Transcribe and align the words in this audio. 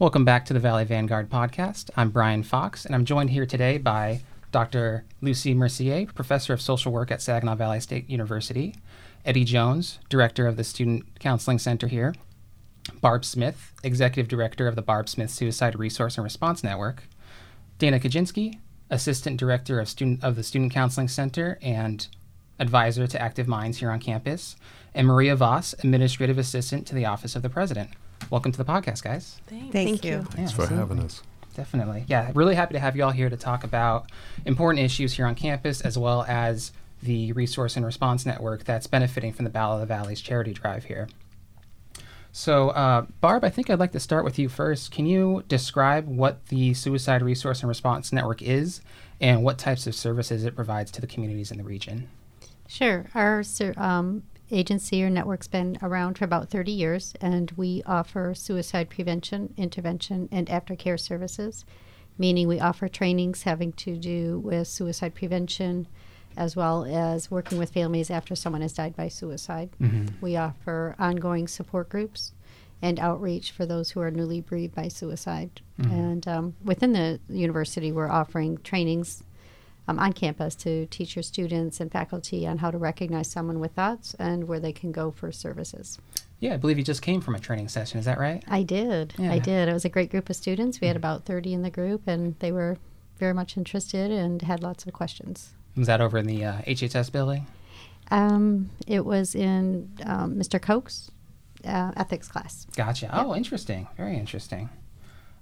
Welcome 0.00 0.24
back 0.24 0.44
to 0.46 0.52
the 0.52 0.58
Valley 0.58 0.84
Vanguard 0.84 1.30
podcast. 1.30 1.88
I'm 1.96 2.10
Brian 2.10 2.42
Fox, 2.42 2.84
and 2.84 2.96
I'm 2.96 3.04
joined 3.04 3.30
here 3.30 3.46
today 3.46 3.78
by 3.78 4.22
Dr. 4.50 5.04
Lucy 5.20 5.54
Mercier, 5.54 6.06
professor 6.06 6.52
of 6.52 6.60
social 6.60 6.90
work 6.90 7.12
at 7.12 7.22
Saginaw 7.22 7.54
Valley 7.54 7.78
State 7.78 8.10
University, 8.10 8.74
Eddie 9.24 9.44
Jones, 9.44 10.00
director 10.08 10.48
of 10.48 10.56
the 10.56 10.64
Student 10.64 11.20
Counseling 11.20 11.60
Center 11.60 11.86
here, 11.86 12.12
Barb 13.00 13.24
Smith, 13.24 13.72
executive 13.84 14.28
director 14.28 14.66
of 14.66 14.74
the 14.74 14.82
Barb 14.82 15.08
Smith 15.08 15.30
Suicide 15.30 15.78
Resource 15.78 16.16
and 16.16 16.24
Response 16.24 16.64
Network, 16.64 17.04
Dana 17.78 18.00
Kaczynski, 18.00 18.58
assistant 18.90 19.38
director 19.38 19.78
of 19.78 19.88
student 19.88 20.24
of 20.24 20.34
the 20.34 20.42
Student 20.42 20.72
Counseling 20.72 21.06
Center 21.06 21.56
and 21.62 22.08
advisor 22.58 23.06
to 23.06 23.22
Active 23.22 23.46
Minds 23.46 23.78
here 23.78 23.92
on 23.92 24.00
campus, 24.00 24.56
and 24.92 25.06
Maria 25.06 25.36
Vos, 25.36 25.72
administrative 25.84 26.36
assistant 26.36 26.84
to 26.88 26.96
the 26.96 27.06
Office 27.06 27.36
of 27.36 27.42
the 27.42 27.48
President. 27.48 27.90
Welcome 28.30 28.52
to 28.52 28.58
the 28.58 28.64
podcast, 28.64 29.02
guys. 29.02 29.40
Thank, 29.46 29.72
Thank 29.72 30.04
you. 30.04 30.12
you. 30.12 30.22
Thanks 30.22 30.52
Yeah, 30.52 30.56
for 30.56 30.62
absolutely. 30.62 30.76
having 30.76 30.98
us. 31.00 31.22
Definitely. 31.54 32.04
Yeah, 32.08 32.30
really 32.34 32.54
happy 32.56 32.74
to 32.74 32.80
have 32.80 32.96
you 32.96 33.04
all 33.04 33.10
here 33.12 33.30
to 33.30 33.36
talk 33.36 33.62
about 33.64 34.10
important 34.44 34.84
issues 34.84 35.12
here 35.12 35.26
on 35.26 35.34
campus 35.34 35.80
as 35.82 35.96
well 35.96 36.24
as 36.26 36.72
the 37.02 37.32
Resource 37.32 37.76
and 37.76 37.86
Response 37.86 38.26
Network 38.26 38.64
that's 38.64 38.86
benefiting 38.86 39.32
from 39.32 39.44
the 39.44 39.50
Battle 39.50 39.74
of 39.74 39.80
the 39.80 39.86
Valleys 39.86 40.20
charity 40.20 40.52
drive 40.52 40.84
here. 40.84 41.08
So, 42.32 42.70
uh, 42.70 43.06
Barb, 43.20 43.44
I 43.44 43.50
think 43.50 43.70
I'd 43.70 43.78
like 43.78 43.92
to 43.92 44.00
start 44.00 44.24
with 44.24 44.38
you 44.40 44.48
first. 44.48 44.90
Can 44.90 45.06
you 45.06 45.44
describe 45.48 46.08
what 46.08 46.44
the 46.46 46.74
Suicide 46.74 47.22
Resource 47.22 47.60
and 47.60 47.68
Response 47.68 48.12
Network 48.12 48.42
is 48.42 48.80
and 49.20 49.44
what 49.44 49.56
types 49.56 49.86
of 49.86 49.94
services 49.94 50.44
it 50.44 50.56
provides 50.56 50.90
to 50.92 51.00
the 51.00 51.06
communities 51.06 51.52
in 51.52 51.58
the 51.58 51.62
region? 51.64 52.08
Sure. 52.66 53.06
Our 53.14 53.44
um, 53.76 54.24
agency 54.54 55.02
or 55.02 55.10
network's 55.10 55.48
been 55.48 55.76
around 55.82 56.16
for 56.18 56.24
about 56.24 56.48
30 56.48 56.72
years, 56.72 57.14
and 57.20 57.50
we 57.52 57.82
offer 57.84 58.34
suicide 58.34 58.88
prevention, 58.88 59.52
intervention, 59.56 60.28
and 60.30 60.46
aftercare 60.46 60.98
services, 60.98 61.64
meaning 62.16 62.46
we 62.46 62.60
offer 62.60 62.88
trainings 62.88 63.42
having 63.42 63.72
to 63.72 63.96
do 63.96 64.38
with 64.38 64.68
suicide 64.68 65.14
prevention 65.14 65.86
as 66.36 66.56
well 66.56 66.84
as 66.84 67.30
working 67.30 67.58
with 67.58 67.72
families 67.72 68.10
after 68.10 68.34
someone 68.34 68.62
has 68.62 68.72
died 68.72 68.96
by 68.96 69.08
suicide. 69.08 69.70
We 70.20 70.36
offer 70.36 70.96
ongoing 70.98 71.46
support 71.46 71.88
groups 71.88 72.32
and 72.82 72.98
outreach 72.98 73.52
for 73.52 73.64
those 73.66 73.92
who 73.92 74.00
are 74.00 74.10
newly 74.10 74.40
bereaved 74.40 74.74
by 74.74 74.88
suicide. 74.88 75.60
And 75.92 76.26
um, 76.26 76.54
within 76.64 76.92
the 76.92 77.20
university, 77.28 77.92
we're 77.92 78.10
offering 78.10 78.58
trainings 78.64 79.22
um, 79.86 79.98
on 79.98 80.12
campus 80.12 80.54
to 80.56 80.86
teach 80.86 81.16
your 81.16 81.22
students 81.22 81.80
and 81.80 81.90
faculty 81.90 82.46
on 82.46 82.58
how 82.58 82.70
to 82.70 82.78
recognize 82.78 83.30
someone 83.30 83.60
with 83.60 83.72
thoughts 83.72 84.14
and 84.18 84.48
where 84.48 84.60
they 84.60 84.72
can 84.72 84.92
go 84.92 85.10
for 85.10 85.30
services. 85.32 85.98
Yeah, 86.40 86.54
I 86.54 86.56
believe 86.56 86.78
you 86.78 86.84
just 86.84 87.02
came 87.02 87.20
from 87.20 87.34
a 87.34 87.38
training 87.38 87.68
session. 87.68 87.98
Is 87.98 88.04
that 88.04 88.18
right? 88.18 88.42
I 88.48 88.62
did. 88.62 89.14
Yeah. 89.18 89.32
I 89.32 89.38
did. 89.38 89.68
It 89.68 89.72
was 89.72 89.84
a 89.84 89.88
great 89.88 90.10
group 90.10 90.28
of 90.28 90.36
students. 90.36 90.80
We 90.80 90.88
had 90.88 90.96
about 90.96 91.24
30 91.24 91.54
in 91.54 91.62
the 91.62 91.70
group, 91.70 92.02
and 92.06 92.38
they 92.40 92.52
were 92.52 92.78
very 93.18 93.32
much 93.32 93.56
interested 93.56 94.10
and 94.10 94.42
had 94.42 94.62
lots 94.62 94.86
of 94.86 94.92
questions. 94.92 95.54
Was 95.76 95.86
that 95.86 96.00
over 96.00 96.18
in 96.18 96.26
the 96.26 96.44
uh, 96.44 96.58
HHS 96.62 97.10
building? 97.10 97.46
Um, 98.10 98.70
it 98.86 99.04
was 99.04 99.34
in 99.34 99.90
um, 100.04 100.36
Mr. 100.36 100.60
Koch's 100.60 101.10
uh, 101.64 101.92
ethics 101.96 102.28
class. 102.28 102.66
Gotcha. 102.76 103.08
Oh, 103.12 103.34
interesting. 103.34 103.88
Very 103.96 104.16
interesting. 104.16 104.68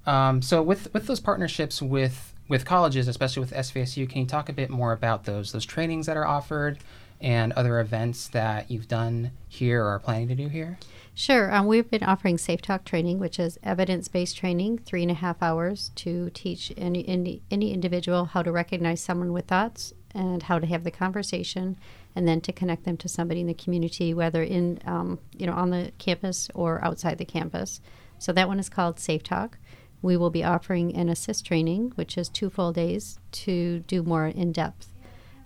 Um, 0.07 0.43
so 0.43 0.63
with 0.63 0.93
with 0.93 1.07
those 1.07 1.21
partnerships 1.21 1.81
with 1.81 2.32
with 2.53 2.67
colleges, 2.67 3.09
especially 3.09 3.41
with 3.41 3.53
SVSU, 3.53 4.09
can 4.09 4.21
you 4.21 4.27
talk 4.27 4.51
a 4.51 4.53
bit 4.53 4.69
more 4.69 4.93
about 4.93 5.25
those 5.25 5.53
those 5.53 5.65
trainings 5.65 6.07
that 6.07 6.19
are 6.19 6.27
offered 6.27 6.79
and 7.21 7.53
other 7.55 7.81
events 7.81 8.29
that 8.29 8.71
you've 8.71 8.89
done 8.89 9.31
here 9.49 9.83
or 9.83 9.89
are 9.89 9.99
planning 9.99 10.29
to 10.29 10.35
do 10.35 10.49
here? 10.49 10.79
Sure. 11.15 11.55
Um, 11.55 11.67
we've 11.67 11.91
been 11.91 12.03
offering 12.03 12.37
Safe 12.37 12.61
Talk 12.61 12.85
training, 12.85 13.19
which 13.19 13.39
is 13.39 13.59
evidence 13.63 14.09
based 14.09 14.37
training, 14.37 14.79
three 14.79 15.03
and 15.03 15.11
a 15.11 15.15
half 15.15 15.43
hours 15.43 15.93
to 15.97 16.31
teach 16.31 16.73
any, 16.77 17.09
any, 17.09 17.43
any 17.51 17.73
individual 17.73 18.27
how 18.27 18.43
to 18.43 18.53
recognize 18.53 19.01
someone 19.01 19.33
with 19.33 19.47
thoughts 19.47 19.95
and 20.15 20.43
how 20.45 20.59
to 20.59 20.67
have 20.67 20.85
the 20.85 20.91
conversation 20.91 21.79
and 22.15 22.29
then 22.29 22.41
to 22.43 22.53
connect 22.53 22.85
them 22.85 22.99
to 22.99 23.09
somebody 23.09 23.41
in 23.41 23.47
the 23.47 23.55
community, 23.55 24.13
whether 24.13 24.43
in, 24.43 24.79
um, 24.85 25.19
you 25.37 25.47
know, 25.47 25.55
on 25.55 25.71
the 25.71 25.93
campus 25.99 26.51
or 26.55 26.85
outside 26.85 27.17
the 27.17 27.25
campus. 27.25 27.81
So 28.19 28.33
that 28.33 28.49
one 28.49 28.59
is 28.59 28.69
called 28.69 29.01
Safe 29.01 29.23
Talk. 29.23 29.59
We 30.03 30.17
will 30.17 30.31
be 30.31 30.45
offering 30.45 30.95
an 30.95 31.09
ASIST 31.09 31.45
training, 31.45 31.93
which 31.95 32.19
is 32.19 32.29
two 32.29 32.51
full 32.51 32.73
days 32.73 33.19
to 33.33 33.81
do 33.81 34.03
more 34.03 34.27
in 34.27 34.53
depth 34.53 34.93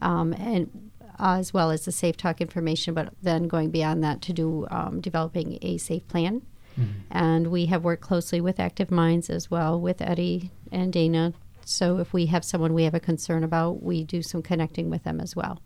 um, 0.00 0.32
and 0.34 0.90
as 1.18 1.54
well 1.54 1.70
as 1.70 1.84
the 1.84 1.92
safe 1.92 2.16
talk 2.16 2.40
information, 2.40 2.94
but 2.94 3.12
then 3.22 3.48
going 3.48 3.70
beyond 3.70 4.04
that 4.04 4.20
to 4.22 4.32
do 4.32 4.66
um, 4.70 5.00
developing 5.00 5.58
a 5.62 5.78
safe 5.78 6.06
plan. 6.08 6.42
And 7.10 7.46
we 7.46 7.66
have 7.66 7.84
worked 7.84 8.02
closely 8.02 8.38
with 8.40 8.60
Active 8.60 8.90
Minds 8.90 9.30
as 9.30 9.50
well 9.50 9.80
with 9.80 10.02
Eddie 10.02 10.50
and 10.70 10.92
Dana. 10.92 11.32
So 11.64 11.98
if 11.98 12.12
we 12.12 12.26
have 12.26 12.44
someone 12.44 12.74
we 12.74 12.84
have 12.84 12.94
a 12.94 13.00
concern 13.00 13.42
about, 13.44 13.82
we 13.82 14.04
do 14.04 14.20
some 14.20 14.42
connecting 14.42 14.90
with 14.90 15.02
them 15.04 15.18
as 15.18 15.34
well. 15.34 15.62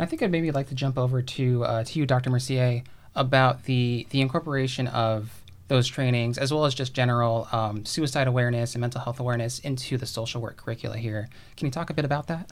I 0.00 0.06
think 0.06 0.22
I'd 0.22 0.32
maybe 0.32 0.50
like 0.50 0.68
to 0.68 0.74
jump 0.74 0.98
over 0.98 1.22
to 1.22 1.64
uh, 1.64 1.84
to 1.84 1.98
you, 1.98 2.06
Dr. 2.06 2.28
Mercier, 2.30 2.82
about 3.14 3.64
the 3.64 4.06
the 4.10 4.20
incorporation 4.20 4.88
of 4.88 5.42
those 5.68 5.86
trainings 5.86 6.38
as 6.38 6.52
well 6.52 6.64
as 6.64 6.74
just 6.74 6.94
general 6.94 7.46
um, 7.52 7.84
suicide 7.84 8.26
awareness 8.26 8.74
and 8.74 8.80
mental 8.80 9.00
health 9.00 9.20
awareness 9.20 9.58
into 9.60 9.96
the 9.96 10.06
social 10.06 10.40
work 10.40 10.56
curricula 10.56 10.96
here. 10.96 11.28
Can 11.56 11.66
you 11.66 11.70
talk 11.70 11.90
a 11.90 11.94
bit 11.94 12.04
about 12.04 12.26
that? 12.26 12.50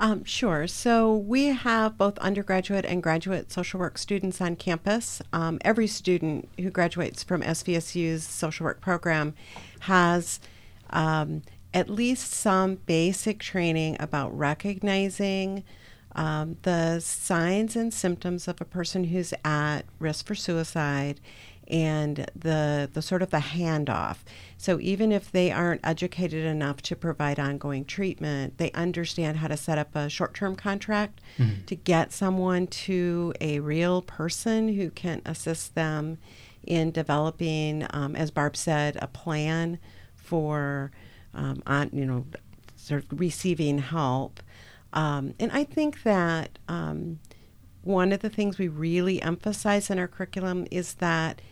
Um, 0.00 0.24
sure. 0.24 0.66
So 0.66 1.14
we 1.14 1.46
have 1.46 1.96
both 1.96 2.18
undergraduate 2.18 2.84
and 2.84 3.02
graduate 3.02 3.52
social 3.52 3.78
work 3.78 3.96
students 3.96 4.40
on 4.40 4.56
campus. 4.56 5.22
Um, 5.32 5.58
every 5.64 5.86
student 5.86 6.48
who 6.58 6.70
graduates 6.70 7.22
from 7.22 7.42
SVSU's 7.42 8.24
social 8.24 8.64
work 8.64 8.80
program 8.80 9.34
has 9.80 10.40
um, 10.90 11.42
at 11.72 11.88
least 11.88 12.32
some 12.32 12.76
basic 12.86 13.38
training 13.38 13.96
about 14.00 14.36
recognizing 14.36 15.64
um, 16.16 16.56
the 16.62 17.00
signs 17.00 17.76
and 17.76 17.92
symptoms 17.92 18.46
of 18.46 18.60
a 18.60 18.64
person 18.64 19.04
who's 19.04 19.34
at 19.44 19.82
risk 19.98 20.26
for 20.26 20.34
suicide 20.34 21.20
and 21.68 22.30
the 22.36 22.90
the 22.92 23.02
sort 23.02 23.22
of 23.22 23.30
the 23.30 23.38
handoff. 23.38 24.18
So 24.56 24.78
even 24.80 25.12
if 25.12 25.30
they 25.30 25.50
aren't 25.50 25.80
educated 25.84 26.44
enough 26.44 26.82
to 26.82 26.96
provide 26.96 27.38
ongoing 27.38 27.84
treatment, 27.84 28.58
they 28.58 28.70
understand 28.72 29.38
how 29.38 29.48
to 29.48 29.56
set 29.56 29.78
up 29.78 29.94
a 29.94 30.08
short-term 30.08 30.56
contract 30.56 31.20
to 31.66 31.74
get 31.74 32.12
someone 32.12 32.66
to 32.66 33.34
a 33.40 33.60
real 33.60 34.02
person 34.02 34.74
who 34.74 34.90
can 34.90 35.20
assist 35.26 35.74
them 35.74 36.18
in 36.66 36.90
developing, 36.90 37.86
um, 37.90 38.16
as 38.16 38.30
Barb 38.30 38.56
said, 38.56 38.96
a 39.02 39.06
plan 39.06 39.78
for 40.14 40.90
um, 41.34 41.62
on 41.66 41.90
you 41.92 42.06
know 42.06 42.24
sort 42.76 43.04
of 43.04 43.20
receiving 43.20 43.78
help. 43.78 44.40
Um, 44.92 45.34
and 45.40 45.50
I 45.52 45.64
think 45.64 46.04
that 46.04 46.58
um, 46.68 47.18
one 47.82 48.12
of 48.12 48.20
the 48.20 48.30
things 48.30 48.58
we 48.58 48.68
really 48.68 49.20
emphasize 49.20 49.90
in 49.90 49.98
our 49.98 50.08
curriculum 50.08 50.66
is 50.70 50.94
that 50.94 51.42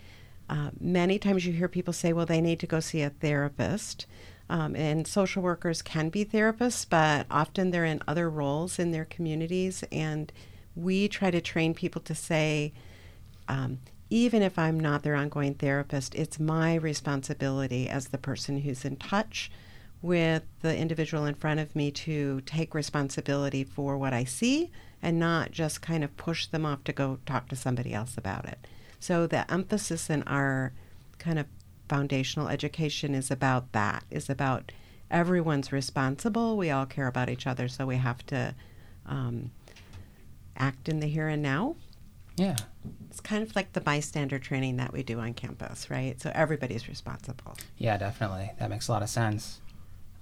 uh, 0.49 0.71
many 0.79 1.19
times 1.19 1.45
you 1.45 1.53
hear 1.53 1.67
people 1.67 1.93
say, 1.93 2.13
well, 2.13 2.25
they 2.25 2.41
need 2.41 2.59
to 2.59 2.67
go 2.67 2.79
see 2.79 3.01
a 3.01 3.09
therapist. 3.09 4.05
Um, 4.49 4.75
and 4.75 5.07
social 5.07 5.41
workers 5.41 5.81
can 5.81 6.09
be 6.09 6.25
therapists, 6.25 6.85
but 6.87 7.25
often 7.31 7.71
they're 7.71 7.85
in 7.85 8.01
other 8.07 8.29
roles 8.29 8.77
in 8.77 8.91
their 8.91 9.05
communities. 9.05 9.83
And 9.91 10.31
we 10.75 11.07
try 11.07 11.31
to 11.31 11.41
train 11.41 11.73
people 11.73 12.01
to 12.01 12.13
say, 12.13 12.73
um, 13.47 13.79
even 14.09 14.41
if 14.41 14.59
I'm 14.59 14.79
not 14.79 15.01
their 15.03 15.15
ongoing 15.15 15.55
therapist, 15.55 16.13
it's 16.13 16.39
my 16.39 16.75
responsibility 16.75 17.89
as 17.89 18.07
the 18.07 18.17
person 18.17 18.59
who's 18.59 18.85
in 18.85 18.97
touch 18.97 19.49
with 20.03 20.43
the 20.61 20.77
individual 20.77 21.25
in 21.25 21.33
front 21.33 21.59
of 21.61 21.75
me 21.75 21.89
to 21.89 22.41
take 22.41 22.75
responsibility 22.75 23.63
for 23.63 23.97
what 23.97 24.13
I 24.13 24.25
see 24.25 24.69
and 25.01 25.17
not 25.17 25.51
just 25.51 25.81
kind 25.81 26.03
of 26.03 26.15
push 26.17 26.45
them 26.45 26.65
off 26.65 26.83
to 26.83 26.93
go 26.93 27.19
talk 27.25 27.47
to 27.49 27.55
somebody 27.55 27.93
else 27.93 28.17
about 28.17 28.45
it. 28.45 28.67
So 29.03 29.27
the 29.27 29.51
emphasis 29.51 30.09
in 30.09 30.23
our 30.23 30.71
kind 31.19 31.37
of 31.37 31.47
foundational 31.89 32.47
education 32.47 33.13
is 33.13 33.29
about 33.29 33.73
that, 33.73 34.05
is 34.09 34.29
about 34.29 34.71
everyone's 35.11 35.73
responsible. 35.73 36.55
We 36.55 36.71
all 36.71 36.85
care 36.85 37.07
about 37.07 37.27
each 37.27 37.45
other, 37.45 37.67
so 37.67 37.85
we 37.85 37.97
have 37.97 38.25
to 38.27 38.55
um, 39.05 39.51
act 40.55 40.87
in 40.87 41.01
the 41.01 41.07
here 41.07 41.27
and 41.27 41.43
now. 41.43 41.75
Yeah. 42.37 42.55
It's 43.09 43.19
kind 43.19 43.43
of 43.43 43.53
like 43.57 43.73
the 43.73 43.81
bystander 43.81 44.39
training 44.39 44.77
that 44.77 44.93
we 44.93 45.03
do 45.03 45.19
on 45.19 45.33
campus, 45.33 45.89
right? 45.89 46.19
So 46.21 46.31
everybody's 46.33 46.87
responsible. 46.87 47.57
Yeah, 47.77 47.97
definitely. 47.97 48.51
That 48.57 48.69
makes 48.69 48.87
a 48.87 48.93
lot 48.93 49.03
of 49.03 49.09
sense. 49.09 49.59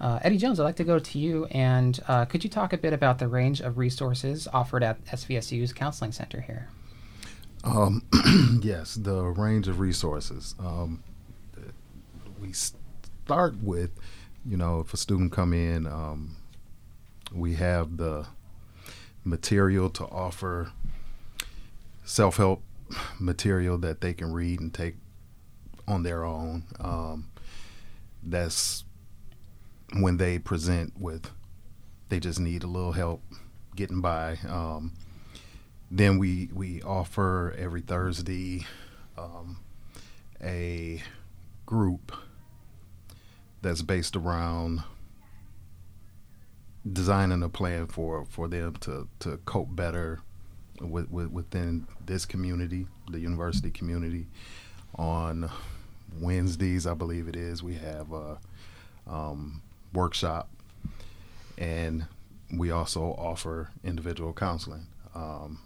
Uh, 0.00 0.18
Eddie 0.22 0.38
Jones, 0.38 0.58
I'd 0.58 0.64
like 0.64 0.76
to 0.76 0.84
go 0.84 0.98
to 0.98 1.18
you, 1.20 1.44
and 1.52 2.00
uh, 2.08 2.24
could 2.24 2.42
you 2.42 2.50
talk 2.50 2.72
a 2.72 2.78
bit 2.78 2.92
about 2.92 3.20
the 3.20 3.28
range 3.28 3.60
of 3.60 3.78
resources 3.78 4.48
offered 4.52 4.82
at 4.82 5.04
SVSU's 5.04 5.72
Counseling 5.72 6.10
Center 6.10 6.40
here? 6.40 6.68
Um, 7.64 8.02
yes, 8.62 8.94
the 8.94 9.22
range 9.22 9.68
of 9.68 9.80
resources. 9.80 10.54
Um, 10.58 11.02
we 12.40 12.52
start 12.52 13.56
with, 13.62 13.90
you 14.44 14.56
know, 14.56 14.80
if 14.80 14.92
a 14.92 14.96
student 14.96 15.32
come 15.32 15.52
in, 15.52 15.86
um, 15.86 16.36
we 17.32 17.54
have 17.54 17.96
the 17.96 18.26
material 19.24 19.88
to 19.90 20.04
offer 20.06 20.72
self-help 22.04 22.62
material 23.20 23.78
that 23.78 24.00
they 24.00 24.12
can 24.12 24.32
read 24.32 24.60
and 24.60 24.74
take 24.74 24.96
on 25.86 26.02
their 26.02 26.24
own. 26.24 26.64
Um, 26.80 27.30
that's 28.22 28.84
when 29.94 30.16
they 30.16 30.38
present 30.38 30.94
with 30.98 31.30
they 32.12 32.20
just 32.20 32.38
need 32.38 32.62
a 32.62 32.66
little 32.66 32.92
help 32.92 33.22
getting 33.74 34.02
by. 34.02 34.36
Um, 34.46 34.92
then 35.94 36.18
we 36.18 36.48
we 36.54 36.80
offer 36.82 37.54
every 37.58 37.82
Thursday 37.82 38.66
um, 39.18 39.58
a 40.42 41.02
group 41.66 42.12
that's 43.60 43.82
based 43.82 44.16
around 44.16 44.82
designing 46.90 47.42
a 47.42 47.48
plan 47.50 47.86
for 47.86 48.24
for 48.30 48.48
them 48.48 48.74
to 48.76 49.06
to 49.20 49.36
cope 49.44 49.76
better 49.76 50.20
with, 50.80 51.10
with, 51.10 51.30
within 51.30 51.86
this 52.04 52.24
community, 52.24 52.86
the 53.10 53.20
university 53.20 53.70
community. 53.70 54.26
On 54.96 55.50
Wednesdays, 56.20 56.86
I 56.86 56.94
believe 56.94 57.28
it 57.28 57.36
is, 57.36 57.62
we 57.62 57.74
have 57.74 58.12
a 58.12 58.38
um, 59.06 59.60
workshop, 59.92 60.48
and 61.58 62.06
we 62.50 62.70
also 62.70 63.02
offer 63.02 63.70
individual 63.84 64.32
counseling. 64.32 64.86
Um, 65.14 65.60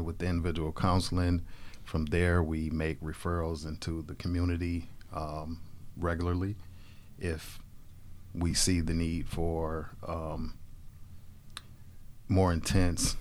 with 0.00 0.18
the 0.18 0.26
individual 0.26 0.72
counseling, 0.72 1.42
from 1.84 2.06
there 2.06 2.42
we 2.42 2.70
make 2.70 3.00
referrals 3.00 3.66
into 3.66 4.02
the 4.02 4.14
community 4.14 4.88
um, 5.12 5.60
regularly 5.96 6.56
if 7.18 7.58
we 8.34 8.54
see 8.54 8.80
the 8.80 8.94
need 8.94 9.28
for 9.28 9.90
um, 10.06 10.54
more 12.28 12.52
intense 12.52 13.16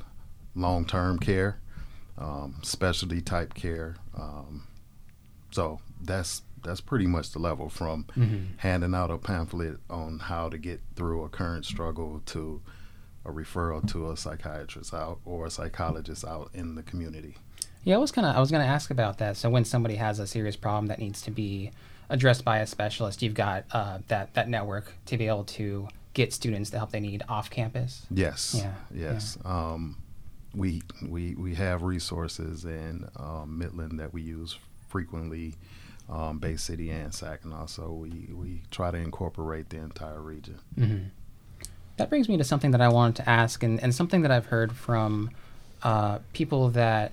long 0.56 0.86
term 0.86 1.20
care, 1.20 1.60
um, 2.18 2.60
specialty 2.64 3.22
type 3.22 3.54
care. 3.54 3.96
Um, 4.16 4.68
so 5.52 5.80
that's 6.02 6.44
that's 6.64 6.82
pretty 6.82 7.08
much 7.08 7.32
the 7.32 7.40
level 7.40 7.70
from 7.70 8.06
mm-hmm. 8.16 8.44
handing 8.58 8.94
out 8.94 9.12
a 9.12 9.18
pamphlet 9.18 9.78
on 9.90 10.20
how 10.20 10.48
to 10.50 10.58
get 10.58 10.80
through 10.96 11.24
a 11.24 11.30
current 11.30 11.66
struggle 11.66 12.22
to 12.28 12.62
a 13.26 13.32
referral 13.32 13.88
to 13.92 14.12
a 14.12 14.18
psychiatrist 14.18 14.94
out 14.94 15.20
or 15.26 15.46
a 15.46 15.52
psychologist 15.52 16.26
out 16.26 16.50
in 16.54 16.76
the 16.76 16.84
community. 16.84 17.36
Yeah, 17.84 17.96
I 17.96 17.98
was 17.98 18.12
kind 18.12 18.28
of 18.28 18.36
I 18.36 18.40
was 18.40 18.52
going 18.52 18.64
to 18.64 18.70
ask 18.70 18.92
about 18.92 19.18
that. 19.20 19.38
So 19.38 19.50
when 19.50 19.66
somebody 19.66 19.96
has 19.96 20.20
a 20.20 20.28
serious 20.28 20.56
problem 20.56 20.88
that 20.88 21.00
needs 21.00 21.22
to 21.24 21.32
be 21.32 21.72
addressed 22.10 22.46
by 22.46 22.60
a 22.60 22.68
specialist, 22.68 23.22
you've 23.22 23.34
got 23.34 23.66
uh, 23.72 24.00
that 24.08 24.34
that 24.36 24.50
network 24.50 24.94
to 25.08 25.18
be 25.18 25.28
able 25.28 25.46
to 25.46 25.88
get 26.14 26.34
students 26.34 26.70
the 26.70 26.78
help 26.78 26.92
they 26.92 27.00
need 27.00 27.24
off 27.30 27.50
campus. 27.50 28.06
Yes. 28.12 28.56
Yeah. 28.58 28.74
Yes. 28.94 29.38
Yeah. 29.44 29.52
Um, 29.52 29.98
we 30.54 30.84
we 31.08 31.36
we 31.36 31.56
have 31.56 31.82
resources 31.84 32.66
in 32.66 33.08
um, 33.16 33.58
Midland 33.58 34.00
that 34.00 34.14
we 34.14 34.22
use 34.22 34.58
frequently, 34.90 35.56
um, 36.10 36.40
Bay 36.40 36.58
City 36.58 36.90
and 36.90 37.14
Saginaw. 37.14 37.66
So 37.68 37.94
we 37.94 38.30
we 38.34 38.62
try 38.70 38.92
to 38.92 38.98
incorporate 38.98 39.70
the 39.70 39.78
entire 39.78 40.22
region. 40.22 40.60
Mm-hmm. 40.78 41.06
That 42.02 42.10
brings 42.10 42.28
me 42.28 42.38
to 42.38 42.44
something 42.44 42.72
that 42.72 42.82
I 42.82 42.88
wanted 42.88 43.18
to 43.18 43.30
ask, 43.30 43.62
and, 43.62 43.82
and 43.82 43.94
something 43.94 44.24
that 44.24 44.32
I've 44.32 44.48
heard 44.48 44.74
from 44.74 45.30
uh, 45.84 46.18
people 46.34 46.70
that 46.70 47.12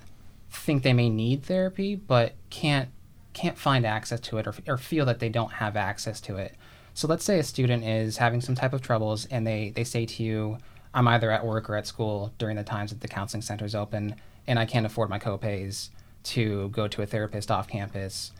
think 0.50 0.82
they 0.82 0.94
may 0.94 1.10
need 1.10 1.42
therapy 1.42 1.94
but 1.94 2.32
can't 2.48 2.88
can't 3.34 3.58
find 3.58 3.84
access 3.84 4.18
to 4.18 4.38
it 4.38 4.46
or, 4.46 4.54
or 4.66 4.78
feel 4.78 5.04
that 5.04 5.20
they 5.20 5.28
don't 5.28 5.52
have 5.52 5.76
access 5.76 6.20
to 6.22 6.36
it. 6.36 6.54
So 6.94 7.06
let's 7.06 7.22
say 7.22 7.38
a 7.38 7.44
student 7.44 7.84
is 7.84 8.16
having 8.16 8.40
some 8.40 8.54
type 8.54 8.72
of 8.72 8.80
troubles 8.80 9.26
and 9.26 9.46
they, 9.46 9.70
they 9.76 9.84
say 9.84 10.06
to 10.06 10.22
you, 10.22 10.58
I'm 10.92 11.06
either 11.06 11.30
at 11.30 11.46
work 11.46 11.68
or 11.70 11.76
at 11.76 11.86
school 11.86 12.32
during 12.38 12.56
the 12.56 12.64
times 12.64 12.90
that 12.90 13.00
the 13.00 13.08
counseling 13.08 13.42
center 13.42 13.64
is 13.64 13.74
open, 13.74 14.16
and 14.46 14.58
I 14.58 14.64
can't 14.64 14.86
afford 14.86 15.10
my 15.10 15.18
copays 15.18 15.90
to 16.24 16.70
go 16.70 16.88
to 16.88 17.02
a 17.02 17.06
therapist 17.06 17.50
off 17.50 17.68
campus. 17.68 18.32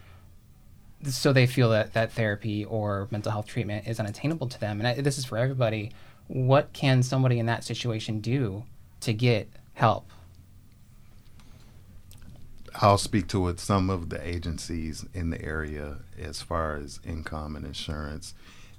So 1.04 1.32
they 1.32 1.46
feel 1.46 1.70
that 1.70 1.92
that 1.92 2.10
therapy 2.12 2.64
or 2.64 3.06
mental 3.10 3.30
health 3.30 3.46
treatment 3.46 3.86
is 3.86 4.00
unattainable 4.00 4.48
to 4.48 4.58
them. 4.58 4.80
And 4.80 4.88
I, 4.88 4.94
this 4.94 5.18
is 5.18 5.26
for 5.26 5.36
everybody. 5.36 5.92
What 6.28 6.72
can 6.72 7.02
somebody 7.02 7.38
in 7.38 7.46
that 7.46 7.64
situation 7.64 8.20
do 8.20 8.64
to 9.00 9.12
get 9.12 9.48
help? 9.74 10.10
I'll 12.74 12.98
speak 12.98 13.26
to. 13.28 13.52
Some 13.56 13.90
of 13.90 14.10
the 14.10 14.26
agencies 14.26 15.04
in 15.12 15.30
the 15.30 15.42
area, 15.42 15.98
as 16.18 16.42
far 16.42 16.76
as 16.76 17.00
income 17.04 17.56
and 17.56 17.66
insurance, 17.66 18.34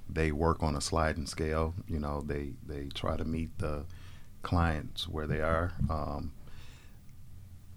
they 0.08 0.32
work 0.32 0.62
on 0.62 0.74
a 0.74 0.80
sliding 0.80 1.26
scale. 1.26 1.74
You 1.86 1.98
know, 1.98 2.22
they 2.22 2.52
they 2.66 2.86
try 2.94 3.16
to 3.16 3.24
meet 3.24 3.58
the 3.58 3.84
clients 4.42 5.08
where 5.08 5.26
they 5.26 5.40
are. 5.40 5.72
Um, 5.88 6.32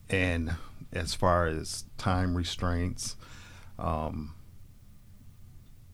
and 0.09 0.55
as 0.91 1.13
far 1.13 1.47
as 1.47 1.85
time 1.97 2.37
restraints, 2.37 3.15
um, 3.79 4.35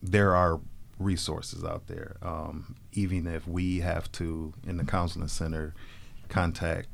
there 0.01 0.35
are 0.35 0.59
resources 0.99 1.63
out 1.63 1.87
there. 1.87 2.17
Um, 2.21 2.75
even 2.93 3.25
if 3.25 3.47
we 3.47 3.79
have 3.79 4.11
to, 4.13 4.53
in 4.67 4.77
the 4.77 4.83
counseling 4.83 5.27
center, 5.27 5.73
contact 6.27 6.89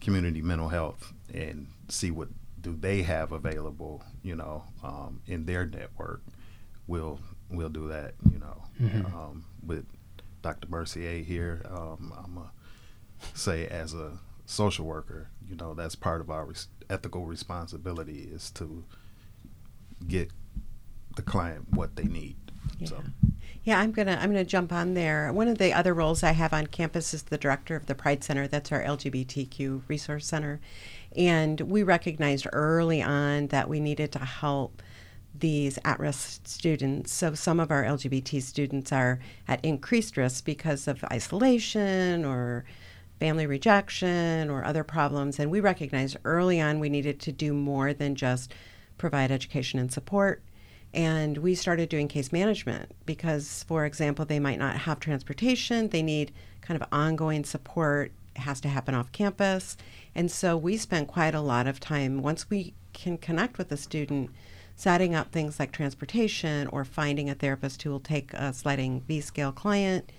community 0.00 0.40
mental 0.40 0.68
health 0.68 1.12
and 1.32 1.66
see 1.88 2.10
what 2.10 2.28
do 2.60 2.74
they 2.74 3.02
have 3.02 3.32
available, 3.32 4.02
you 4.22 4.34
know, 4.34 4.64
um, 4.82 5.20
in 5.26 5.44
their 5.44 5.66
network, 5.66 6.22
we'll 6.86 7.20
we'll 7.50 7.68
do 7.68 7.88
that. 7.88 8.14
You 8.32 8.38
know, 8.38 8.62
mm-hmm. 8.80 9.14
um, 9.14 9.44
with 9.64 9.84
Dr. 10.40 10.68
Mercier 10.68 11.22
here, 11.22 11.62
um, 11.70 12.12
I'm 12.16 12.38
a 12.38 12.50
say 13.34 13.66
as 13.66 13.94
a 13.94 14.18
social 14.46 14.86
worker, 14.86 15.28
you 15.48 15.56
know, 15.56 15.74
that's 15.74 15.94
part 15.94 16.20
of 16.20 16.30
our 16.30 16.46
res- 16.46 16.68
ethical 16.90 17.26
responsibility 17.26 18.28
is 18.30 18.50
to 18.52 18.84
get 20.06 20.30
the 21.16 21.22
client 21.22 21.66
what 21.70 21.96
they 21.96 22.04
need. 22.04 22.36
Yeah. 22.78 22.88
So. 22.88 23.02
Yeah, 23.64 23.80
I'm 23.80 23.92
gonna 23.92 24.18
I'm 24.20 24.30
gonna 24.30 24.44
jump 24.44 24.72
on 24.72 24.92
there. 24.92 25.32
One 25.32 25.48
of 25.48 25.56
the 25.56 25.72
other 25.72 25.94
roles 25.94 26.22
I 26.22 26.32
have 26.32 26.52
on 26.52 26.66
campus 26.66 27.14
is 27.14 27.22
the 27.24 27.38
director 27.38 27.76
of 27.76 27.86
the 27.86 27.94
Pride 27.94 28.22
Center. 28.22 28.46
That's 28.46 28.70
our 28.70 28.82
LGBTQ 28.82 29.82
resource 29.88 30.26
center, 30.26 30.60
and 31.16 31.60
we 31.62 31.82
recognized 31.82 32.46
early 32.52 33.02
on 33.02 33.46
that 33.48 33.68
we 33.68 33.80
needed 33.80 34.12
to 34.12 34.18
help 34.18 34.82
these 35.34 35.78
at 35.84 35.98
risk 35.98 36.46
students. 36.46 37.12
So, 37.12 37.34
some 37.34 37.58
of 37.58 37.70
our 37.70 37.84
LGBT 37.84 38.42
students 38.42 38.92
are 38.92 39.18
at 39.48 39.64
increased 39.64 40.16
risk 40.18 40.44
because 40.44 40.86
of 40.86 41.02
isolation 41.10 42.24
or 42.24 42.64
family 43.18 43.46
rejection 43.46 44.50
or 44.50 44.64
other 44.64 44.84
problems. 44.84 45.38
And 45.38 45.50
we 45.50 45.60
recognized 45.60 46.16
early 46.24 46.60
on 46.60 46.80
we 46.80 46.88
needed 46.88 47.20
to 47.20 47.32
do 47.32 47.52
more 47.52 47.94
than 47.94 48.14
just 48.14 48.52
provide 48.98 49.30
education 49.30 49.78
and 49.78 49.92
support. 49.92 50.42
And 50.94 51.38
we 51.38 51.56
started 51.56 51.88
doing 51.88 52.06
case 52.06 52.32
management 52.32 52.92
because, 53.04 53.64
for 53.64 53.84
example, 53.84 54.24
they 54.24 54.38
might 54.38 54.60
not 54.60 54.76
have 54.76 55.00
transportation, 55.00 55.88
they 55.88 56.02
need 56.02 56.32
kind 56.60 56.80
of 56.80 56.88
ongoing 56.92 57.44
support. 57.44 58.12
It 58.36 58.40
has 58.40 58.60
to 58.60 58.68
happen 58.68 58.94
off 58.94 59.10
campus. 59.10 59.76
And 60.14 60.30
so 60.30 60.56
we 60.56 60.76
spent 60.76 61.08
quite 61.08 61.34
a 61.34 61.40
lot 61.40 61.66
of 61.66 61.80
time 61.80 62.22
once 62.22 62.48
we 62.48 62.74
can 62.92 63.18
connect 63.18 63.58
with 63.58 63.72
a 63.72 63.76
student 63.76 64.30
setting 64.76 65.14
up 65.14 65.32
things 65.32 65.58
like 65.58 65.72
transportation 65.72 66.68
or 66.68 66.84
finding 66.84 67.28
a 67.28 67.34
therapist 67.34 67.82
who 67.82 67.90
will 67.90 68.00
take 68.00 68.32
a 68.32 68.52
sliding 68.52 69.00
V 69.02 69.20
scale 69.20 69.52
client, 69.52 70.10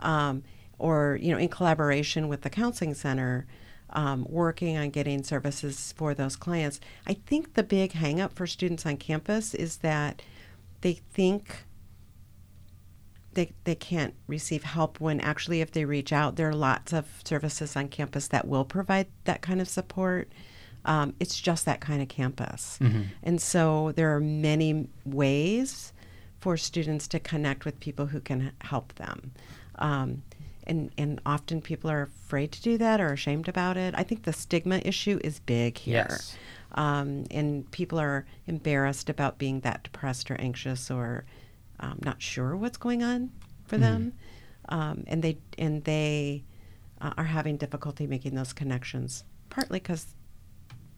um, 0.00 0.42
or 0.78 1.18
you 1.20 1.30
know, 1.30 1.38
in 1.38 1.48
collaboration 1.48 2.28
with 2.28 2.40
the 2.42 2.50
counseling 2.50 2.94
center, 2.94 3.46
um, 3.92 4.26
working 4.28 4.76
on 4.76 4.90
getting 4.90 5.22
services 5.22 5.92
for 5.96 6.14
those 6.14 6.36
clients. 6.36 6.80
I 7.06 7.14
think 7.14 7.54
the 7.54 7.62
big 7.62 7.92
hangup 7.92 8.32
for 8.32 8.46
students 8.46 8.86
on 8.86 8.96
campus 8.96 9.54
is 9.54 9.78
that 9.78 10.22
they 10.80 10.94
think 10.94 11.64
they, 13.34 13.52
they 13.64 13.74
can't 13.74 14.14
receive 14.26 14.62
help 14.62 15.00
when 15.00 15.20
actually 15.20 15.62
if 15.62 15.72
they 15.72 15.86
reach 15.86 16.12
out 16.12 16.36
there 16.36 16.50
are 16.50 16.54
lots 16.54 16.92
of 16.92 17.06
services 17.24 17.76
on 17.76 17.88
campus 17.88 18.28
that 18.28 18.46
will 18.46 18.64
provide 18.64 19.06
that 19.24 19.40
kind 19.40 19.60
of 19.60 19.68
support 19.68 20.28
um, 20.84 21.14
it's 21.20 21.40
just 21.40 21.64
that 21.66 21.80
kind 21.80 22.02
of 22.02 22.08
campus. 22.08 22.78
Mm-hmm. 22.80 23.02
And 23.22 23.40
so 23.40 23.92
there 23.92 24.14
are 24.14 24.20
many 24.20 24.88
ways 25.04 25.92
for 26.40 26.56
students 26.56 27.06
to 27.08 27.20
connect 27.20 27.64
with 27.64 27.78
people 27.78 28.06
who 28.06 28.20
can 28.20 28.52
help 28.60 28.94
them. 28.94 29.32
Um, 29.76 30.22
and, 30.66 30.90
and 30.96 31.20
often 31.26 31.60
people 31.60 31.90
are 31.90 32.02
afraid 32.02 32.52
to 32.52 32.62
do 32.62 32.78
that 32.78 33.00
or 33.00 33.12
ashamed 33.12 33.48
about 33.48 33.76
it. 33.76 33.94
I 33.96 34.02
think 34.02 34.22
the 34.22 34.32
stigma 34.32 34.80
issue 34.84 35.18
is 35.22 35.40
big 35.40 35.78
here. 35.78 36.06
Yes. 36.08 36.36
Um, 36.72 37.26
and 37.30 37.70
people 37.70 37.98
are 38.00 38.24
embarrassed 38.46 39.10
about 39.10 39.38
being 39.38 39.60
that 39.60 39.82
depressed 39.84 40.30
or 40.30 40.40
anxious 40.40 40.90
or 40.90 41.24
um, 41.80 41.98
not 42.02 42.22
sure 42.22 42.56
what's 42.56 42.78
going 42.78 43.02
on 43.02 43.30
for 43.66 43.76
mm-hmm. 43.76 43.82
them. 43.82 44.12
Um, 44.68 45.04
and 45.06 45.22
they, 45.22 45.38
and 45.58 45.84
they 45.84 46.44
uh, 47.00 47.12
are 47.16 47.24
having 47.24 47.56
difficulty 47.56 48.06
making 48.06 48.34
those 48.34 48.52
connections, 48.52 49.24
partly 49.50 49.80
because 49.80 50.06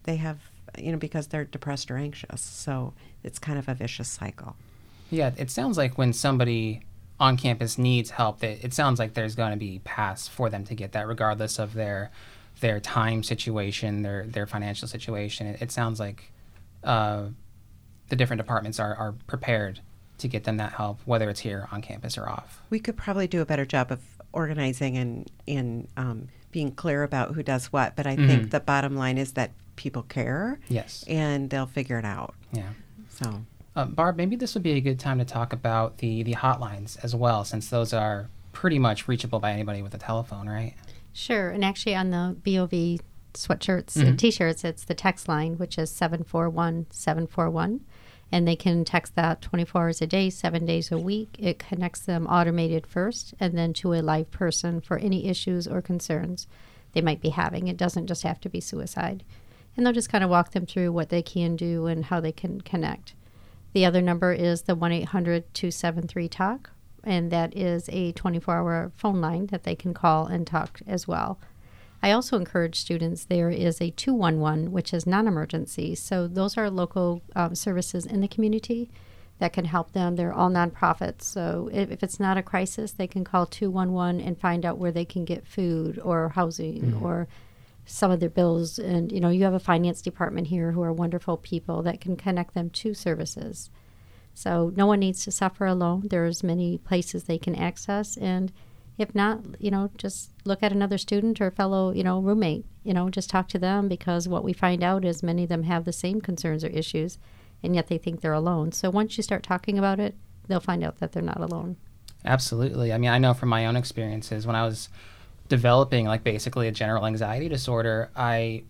they 0.03 0.15
have, 0.17 0.39
you 0.77 0.91
know, 0.91 0.97
because 0.97 1.27
they're 1.27 1.45
depressed 1.45 1.91
or 1.91 1.97
anxious. 1.97 2.41
So 2.41 2.93
it's 3.23 3.39
kind 3.39 3.59
of 3.59 3.67
a 3.67 3.73
vicious 3.73 4.07
cycle. 4.07 4.55
Yeah, 5.09 5.31
it 5.37 5.51
sounds 5.51 5.77
like 5.77 5.97
when 5.97 6.13
somebody 6.13 6.83
on 7.19 7.37
campus 7.37 7.77
needs 7.77 8.09
help, 8.11 8.39
that 8.39 8.63
it 8.63 8.73
sounds 8.73 8.99
like 8.99 9.13
there's 9.13 9.35
going 9.35 9.51
to 9.51 9.57
be 9.57 9.79
paths 9.83 10.27
for 10.27 10.49
them 10.49 10.65
to 10.65 10.75
get 10.75 10.91
that, 10.93 11.07
regardless 11.07 11.59
of 11.59 11.73
their 11.73 12.11
their 12.61 12.79
time 12.79 13.23
situation, 13.23 14.01
their 14.01 14.25
their 14.25 14.47
financial 14.47 14.87
situation. 14.87 15.47
It, 15.47 15.61
it 15.63 15.71
sounds 15.71 15.99
like 15.99 16.31
uh, 16.83 17.25
the 18.09 18.15
different 18.15 18.39
departments 18.39 18.79
are, 18.79 18.95
are 18.95 19.13
prepared 19.27 19.79
to 20.17 20.27
get 20.27 20.43
them 20.45 20.57
that 20.57 20.73
help, 20.73 20.99
whether 21.05 21.29
it's 21.29 21.41
here 21.41 21.67
on 21.71 21.81
campus 21.81 22.17
or 22.17 22.29
off. 22.29 22.61
We 22.69 22.79
could 22.79 22.95
probably 22.95 23.27
do 23.27 23.41
a 23.41 23.45
better 23.45 23.65
job 23.65 23.91
of 23.91 23.99
organizing 24.33 24.97
and 24.97 25.29
and 25.47 25.87
um, 25.97 26.27
being 26.51 26.71
clear 26.71 27.03
about 27.03 27.35
who 27.35 27.43
does 27.43 27.67
what. 27.67 27.95
But 27.95 28.07
I 28.07 28.15
Mhm. 28.15 28.27
think 28.27 28.51
the 28.51 28.59
bottom 28.61 28.95
line 28.95 29.17
is 29.17 29.33
that 29.33 29.51
people 29.75 30.03
care, 30.03 30.57
Yes. 30.69 31.03
and 31.07 31.49
they'll 31.49 31.65
figure 31.65 31.99
it 31.99 32.05
out. 32.05 32.33
Yeah. 32.53 32.69
So 33.09 33.41
Uh, 33.75 33.85
Barb, 33.85 34.15
maybe 34.15 34.35
this 34.35 34.53
would 34.53 34.63
be 34.63 34.73
a 34.73 34.81
good 34.81 34.99
time 34.99 35.19
to 35.19 35.25
talk 35.25 35.51
about 35.51 35.97
the, 35.97 36.23
the 36.23 36.33
hotlines 36.33 36.97
as 37.03 37.13
well, 37.15 37.43
since 37.43 37.69
those 37.69 37.93
are 37.93 38.29
pretty 38.53 38.79
much 38.79 39.07
reachable 39.07 39.39
by 39.39 39.51
anybody 39.51 39.81
with 39.81 39.93
a 39.93 39.97
telephone, 39.97 40.47
right? 40.47 40.73
Sure. 41.11 41.49
And 41.49 41.63
actually, 41.65 41.95
on 41.95 42.09
the 42.11 42.35
BOV 42.43 42.99
sweatshirts 43.33 43.97
Mhm. 43.97 44.07
and 44.07 44.19
t 44.19 44.31
shirts, 44.31 44.63
it's 44.63 44.85
the 44.85 44.93
text 44.93 45.27
line, 45.27 45.57
which 45.57 45.77
is 45.77 45.89
741 45.91 46.85
741. 46.89 47.81
And 48.31 48.47
they 48.47 48.55
can 48.55 48.85
text 48.85 49.15
that 49.15 49.41
24 49.41 49.81
hours 49.83 50.01
a 50.01 50.07
day, 50.07 50.29
seven 50.29 50.65
days 50.65 50.91
a 50.91 50.97
week. 50.97 51.35
It 51.37 51.59
connects 51.59 51.99
them 52.01 52.25
automated 52.27 52.87
first 52.87 53.33
and 53.39 53.57
then 53.57 53.71
to 53.73 53.93
a 53.93 54.01
live 54.01 54.31
person 54.31 54.81
for 54.81 54.97
any 54.97 55.27
issues 55.27 55.67
or 55.67 55.81
concerns 55.81 56.47
they 56.93 57.01
might 57.01 57.21
be 57.21 57.29
having. 57.29 57.67
It 57.67 57.77
doesn't 57.77 58.07
just 58.07 58.23
have 58.23 58.39
to 58.41 58.49
be 58.49 58.61
suicide. 58.61 59.23
And 59.75 59.85
they'll 59.85 59.93
just 59.93 60.09
kind 60.09 60.23
of 60.23 60.29
walk 60.29 60.51
them 60.51 60.65
through 60.65 60.93
what 60.93 61.09
they 61.09 61.21
can 61.21 61.55
do 61.57 61.85
and 61.87 62.05
how 62.05 62.19
they 62.21 62.31
can 62.31 62.61
connect. 62.61 63.13
The 63.75 63.85
other 63.85 64.01
number 64.01 64.31
is 64.31 64.61
the 64.61 64.73
1 64.73 64.93
800 64.93 65.53
273 65.53 66.29
TALK, 66.29 66.69
and 67.03 67.29
that 67.29 67.53
is 67.57 67.89
a 67.89 68.13
24 68.13 68.55
hour 68.55 68.91
phone 68.95 69.19
line 69.19 69.47
that 69.47 69.63
they 69.63 69.75
can 69.75 69.93
call 69.93 70.27
and 70.27 70.47
talk 70.47 70.79
as 70.87 71.09
well. 71.09 71.37
I 72.01 72.11
also 72.11 72.37
encourage 72.37 72.79
students 72.79 73.25
there 73.25 73.49
is 73.49 73.81
a 73.81 73.89
211, 73.89 74.71
which 74.71 74.93
is 74.93 75.05
non 75.05 75.27
emergency. 75.27 75.93
So 75.93 76.25
those 76.25 76.57
are 76.57 76.69
local 76.69 77.21
um, 77.35 77.53
services 77.53 78.05
in 78.05 78.21
the 78.21 78.29
community 78.29 78.89
that 79.39 79.51
can 79.51 79.65
help 79.65 79.91
them. 79.91 80.15
They're 80.15 80.31
all 80.31 80.49
nonprofits. 80.49 81.23
So 81.23 81.69
if, 81.73 81.91
if 81.91 82.01
it's 82.01 82.17
not 82.17 82.37
a 82.37 82.43
crisis, 82.43 82.93
they 82.93 83.07
can 83.07 83.25
call 83.25 83.45
211 83.45 84.21
and 84.21 84.39
find 84.39 84.65
out 84.65 84.77
where 84.77 84.93
they 84.93 85.03
can 85.03 85.25
get 85.25 85.45
food 85.45 85.99
or 86.01 86.29
housing 86.29 86.97
or 87.03 87.27
some 87.85 88.11
of 88.11 88.19
their 88.19 88.29
bills. 88.29 88.79
And, 88.79 89.11
you 89.11 89.19
know, 89.19 89.29
you 89.29 89.43
have 89.43 89.53
a 89.53 89.59
finance 89.59 90.01
department 90.01 90.47
here 90.47 90.71
who 90.71 90.81
are 90.81 90.93
wonderful 90.93 91.37
people 91.37 91.81
that 91.83 92.01
can 92.01 92.15
connect 92.15 92.53
them 92.53 92.69
to 92.71 92.93
services. 92.93 93.69
So 94.33 94.73
no 94.75 94.85
one 94.85 94.99
needs 94.99 95.23
to 95.23 95.31
suffer 95.31 95.65
alone. 95.65 96.07
There's 96.09 96.43
many 96.43 96.77
places 96.77 97.23
they 97.23 97.37
can 97.37 97.55
access. 97.55 98.17
And 98.17 98.51
if 98.97 99.13
not, 99.15 99.41
you 99.59 99.71
know, 99.71 99.91
just 99.97 100.31
look 100.45 100.63
at 100.63 100.71
another 100.71 100.97
student 100.97 101.39
or 101.39 101.51
fellow, 101.51 101.91
you 101.91 102.03
know, 102.03 102.19
roommate, 102.19 102.65
you 102.83 102.93
know, 102.93 103.09
just 103.09 103.29
talk 103.29 103.47
to 103.49 103.59
them 103.59 103.87
because 103.87 104.27
what 104.27 104.43
we 104.43 104.53
find 104.53 104.83
out 104.83 105.05
is 105.05 105.23
many 105.23 105.43
of 105.43 105.49
them 105.49 105.63
have 105.63 105.85
the 105.85 105.93
same 105.93 106.21
concerns 106.21 106.63
or 106.63 106.69
issues 106.69 107.17
and 107.63 107.75
yet 107.75 107.87
they 107.87 107.97
think 107.97 108.21
they're 108.21 108.33
alone. 108.33 108.71
So 108.71 108.89
once 108.89 109.17
you 109.17 109.23
start 109.23 109.43
talking 109.43 109.77
about 109.77 109.99
it, 109.99 110.15
they'll 110.47 110.59
find 110.59 110.83
out 110.83 110.99
that 110.99 111.11
they're 111.11 111.23
not 111.23 111.41
alone. 111.41 111.77
Absolutely. 112.23 112.91
I 112.91 112.97
mean, 112.97 113.09
I 113.09 113.17
know 113.17 113.33
from 113.33 113.49
my 113.49 113.65
own 113.65 113.75
experiences 113.75 114.47
when 114.47 114.55
I 114.55 114.65
was 114.65 114.89
developing 115.47 116.05
like 116.05 116.23
basically 116.23 116.67
a 116.67 116.71
general 116.71 117.05
anxiety 117.05 117.49
disorder, 117.49 118.11
I 118.15 118.63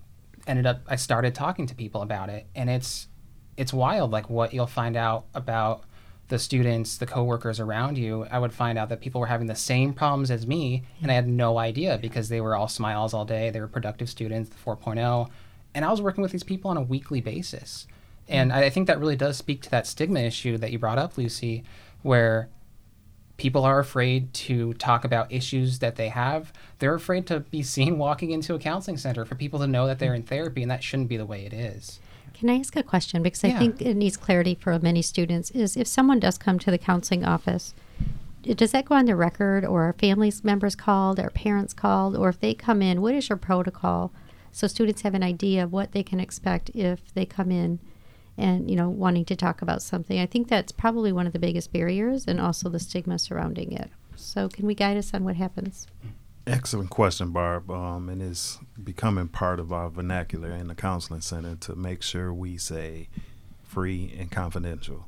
ended 0.47 0.65
up 0.65 0.81
I 0.87 0.95
started 0.95 1.33
talking 1.33 1.65
to 1.67 1.75
people 1.75 2.01
about 2.01 2.29
it 2.29 2.45
and 2.55 2.69
it's 2.69 3.07
it's 3.57 3.73
wild 3.73 4.11
like 4.11 4.29
what 4.29 4.53
you'll 4.53 4.67
find 4.67 4.95
out 4.95 5.25
about 5.33 5.83
the 6.27 6.39
students, 6.39 6.97
the 6.97 7.05
coworkers 7.05 7.59
around 7.59 7.97
you. 7.97 8.25
I 8.31 8.39
would 8.39 8.51
find 8.51 8.77
out 8.77 8.89
that 8.89 8.99
people 8.99 9.21
were 9.21 9.27
having 9.27 9.47
the 9.47 9.55
same 9.55 9.93
problems 9.93 10.31
as 10.31 10.47
me 10.47 10.83
and 11.01 11.11
I 11.11 11.15
had 11.15 11.27
no 11.27 11.57
idea 11.57 11.97
because 12.01 12.29
they 12.29 12.41
were 12.41 12.55
all 12.55 12.67
smiles 12.67 13.13
all 13.13 13.25
day. 13.25 13.49
They 13.49 13.61
were 13.61 13.67
productive 13.67 14.09
students, 14.09 14.49
the 14.49 14.55
4.0, 14.55 15.29
and 15.73 15.85
I 15.85 15.91
was 15.91 16.01
working 16.01 16.21
with 16.21 16.31
these 16.31 16.43
people 16.43 16.71
on 16.71 16.77
a 16.77 16.81
weekly 16.81 17.21
basis. 17.21 17.87
And 18.27 18.51
I 18.51 18.71
think 18.71 18.87
that 18.87 18.99
really 18.99 19.15
does 19.15 19.37
speak 19.37 19.61
to 19.63 19.71
that 19.71 19.85
stigma 19.85 20.21
issue 20.21 20.57
that 20.57 20.71
you 20.71 20.79
brought 20.79 20.97
up, 20.97 21.15
Lucy, 21.15 21.63
where 22.01 22.49
people 23.37 23.63
are 23.63 23.79
afraid 23.79 24.33
to 24.33 24.73
talk 24.75 25.03
about 25.03 25.31
issues 25.31 25.79
that 25.79 25.95
they 25.95 26.09
have. 26.09 26.53
They're 26.79 26.93
afraid 26.93 27.27
to 27.27 27.41
be 27.41 27.63
seen 27.75 27.97
walking 27.97 28.31
into 28.31 28.53
a 28.55 28.59
counseling 28.59 28.97
center 28.97 29.25
for 29.25 29.35
people 29.35 29.59
to 29.59 29.67
know 29.67 29.87
that 29.87 29.99
they're 29.99 30.15
in 30.15 30.23
therapy, 30.23 30.61
and 30.61 30.71
that 30.71 30.83
shouldn't 30.83 31.09
be 31.09 31.17
the 31.17 31.25
way 31.25 31.45
it 31.45 31.53
is. 31.53 31.99
Can 32.33 32.49
I 32.49 32.59
ask 32.59 32.75
a 32.75 32.83
question? 32.83 33.23
Because 33.23 33.45
I 33.45 33.51
think 33.51 33.81
it 33.81 33.95
needs 33.95 34.17
clarity 34.17 34.55
for 34.55 34.77
many 34.79 35.01
students. 35.01 35.51
Is 35.51 35.77
if 35.77 35.87
someone 35.87 36.19
does 36.19 36.37
come 36.37 36.59
to 36.59 36.71
the 36.71 36.77
counseling 36.77 37.23
office, 37.23 37.73
does 38.43 38.71
that 38.71 38.85
go 38.85 38.95
on 38.95 39.05
the 39.05 39.15
record, 39.15 39.63
or 39.63 39.83
are 39.83 39.93
family 39.93 40.31
members 40.43 40.75
called, 40.75 41.17
or 41.17 41.29
parents 41.29 41.73
called, 41.73 42.15
or 42.15 42.27
if 42.27 42.39
they 42.39 42.53
come 42.53 42.81
in, 42.81 43.01
what 43.01 43.15
is 43.15 43.29
your 43.29 43.37
protocol? 43.37 44.11
So 44.51 44.67
students 44.67 45.01
have 45.01 45.13
an 45.13 45.23
idea 45.23 45.63
of 45.63 45.71
what 45.71 45.93
they 45.93 46.03
can 46.03 46.19
expect 46.19 46.71
if 46.73 47.13
they 47.13 47.25
come 47.25 47.51
in, 47.51 47.79
and 48.37 48.69
you 48.69 48.75
know, 48.75 48.89
wanting 48.89 49.25
to 49.25 49.35
talk 49.35 49.61
about 49.61 49.81
something. 49.81 50.19
I 50.19 50.25
think 50.25 50.47
that's 50.47 50.71
probably 50.71 51.11
one 51.11 51.27
of 51.27 51.33
the 51.33 51.39
biggest 51.39 51.71
barriers, 51.71 52.25
and 52.27 52.39
also 52.39 52.69
the 52.69 52.79
stigma 52.79 53.19
surrounding 53.19 53.71
it. 53.71 53.89
So, 54.15 54.49
can 54.49 54.65
we 54.65 54.75
guide 54.75 54.97
us 54.97 55.13
on 55.13 55.23
what 55.23 55.35
happens? 55.35 55.87
Excellent 56.47 56.89
question, 56.89 57.31
Barb. 57.31 57.71
Um, 57.71 58.07
and 58.07 58.21
it's 58.21 58.59
becoming 58.81 59.27
part 59.27 59.59
of 59.59 59.73
our 59.73 59.89
vernacular 59.89 60.51
in 60.51 60.67
the 60.67 60.75
counseling 60.75 61.21
center 61.21 61.55
to 61.55 61.75
make 61.75 62.03
sure 62.03 62.33
we 62.33 62.57
say 62.57 63.09
free 63.63 64.15
and 64.17 64.29
confidential. 64.29 65.07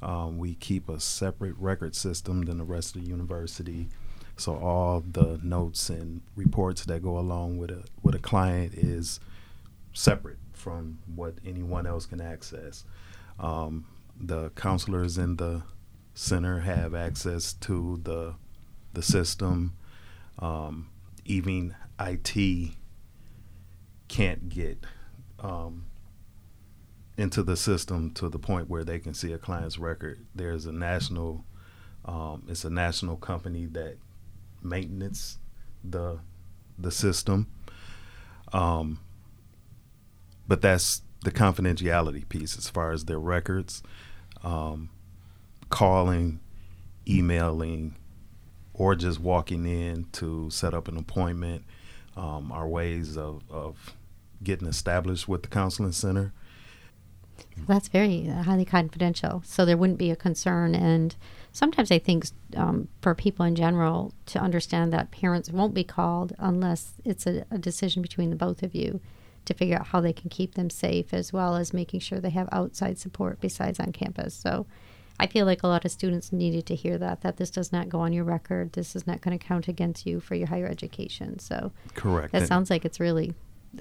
Um, 0.00 0.38
we 0.38 0.54
keep 0.54 0.88
a 0.88 1.00
separate 1.00 1.56
record 1.58 1.96
system 1.96 2.42
than 2.42 2.58
the 2.58 2.64
rest 2.64 2.94
of 2.94 3.02
the 3.02 3.08
university, 3.08 3.88
so 4.36 4.56
all 4.56 5.00
the 5.00 5.40
notes 5.42 5.90
and 5.90 6.20
reports 6.36 6.84
that 6.84 7.02
go 7.02 7.18
along 7.18 7.58
with 7.58 7.70
a 7.70 7.82
with 8.02 8.14
a 8.14 8.20
client 8.20 8.74
is 8.74 9.18
separate 9.92 10.38
from 10.58 10.98
what 11.14 11.34
anyone 11.44 11.86
else 11.86 12.06
can 12.06 12.20
access. 12.20 12.84
Um, 13.38 13.86
the 14.20 14.50
counselors 14.50 15.16
in 15.16 15.36
the 15.36 15.62
center 16.14 16.60
have 16.60 16.94
access 16.94 17.52
to 17.52 18.00
the 18.02 18.34
the 18.92 19.02
system. 19.02 19.76
Um, 20.38 20.90
even 21.24 21.74
IT 22.00 22.72
can't 24.08 24.48
get 24.48 24.84
um, 25.38 25.86
into 27.16 27.42
the 27.42 27.56
system 27.56 28.10
to 28.12 28.28
the 28.28 28.38
point 28.38 28.68
where 28.68 28.84
they 28.84 28.98
can 28.98 29.14
see 29.14 29.32
a 29.32 29.38
client's 29.38 29.78
record. 29.78 30.26
There's 30.34 30.66
a 30.66 30.72
national, 30.72 31.44
um, 32.04 32.44
it's 32.48 32.64
a 32.64 32.70
national 32.70 33.16
company 33.16 33.66
that 33.66 33.98
maintenance 34.62 35.38
the 35.84 36.20
the 36.78 36.90
system. 36.90 37.48
Um, 38.52 39.00
but 40.48 40.62
that's 40.62 41.02
the 41.22 41.30
confidentiality 41.30 42.28
piece 42.28 42.56
as 42.56 42.68
far 42.68 42.90
as 42.90 43.04
their 43.04 43.18
records, 43.18 43.82
um, 44.42 44.88
calling, 45.68 46.40
emailing, 47.06 47.94
or 48.72 48.94
just 48.94 49.20
walking 49.20 49.66
in 49.66 50.04
to 50.12 50.48
set 50.50 50.72
up 50.72 50.88
an 50.88 50.96
appointment 50.96 51.64
um, 52.16 52.50
are 52.50 52.68
ways 52.68 53.16
of, 53.16 53.42
of 53.50 53.94
getting 54.42 54.68
established 54.68 55.28
with 55.28 55.42
the 55.42 55.48
counseling 55.48 55.92
center. 55.92 56.32
That's 57.66 57.88
very 57.88 58.28
uh, 58.28 58.42
highly 58.42 58.64
confidential, 58.64 59.42
so 59.44 59.64
there 59.64 59.76
wouldn't 59.76 59.98
be 59.98 60.10
a 60.10 60.16
concern. 60.16 60.74
And 60.74 61.14
sometimes 61.52 61.90
I 61.90 61.98
think 61.98 62.26
um, 62.56 62.88
for 63.00 63.14
people 63.14 63.44
in 63.44 63.54
general 63.54 64.12
to 64.26 64.38
understand 64.40 64.92
that 64.92 65.10
parents 65.10 65.50
won't 65.50 65.74
be 65.74 65.84
called 65.84 66.34
unless 66.38 66.94
it's 67.04 67.26
a, 67.26 67.44
a 67.50 67.58
decision 67.58 68.00
between 68.00 68.30
the 68.30 68.36
both 68.36 68.62
of 68.62 68.74
you 68.74 69.00
to 69.48 69.54
figure 69.54 69.76
out 69.76 69.88
how 69.88 70.00
they 70.00 70.12
can 70.12 70.30
keep 70.30 70.54
them 70.54 70.70
safe, 70.70 71.12
as 71.12 71.32
well 71.32 71.56
as 71.56 71.74
making 71.74 72.00
sure 72.00 72.20
they 72.20 72.30
have 72.30 72.48
outside 72.52 72.98
support 72.98 73.40
besides 73.40 73.80
on 73.80 73.92
campus. 73.92 74.34
So 74.34 74.66
I 75.20 75.26
feel 75.26 75.44
like 75.46 75.62
a 75.64 75.68
lot 75.68 75.84
of 75.84 75.90
students 75.90 76.32
needed 76.32 76.64
to 76.66 76.74
hear 76.76 76.96
that 76.98 77.22
that 77.22 77.36
this 77.38 77.50
does 77.50 77.72
not 77.72 77.88
go 77.88 78.00
on 78.00 78.12
your 78.12 78.24
record. 78.24 78.72
This 78.74 78.94
is 78.94 79.06
not 79.06 79.20
going 79.20 79.36
to 79.36 79.44
count 79.44 79.66
against 79.66 80.06
you 80.06 80.20
for 80.20 80.34
your 80.36 80.46
higher 80.46 80.66
education. 80.66 81.38
So 81.40 81.72
Correct. 81.94 82.30
that 82.32 82.42
And- 82.42 82.48
sounds 82.48 82.70
like 82.70 82.84
it's 82.84 83.00
really 83.00 83.34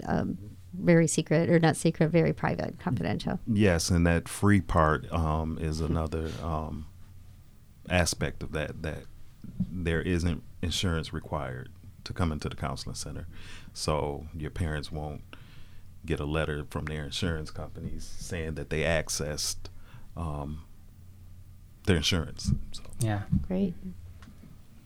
um, 0.05 0.37
very 0.73 1.07
secret, 1.07 1.49
or 1.49 1.59
not 1.59 1.75
secret, 1.77 2.09
very 2.09 2.33
private, 2.33 2.77
confidential. 2.79 3.39
Yes, 3.47 3.89
and 3.89 4.05
that 4.05 4.27
free 4.27 4.61
part 4.61 5.11
um, 5.13 5.57
is 5.61 5.79
another 5.79 6.29
um, 6.43 6.87
aspect 7.89 8.43
of 8.43 8.51
that. 8.51 8.81
That 8.83 9.03
there 9.71 10.01
isn't 10.01 10.43
insurance 10.61 11.13
required 11.13 11.69
to 12.03 12.13
come 12.13 12.31
into 12.31 12.49
the 12.49 12.55
counseling 12.55 12.95
center, 12.95 13.27
so 13.73 14.27
your 14.35 14.51
parents 14.51 14.91
won't 14.91 15.21
get 16.07 16.19
a 16.19 16.25
letter 16.25 16.65
from 16.69 16.85
their 16.85 17.03
insurance 17.03 17.51
companies 17.51 18.11
saying 18.17 18.55
that 18.55 18.69
they 18.69 18.81
accessed 18.81 19.57
um, 20.15 20.63
their 21.85 21.97
insurance. 21.97 22.51
So. 22.71 22.83
Yeah. 22.99 23.23
Great. 23.47 23.75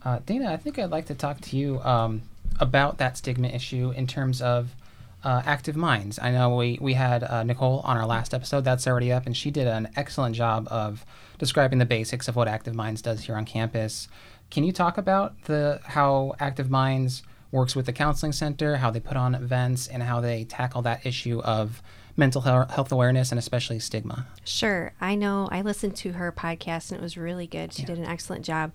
Uh, 0.03 0.19
Dana, 0.25 0.51
I 0.51 0.57
think 0.57 0.79
I'd 0.79 0.89
like 0.89 1.05
to 1.05 1.15
talk 1.15 1.39
to 1.41 1.57
you 1.57 1.79
um, 1.81 2.23
about 2.59 2.97
that 2.97 3.17
stigma 3.17 3.47
issue 3.47 3.93
in 3.95 4.07
terms 4.07 4.41
of 4.41 4.75
uh, 5.23 5.43
active 5.45 5.75
minds. 5.75 6.17
I 6.19 6.31
know 6.31 6.55
we, 6.55 6.79
we 6.81 6.93
had 6.93 7.23
uh, 7.23 7.43
Nicole 7.43 7.81
on 7.83 7.97
our 7.97 8.07
last 8.07 8.33
episode, 8.33 8.63
that's 8.63 8.87
already 8.87 9.11
up, 9.11 9.27
and 9.27 9.37
she 9.37 9.51
did 9.51 9.67
an 9.67 9.89
excellent 9.95 10.35
job 10.35 10.67
of 10.71 11.05
describing 11.37 11.79
the 11.79 11.85
basics 11.85 12.27
of 12.27 12.35
what 12.35 12.47
Active 12.47 12.73
Minds 12.73 13.01
does 13.01 13.21
here 13.25 13.35
on 13.35 13.45
campus. 13.45 14.07
Can 14.49 14.63
you 14.63 14.71
talk 14.71 14.97
about 14.97 15.43
the 15.43 15.79
how 15.83 16.33
Active 16.39 16.69
Minds 16.69 17.21
works 17.51 17.75
with 17.75 17.85
the 17.85 17.93
counseling 17.93 18.31
center, 18.31 18.77
how 18.77 18.89
they 18.91 18.99
put 18.99 19.17
on 19.17 19.35
events, 19.35 19.87
and 19.87 20.03
how 20.03 20.21
they 20.21 20.43
tackle 20.45 20.81
that 20.83 21.05
issue 21.05 21.41
of 21.41 21.81
mental 22.17 22.41
health 22.41 22.91
awareness 22.91 23.31
and 23.31 23.39
especially 23.39 23.79
stigma? 23.79 24.27
Sure. 24.43 24.93
I 24.99 25.15
know 25.15 25.47
I 25.51 25.61
listened 25.61 25.95
to 25.97 26.13
her 26.13 26.31
podcast 26.31 26.91
and 26.91 26.99
it 26.99 27.03
was 27.03 27.17
really 27.17 27.47
good. 27.47 27.73
She 27.73 27.81
yeah. 27.83 27.87
did 27.87 27.99
an 27.99 28.05
excellent 28.05 28.45
job. 28.45 28.71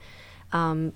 Um, 0.53 0.93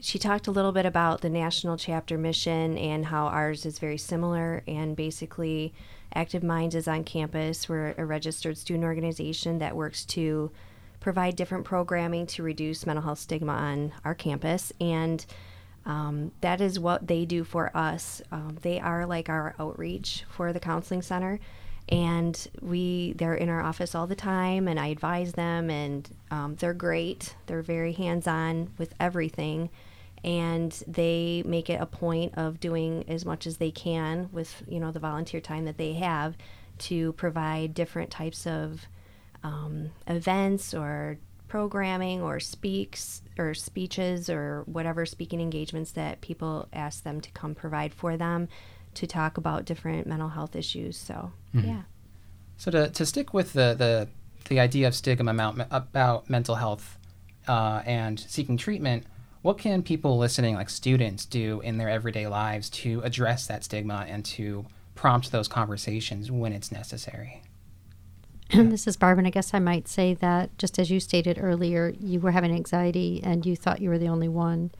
she 0.00 0.18
talked 0.18 0.46
a 0.46 0.50
little 0.52 0.72
bit 0.72 0.86
about 0.86 1.22
the 1.22 1.30
national 1.30 1.76
chapter 1.76 2.16
mission 2.16 2.78
and 2.78 3.06
how 3.06 3.26
ours 3.26 3.66
is 3.66 3.78
very 3.78 3.98
similar. 3.98 4.62
And 4.66 4.94
basically, 4.94 5.74
Active 6.14 6.42
Minds 6.42 6.74
is 6.74 6.88
on 6.88 7.04
campus. 7.04 7.68
We're 7.68 7.94
a 7.98 8.04
registered 8.04 8.56
student 8.56 8.84
organization 8.84 9.58
that 9.58 9.74
works 9.76 10.04
to 10.06 10.50
provide 11.00 11.36
different 11.36 11.64
programming 11.64 12.26
to 12.26 12.42
reduce 12.42 12.86
mental 12.86 13.04
health 13.04 13.18
stigma 13.18 13.52
on 13.52 13.92
our 14.04 14.14
campus. 14.14 14.72
And 14.80 15.24
um, 15.88 16.30
that 16.42 16.60
is 16.60 16.78
what 16.78 17.08
they 17.08 17.24
do 17.24 17.42
for 17.42 17.76
us. 17.76 18.22
Um, 18.30 18.58
they 18.62 18.78
are 18.78 19.06
like 19.06 19.28
our 19.28 19.56
outreach 19.58 20.24
for 20.28 20.52
the 20.52 20.60
counseling 20.60 21.02
center. 21.02 21.40
And 21.88 22.46
we, 22.60 23.14
they're 23.14 23.34
in 23.34 23.48
our 23.48 23.62
office 23.62 23.94
all 23.94 24.06
the 24.06 24.14
time, 24.14 24.68
and 24.68 24.78
I 24.78 24.88
advise 24.88 25.32
them, 25.32 25.70
and 25.70 26.08
um, 26.30 26.54
they're 26.56 26.74
great. 26.74 27.34
They're 27.46 27.62
very 27.62 27.92
hands 27.92 28.26
on 28.26 28.70
with 28.76 28.94
everything 29.00 29.70
and 30.24 30.82
they 30.86 31.42
make 31.46 31.70
it 31.70 31.80
a 31.80 31.86
point 31.86 32.34
of 32.36 32.58
doing 32.58 33.04
as 33.08 33.24
much 33.24 33.46
as 33.46 33.58
they 33.58 33.70
can 33.70 34.28
with 34.32 34.64
you 34.66 34.80
know 34.80 34.90
the 34.90 34.98
volunteer 34.98 35.40
time 35.40 35.64
that 35.64 35.76
they 35.78 35.92
have 35.92 36.36
to 36.76 37.12
provide 37.12 37.74
different 37.74 38.10
types 38.10 38.46
of 38.46 38.86
um, 39.44 39.90
events 40.06 40.74
or 40.74 41.18
programming 41.48 42.22
or 42.22 42.38
speaks 42.38 43.22
or 43.38 43.54
speeches 43.54 44.28
or 44.28 44.62
whatever 44.66 45.06
speaking 45.06 45.40
engagements 45.40 45.92
that 45.92 46.20
people 46.20 46.68
ask 46.72 47.02
them 47.02 47.20
to 47.20 47.30
come 47.32 47.54
provide 47.54 47.92
for 47.92 48.16
them 48.16 48.48
to 48.94 49.06
talk 49.06 49.36
about 49.38 49.64
different 49.64 50.06
mental 50.06 50.28
health 50.28 50.54
issues 50.54 50.96
so 50.96 51.32
mm-hmm. 51.54 51.68
yeah 51.68 51.82
so 52.56 52.70
to, 52.70 52.90
to 52.90 53.06
stick 53.06 53.32
with 53.32 53.52
the, 53.52 53.74
the 53.78 54.08
the 54.48 54.60
idea 54.60 54.86
of 54.88 54.94
stigma 54.94 55.30
about, 55.30 55.66
about 55.70 56.30
mental 56.30 56.54
health 56.54 56.96
uh, 57.46 57.82
and 57.86 58.18
seeking 58.20 58.56
treatment 58.56 59.04
what 59.42 59.58
can 59.58 59.82
people 59.82 60.18
listening, 60.18 60.56
like 60.56 60.68
students, 60.68 61.24
do 61.24 61.60
in 61.60 61.78
their 61.78 61.88
everyday 61.88 62.26
lives 62.26 62.68
to 62.70 63.00
address 63.02 63.46
that 63.46 63.64
stigma 63.64 64.04
and 64.08 64.24
to 64.26 64.66
prompt 64.94 65.30
those 65.30 65.46
conversations 65.46 66.30
when 66.30 66.52
it's 66.52 66.72
necessary? 66.72 67.42
This 68.50 68.86
is 68.86 68.96
Barb, 68.96 69.18
and 69.18 69.26
I 69.26 69.30
guess 69.30 69.52
I 69.52 69.58
might 69.58 69.88
say 69.88 70.14
that 70.14 70.56
just 70.56 70.78
as 70.78 70.90
you 70.90 71.00
stated 71.00 71.38
earlier, 71.38 71.92
you 72.00 72.18
were 72.18 72.30
having 72.30 72.50
anxiety 72.50 73.20
and 73.22 73.44
you 73.44 73.54
thought 73.54 73.82
you 73.82 73.90
were 73.90 73.98
the 73.98 74.08
only 74.08 74.28
one. 74.28 74.70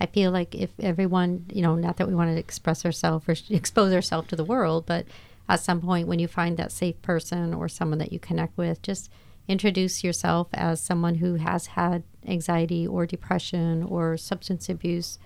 I 0.00 0.06
feel 0.06 0.30
like 0.30 0.54
if 0.54 0.70
everyone, 0.78 1.46
you 1.52 1.60
know, 1.60 1.74
not 1.74 1.96
that 1.96 2.06
we 2.06 2.14
want 2.14 2.30
to 2.30 2.38
express 2.38 2.84
ourselves 2.84 3.28
or 3.28 3.34
expose 3.54 3.92
ourselves 3.92 4.28
to 4.28 4.36
the 4.36 4.44
world, 4.44 4.86
but 4.86 5.04
at 5.48 5.58
some 5.58 5.80
point 5.80 6.06
when 6.06 6.20
you 6.20 6.28
find 6.28 6.56
that 6.56 6.70
safe 6.70 7.00
person 7.02 7.52
or 7.52 7.68
someone 7.68 7.98
that 7.98 8.12
you 8.12 8.20
connect 8.20 8.56
with, 8.56 8.82
just 8.82 9.10
introduce 9.48 10.04
yourself 10.04 10.46
as 10.52 10.80
someone 10.80 11.16
who 11.16 11.34
has 11.34 11.68
had 11.68 12.04
anxiety 12.24 12.86
or 12.86 13.04
depression 13.04 13.82
or 13.82 14.16
substance 14.16 14.68
abuse, 14.68 15.18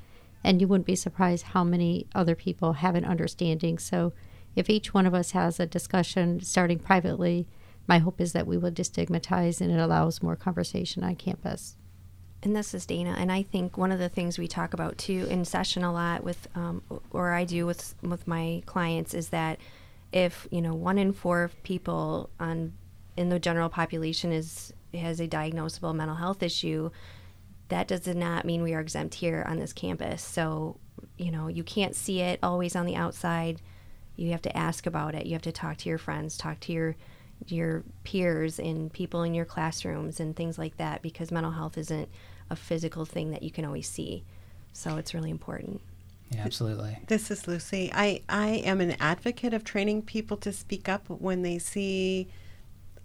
and 0.43 0.63
you 0.63 0.69
wouldn't 0.69 0.87
be 0.87 0.97
surprised 0.97 1.47
how 1.47 1.63
many 1.63 2.07
other 2.15 2.35
people 2.35 2.75
have 2.75 2.95
an 2.95 3.05
understanding. 3.05 3.79
So, 3.79 4.15
if 4.57 4.71
each 4.71 4.95
one 4.95 5.07
of 5.07 5.15
us 5.15 5.33
has 5.33 5.61
a 5.61 5.67
discussion 5.67 6.41
starting 6.41 6.79
privately, 6.79 7.47
my 7.87 7.99
hope 7.99 8.21
is 8.21 8.33
that 8.33 8.47
we 8.47 8.59
will 8.59 8.71
destigmatize 8.71 9.61
and 9.61 9.71
it 9.71 9.79
allows 9.79 10.23
more 10.23 10.37
conversation 10.37 11.03
on 11.05 11.17
campus. 11.17 11.77
And 12.43 12.57
this 12.57 12.75
is 12.75 12.87
Dana, 12.87 13.15
and 13.17 13.31
I 13.31 13.45
think 13.45 13.79
one 13.79 13.93
of 13.93 14.01
the 14.01 14.09
things 14.09 14.37
we 14.37 14.49
talk 14.49 14.75
about 14.75 14.99
too 14.99 15.29
in 15.31 15.45
session 15.45 15.85
a 15.85 15.93
lot 15.93 16.25
with, 16.25 16.49
um, 16.57 16.83
or 17.13 17.33
I 17.33 17.45
do 17.45 17.67
with 17.67 17.95
with 18.03 18.27
my 18.27 18.63
clients, 18.67 19.15
is 19.15 19.29
that 19.29 19.61
if 20.11 20.49
you 20.51 20.61
know 20.61 20.75
one 20.75 20.99
in 20.99 21.13
four 21.13 21.53
people 21.63 22.31
on 22.41 22.73
in 23.17 23.29
the 23.29 23.39
general 23.39 23.69
population 23.69 24.33
is 24.33 24.73
has 24.93 25.21
a 25.21 25.29
diagnosable 25.29 25.95
mental 25.95 26.17
health 26.17 26.43
issue, 26.43 26.91
that 27.69 27.87
does 27.87 28.07
not 28.09 28.45
mean 28.45 28.63
we 28.63 28.75
are 28.75 28.81
exempt 28.81 29.15
here 29.15 29.45
on 29.49 29.59
this 29.59 29.73
campus. 29.73 30.23
So, 30.23 30.79
you 31.17 31.31
know, 31.31 31.47
you 31.47 31.63
can't 31.63 31.95
see 31.95 32.21
it 32.21 32.41
always 32.43 32.75
on 32.75 32.87
the 32.87 32.97
outside. 32.97 33.63
You 34.17 34.33
have 34.33 34.43
to 34.43 34.57
ask 34.57 34.87
about 34.87 35.15
it. 35.15 35.27
You 35.27 35.33
have 35.35 35.43
to 35.43 35.53
talk 35.53 35.77
to 35.79 35.89
your 35.89 35.99
friends, 35.99 36.37
talk 36.37 36.59
to 36.61 36.73
your 36.73 36.97
your 37.49 37.83
peers 38.05 38.59
and 38.59 38.93
people 38.93 39.23
in 39.23 39.35
your 39.35 39.45
classrooms 39.45 40.21
and 40.21 40.37
things 40.37 40.59
like 40.59 40.77
that 40.77 41.03
because 41.03 41.31
mental 41.31 41.53
health 41.53 41.79
isn't 41.79 42.09
a 42.51 42.57
physical 42.57 43.05
thing 43.05 43.31
that 43.31 43.43
you 43.43 43.51
can 43.51 43.65
always 43.65 43.89
see. 43.89 44.25
So 44.73 44.97
it's 44.97 45.15
really 45.15 45.31
important. 45.31 45.81
Yeah, 46.31 46.43
absolutely. 46.45 46.99
This 47.09 47.31
is 47.31 47.47
Lucy. 47.47 47.91
I, 47.95 48.23
I 48.29 48.49
am 48.65 48.81
an 48.81 48.97
advocate 49.01 49.53
of 49.53 49.65
training 49.65 50.03
people 50.03 50.37
to 50.39 50.53
speak 50.53 50.89
up 50.89 51.09
when 51.09 51.43
they 51.43 51.59
see 51.59 52.29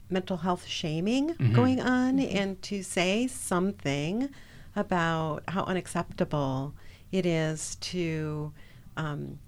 mental 0.10 0.38
health 0.38 0.66
shaming 0.66 1.30
mm-hmm. 1.30 1.54
going 1.54 1.82
on 1.82 2.18
mm-hmm. 2.18 2.38
and 2.38 2.62
to 2.64 2.84
say 2.84 3.28
something 3.28 4.30
about 4.76 5.44
how 5.50 5.64
unacceptable 5.64 6.74
it 7.12 7.26
is 7.26 7.76
to 7.78 8.54
um, 8.96 9.40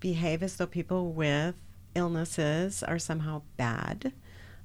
behave 0.00 0.42
as 0.42 0.56
though 0.56 0.66
people 0.66 1.12
with 1.12 1.54
illnesses 1.94 2.82
are 2.82 2.98
somehow 2.98 3.42
bad 3.56 4.12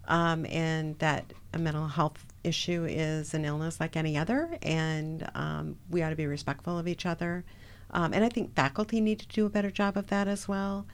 um, 0.08 0.46
and 0.48 0.98
that 1.00 1.34
a 1.54 1.58
mental 1.58 1.88
health 1.88 2.26
issue 2.44 2.86
is 2.90 3.34
an 3.34 3.46
illness 3.46 3.80
like 3.80 3.96
any 3.96 4.18
other 4.18 4.58
and 4.62 5.30
um, 5.36 5.78
we 5.90 6.02
ought 6.02 6.10
to 6.10 6.16
be 6.16 6.26
respectful 6.26 6.78
of 6.78 6.88
each 6.88 7.06
other 7.06 7.44
um, 7.92 8.14
and 8.14 8.26
i 8.26 8.30
think 8.30 8.54
faculty 8.56 9.00
need 9.00 9.20
to 9.20 9.28
do 9.28 9.46
a 9.46 9.50
better 9.50 9.72
job 9.72 9.96
of 9.96 10.08
that 10.08 10.28
as 10.28 10.48
well 10.48 10.86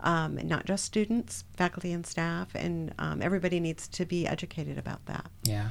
um, 0.00 0.36
not 0.44 0.64
just 0.64 0.84
students, 0.84 1.44
faculty 1.56 1.92
and 1.92 2.06
staff, 2.06 2.54
and 2.54 2.94
um, 2.98 3.20
everybody 3.20 3.60
needs 3.60 3.88
to 3.88 4.04
be 4.04 4.26
educated 4.26 4.78
about 4.78 5.04
that. 5.06 5.26
Yeah. 5.42 5.70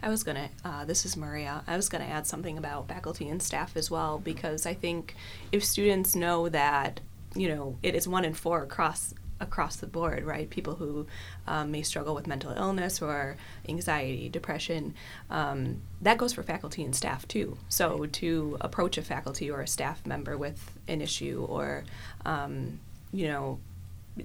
I 0.00 0.08
was 0.08 0.22
going 0.22 0.36
to, 0.36 0.68
uh, 0.68 0.84
this 0.84 1.04
is 1.04 1.16
Maria, 1.16 1.64
I 1.66 1.76
was 1.76 1.88
going 1.88 2.04
to 2.04 2.10
add 2.10 2.26
something 2.26 2.56
about 2.56 2.86
faculty 2.86 3.28
and 3.28 3.42
staff 3.42 3.76
as 3.76 3.90
well, 3.90 4.18
because 4.18 4.64
I 4.64 4.74
think 4.74 5.16
if 5.50 5.64
students 5.64 6.14
know 6.14 6.48
that, 6.48 7.00
you 7.34 7.48
know, 7.48 7.78
it 7.82 7.96
is 7.96 8.06
one 8.06 8.24
in 8.24 8.34
four 8.34 8.62
across 8.62 9.12
across 9.42 9.76
the 9.76 9.86
board, 9.86 10.24
right? 10.24 10.48
People 10.48 10.76
who 10.76 11.06
um, 11.46 11.70
may 11.70 11.82
struggle 11.82 12.14
with 12.14 12.26
mental 12.26 12.52
illness 12.52 13.02
or 13.02 13.36
anxiety, 13.68 14.30
depression. 14.30 14.94
Um, 15.28 15.82
that 16.00 16.16
goes 16.16 16.32
for 16.32 16.42
faculty 16.42 16.82
and 16.82 16.96
staff 16.96 17.28
too. 17.28 17.58
So 17.68 18.06
to 18.06 18.56
approach 18.60 18.96
a 18.96 19.02
faculty 19.02 19.50
or 19.50 19.60
a 19.60 19.66
staff 19.66 20.06
member 20.06 20.38
with 20.38 20.78
an 20.88 21.02
issue 21.02 21.46
or 21.48 21.84
um, 22.24 22.78
you 23.12 23.28
know, 23.28 23.58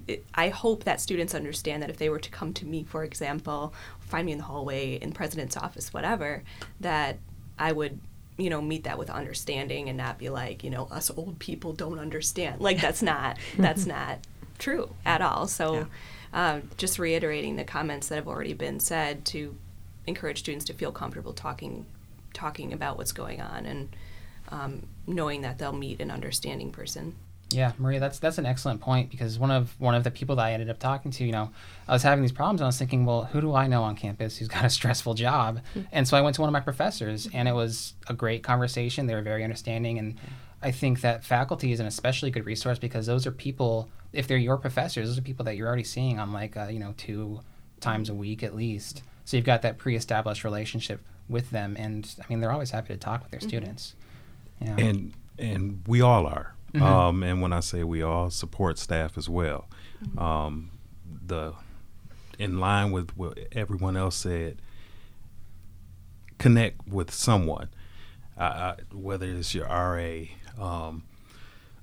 it, 0.06 0.24
I 0.34 0.48
hope 0.48 0.84
that 0.84 1.00
students 1.00 1.34
understand 1.34 1.82
that 1.82 1.90
if 1.90 1.98
they 1.98 2.08
were 2.08 2.18
to 2.18 2.30
come 2.30 2.52
to 2.54 2.66
me, 2.66 2.84
for 2.84 3.04
example, 3.04 3.74
find 4.00 4.26
me 4.26 4.32
in 4.32 4.38
the 4.38 4.44
hallway, 4.44 4.94
in 4.94 5.12
president's 5.12 5.56
office, 5.56 5.92
whatever, 5.92 6.42
that 6.80 7.18
I 7.58 7.72
would, 7.72 7.98
you 8.36 8.50
know, 8.50 8.60
meet 8.60 8.84
that 8.84 8.98
with 8.98 9.10
understanding 9.10 9.88
and 9.88 9.96
not 9.96 10.18
be 10.18 10.28
like, 10.28 10.62
you 10.64 10.70
know, 10.70 10.88
us 10.90 11.10
old 11.16 11.38
people 11.38 11.72
don't 11.72 11.98
understand. 11.98 12.60
Like 12.60 12.80
that's 12.80 13.02
not 13.12 13.38
that's 13.58 13.86
not 13.86 14.18
true 14.58 14.94
at 15.04 15.20
all. 15.20 15.46
So, 15.46 15.86
yeah. 16.32 16.54
um, 16.54 16.70
just 16.76 16.98
reiterating 16.98 17.56
the 17.56 17.64
comments 17.64 18.08
that 18.08 18.16
have 18.16 18.28
already 18.28 18.54
been 18.54 18.80
said 18.80 19.24
to 19.26 19.56
encourage 20.06 20.38
students 20.38 20.64
to 20.66 20.72
feel 20.72 20.92
comfortable 20.92 21.32
talking 21.32 21.86
talking 22.32 22.72
about 22.72 22.96
what's 22.96 23.12
going 23.12 23.40
on 23.40 23.66
and 23.66 23.96
um, 24.50 24.86
knowing 25.06 25.42
that 25.42 25.58
they'll 25.58 25.72
meet 25.72 26.00
an 26.00 26.10
understanding 26.10 26.70
person. 26.70 27.14
Yeah, 27.50 27.72
Maria, 27.78 27.98
that's 27.98 28.18
that's 28.18 28.36
an 28.36 28.44
excellent 28.44 28.82
point 28.82 29.10
because 29.10 29.38
one 29.38 29.50
of 29.50 29.74
one 29.78 29.94
of 29.94 30.04
the 30.04 30.10
people 30.10 30.36
that 30.36 30.42
I 30.42 30.52
ended 30.52 30.68
up 30.68 30.78
talking 30.78 31.10
to, 31.12 31.24
you 31.24 31.32
know, 31.32 31.50
I 31.86 31.92
was 31.92 32.02
having 32.02 32.20
these 32.20 32.32
problems 32.32 32.60
and 32.60 32.66
I 32.66 32.68
was 32.68 32.78
thinking, 32.78 33.06
well, 33.06 33.24
who 33.24 33.40
do 33.40 33.54
I 33.54 33.66
know 33.66 33.84
on 33.84 33.96
campus 33.96 34.36
who's 34.36 34.48
got 34.48 34.64
a 34.64 34.70
stressful 34.78 35.14
job? 35.14 35.60
Mm-hmm. 35.70 35.88
And 35.92 36.06
so 36.06 36.16
I 36.18 36.20
went 36.20 36.34
to 36.36 36.42
one 36.42 36.48
of 36.48 36.52
my 36.52 36.60
professors 36.60 37.26
and 37.32 37.48
it 37.48 37.54
was 37.54 37.94
a 38.06 38.12
great 38.12 38.42
conversation. 38.42 39.06
They 39.06 39.14
were 39.14 39.22
very 39.22 39.44
understanding 39.44 39.98
and 39.98 40.16
I 40.60 40.72
think 40.72 41.00
that 41.00 41.24
faculty 41.24 41.72
is 41.72 41.80
an 41.80 41.86
especially 41.86 42.30
good 42.30 42.44
resource 42.44 42.78
because 42.78 43.06
those 43.06 43.26
are 43.26 43.30
people 43.30 43.88
if 44.12 44.26
they're 44.26 44.36
your 44.36 44.56
professors, 44.56 45.08
those 45.08 45.18
are 45.18 45.22
people 45.22 45.44
that 45.44 45.56
you're 45.56 45.66
already 45.66 45.84
seeing 45.84 46.18
on 46.18 46.32
like 46.32 46.56
uh, 46.56 46.68
you 46.70 46.78
know, 46.78 46.94
two 46.96 47.40
times 47.80 48.08
a 48.08 48.14
week 48.14 48.42
at 48.42 48.54
least. 48.54 49.02
So 49.24 49.36
you've 49.36 49.46
got 49.46 49.62
that 49.62 49.78
pre-established 49.78 50.44
relationship 50.44 51.00
with 51.28 51.50
them 51.50 51.76
and 51.78 52.12
I 52.18 52.24
mean, 52.28 52.40
they're 52.40 52.52
always 52.52 52.70
happy 52.70 52.94
to 52.94 52.98
talk 52.98 53.22
with 53.22 53.30
their 53.30 53.40
mm-hmm. 53.40 53.48
students. 53.48 53.94
Yeah. 54.60 54.76
And 54.78 55.12
and 55.38 55.82
we 55.86 56.00
all 56.00 56.26
are 56.26 56.54
Mm-hmm. 56.74 56.84
Um, 56.84 57.22
and 57.22 57.40
when 57.40 57.52
I 57.52 57.60
say 57.60 57.82
we 57.82 58.02
all 58.02 58.30
support 58.30 58.78
staff 58.78 59.16
as 59.16 59.28
well, 59.28 59.68
mm-hmm. 60.04 60.18
um, 60.18 60.70
the 61.26 61.54
in 62.38 62.60
line 62.60 62.92
with 62.92 63.16
what 63.16 63.38
everyone 63.52 63.96
else 63.96 64.16
said, 64.16 64.60
connect 66.38 66.86
with 66.86 67.12
someone, 67.12 67.68
uh, 68.36 68.74
whether 68.92 69.26
it's 69.26 69.54
your 69.54 69.66
RA, 69.66 70.24
um, 70.58 71.04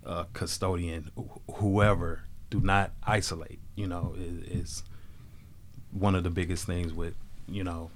uh, 0.05 0.25
custodian, 0.33 1.11
wh- 1.17 1.55
whoever. 1.55 2.23
Do 2.49 2.59
not 2.61 2.91
isolate. 3.03 3.59
You 3.75 3.87
know, 3.87 4.15
is, 4.17 4.43
is 4.43 4.83
one 5.91 6.15
of 6.15 6.23
the 6.23 6.29
biggest 6.29 6.65
things 6.65 6.93
with 6.93 7.15
you 7.47 7.63
know 7.63 7.91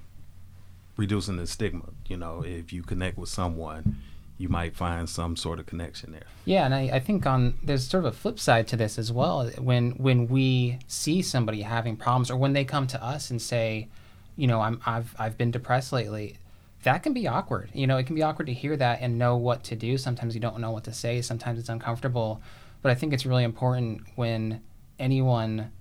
reducing 0.98 1.38
the 1.38 1.48
stigma. 1.48 1.89
You 2.08 2.17
know, 2.17 2.43
if 2.45 2.74
you 2.74 2.84
connect 2.84 3.17
with 3.17 3.30
someone, 3.30 3.98
you 4.38 4.50
might 4.50 4.76
find 4.76 5.10
some 5.10 5.36
sort 5.36 5.60
of 5.60 5.65
connection 5.65 6.12
there. 6.12 6.24
Yeah, 6.45 6.65
and 6.65 6.74
I, 6.74 6.89
I 6.93 7.00
think 7.00 7.26
on 7.26 7.56
there's 7.63 7.88
sort 7.88 8.06
of 8.06 8.13
a 8.13 8.15
flip 8.15 8.39
side 8.39 8.67
to 8.69 8.78
this 8.78 8.98
as 9.00 9.12
well. 9.12 9.50
When 9.58 9.91
when 9.91 10.28
we 10.28 10.80
see 10.88 11.22
somebody 11.22 11.62
having 11.62 11.95
problems, 11.95 12.30
or 12.32 12.38
when 12.38 12.54
they 12.54 12.65
come 12.65 12.88
to 12.88 13.04
us 13.04 13.30
and 13.32 13.41
say, 13.41 13.88
you 14.36 14.48
know, 14.48 14.62
I'm 14.62 14.82
I've 14.86 15.15
I've 15.19 15.38
been 15.38 15.52
depressed 15.52 15.91
lately, 15.93 16.38
that 16.84 17.04
can 17.04 17.13
be 17.13 17.28
awkward. 17.28 17.70
You 17.74 17.88
know, 17.88 17.98
it 17.98 18.06
can 18.06 18.15
be 18.15 18.24
awkward 18.24 18.48
to 18.48 18.54
hear 18.54 18.78
that 18.78 19.00
and 19.02 19.18
know 19.18 19.36
what 19.36 19.63
to 19.65 19.76
do. 19.76 19.98
Sometimes 19.98 20.34
you 20.34 20.42
don't 20.42 20.60
know 20.60 20.72
what 20.72 20.86
to 20.86 20.94
say. 20.94 21.22
Sometimes 21.22 21.60
it's 21.60 21.70
uncomfortable. 21.70 22.42
But 22.82 22.92
I 22.92 22.96
think 22.96 23.13
it's 23.13 23.26
really 23.26 23.44
important 23.44 24.02
when 24.15 24.62
anyone 24.98 25.72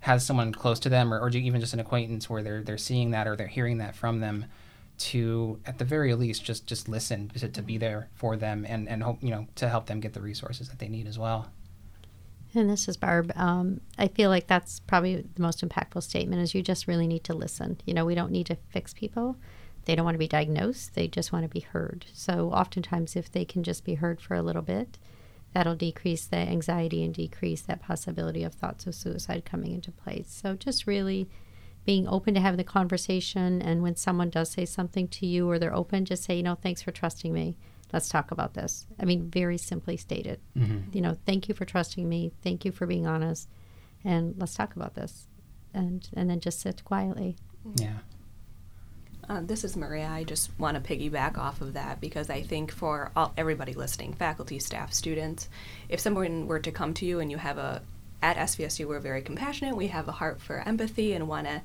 has 0.00 0.26
someone 0.26 0.52
close 0.52 0.80
to 0.80 0.88
them, 0.88 1.14
or, 1.14 1.20
or 1.20 1.30
even 1.30 1.60
just 1.60 1.72
an 1.72 1.80
acquaintance 1.80 2.28
where 2.28 2.42
they're 2.42 2.62
they're 2.62 2.78
seeing 2.78 3.12
that 3.12 3.26
or 3.26 3.36
they're 3.36 3.46
hearing 3.46 3.78
that 3.78 3.94
from 3.94 4.20
them 4.20 4.46
to 4.98 5.58
at 5.66 5.78
the 5.78 5.84
very 5.84 6.14
least 6.14 6.44
just 6.44 6.66
just 6.66 6.88
listen 6.88 7.28
to, 7.30 7.48
to 7.48 7.62
be 7.62 7.78
there 7.78 8.08
for 8.14 8.36
them 8.36 8.64
and 8.68 8.88
and 8.88 9.02
hope 9.02 9.22
you 9.22 9.30
know 9.30 9.46
to 9.54 9.68
help 9.68 9.86
them 9.86 10.00
get 10.00 10.12
the 10.12 10.20
resources 10.20 10.68
that 10.68 10.78
they 10.78 10.88
need 10.88 11.06
as 11.06 11.18
well 11.18 11.50
and 12.54 12.68
this 12.68 12.88
is 12.88 12.96
barb 12.96 13.32
um, 13.34 13.80
i 13.98 14.06
feel 14.06 14.30
like 14.30 14.46
that's 14.46 14.80
probably 14.80 15.16
the 15.16 15.42
most 15.42 15.66
impactful 15.66 16.02
statement 16.02 16.40
is 16.42 16.54
you 16.54 16.62
just 16.62 16.86
really 16.86 17.06
need 17.06 17.24
to 17.24 17.34
listen 17.34 17.80
you 17.84 17.94
know 17.94 18.04
we 18.04 18.14
don't 18.14 18.30
need 18.30 18.46
to 18.46 18.56
fix 18.70 18.92
people 18.92 19.36
they 19.84 19.94
don't 19.94 20.04
want 20.04 20.14
to 20.14 20.18
be 20.18 20.28
diagnosed 20.28 20.94
they 20.94 21.08
just 21.08 21.32
want 21.32 21.44
to 21.44 21.48
be 21.48 21.60
heard 21.60 22.06
so 22.12 22.50
oftentimes 22.50 23.16
if 23.16 23.30
they 23.30 23.44
can 23.44 23.62
just 23.62 23.84
be 23.84 23.94
heard 23.94 24.20
for 24.20 24.34
a 24.34 24.42
little 24.42 24.62
bit 24.62 24.98
that'll 25.54 25.74
decrease 25.74 26.26
the 26.26 26.36
anxiety 26.36 27.04
and 27.04 27.14
decrease 27.14 27.62
that 27.62 27.82
possibility 27.82 28.42
of 28.42 28.54
thoughts 28.54 28.86
of 28.86 28.94
suicide 28.94 29.44
coming 29.44 29.72
into 29.72 29.90
place 29.92 30.30
so 30.30 30.54
just 30.54 30.86
really 30.86 31.28
being 31.84 32.06
open 32.06 32.34
to 32.34 32.40
having 32.40 32.58
the 32.58 32.64
conversation. 32.64 33.60
And 33.60 33.82
when 33.82 33.96
someone 33.96 34.30
does 34.30 34.50
say 34.50 34.64
something 34.64 35.08
to 35.08 35.26
you 35.26 35.48
or 35.48 35.58
they're 35.58 35.74
open, 35.74 36.04
just 36.04 36.24
say, 36.24 36.36
you 36.36 36.42
know, 36.42 36.54
thanks 36.54 36.82
for 36.82 36.92
trusting 36.92 37.32
me. 37.32 37.56
Let's 37.92 38.08
talk 38.08 38.30
about 38.30 38.54
this. 38.54 38.86
I 39.00 39.04
mean, 39.04 39.28
very 39.28 39.58
simply 39.58 39.96
stated. 39.96 40.40
Mm-hmm. 40.56 40.96
You 40.96 41.02
know, 41.02 41.16
thank 41.26 41.48
you 41.48 41.54
for 41.54 41.64
trusting 41.64 42.08
me. 42.08 42.32
Thank 42.42 42.64
you 42.64 42.72
for 42.72 42.86
being 42.86 43.06
honest. 43.06 43.48
And 44.04 44.34
let's 44.38 44.54
talk 44.54 44.76
about 44.76 44.94
this. 44.94 45.26
And, 45.74 46.08
and 46.14 46.30
then 46.30 46.40
just 46.40 46.60
sit 46.60 46.84
quietly. 46.84 47.36
Yeah. 47.76 47.98
Uh, 49.28 49.40
this 49.40 49.62
is 49.62 49.76
Maria. 49.76 50.08
I 50.08 50.24
just 50.24 50.50
want 50.58 50.82
to 50.82 50.82
piggyback 50.82 51.38
off 51.38 51.60
of 51.60 51.74
that 51.74 52.00
because 52.00 52.28
I 52.28 52.42
think 52.42 52.72
for 52.72 53.12
all, 53.14 53.32
everybody 53.36 53.72
listening, 53.72 54.14
faculty, 54.14 54.58
staff, 54.58 54.92
students, 54.92 55.48
if 55.88 56.00
someone 56.00 56.48
were 56.48 56.58
to 56.58 56.72
come 56.72 56.92
to 56.94 57.06
you 57.06 57.20
and 57.20 57.30
you 57.30 57.36
have 57.38 57.56
a 57.56 57.82
at 58.20 58.36
SVSU, 58.36 58.86
we're 58.86 59.00
very 59.00 59.22
compassionate. 59.22 59.76
We 59.76 59.88
have 59.88 60.08
a 60.08 60.12
heart 60.12 60.40
for 60.40 60.58
empathy 60.58 61.12
and 61.12 61.28
want 61.28 61.46
to 61.46 61.62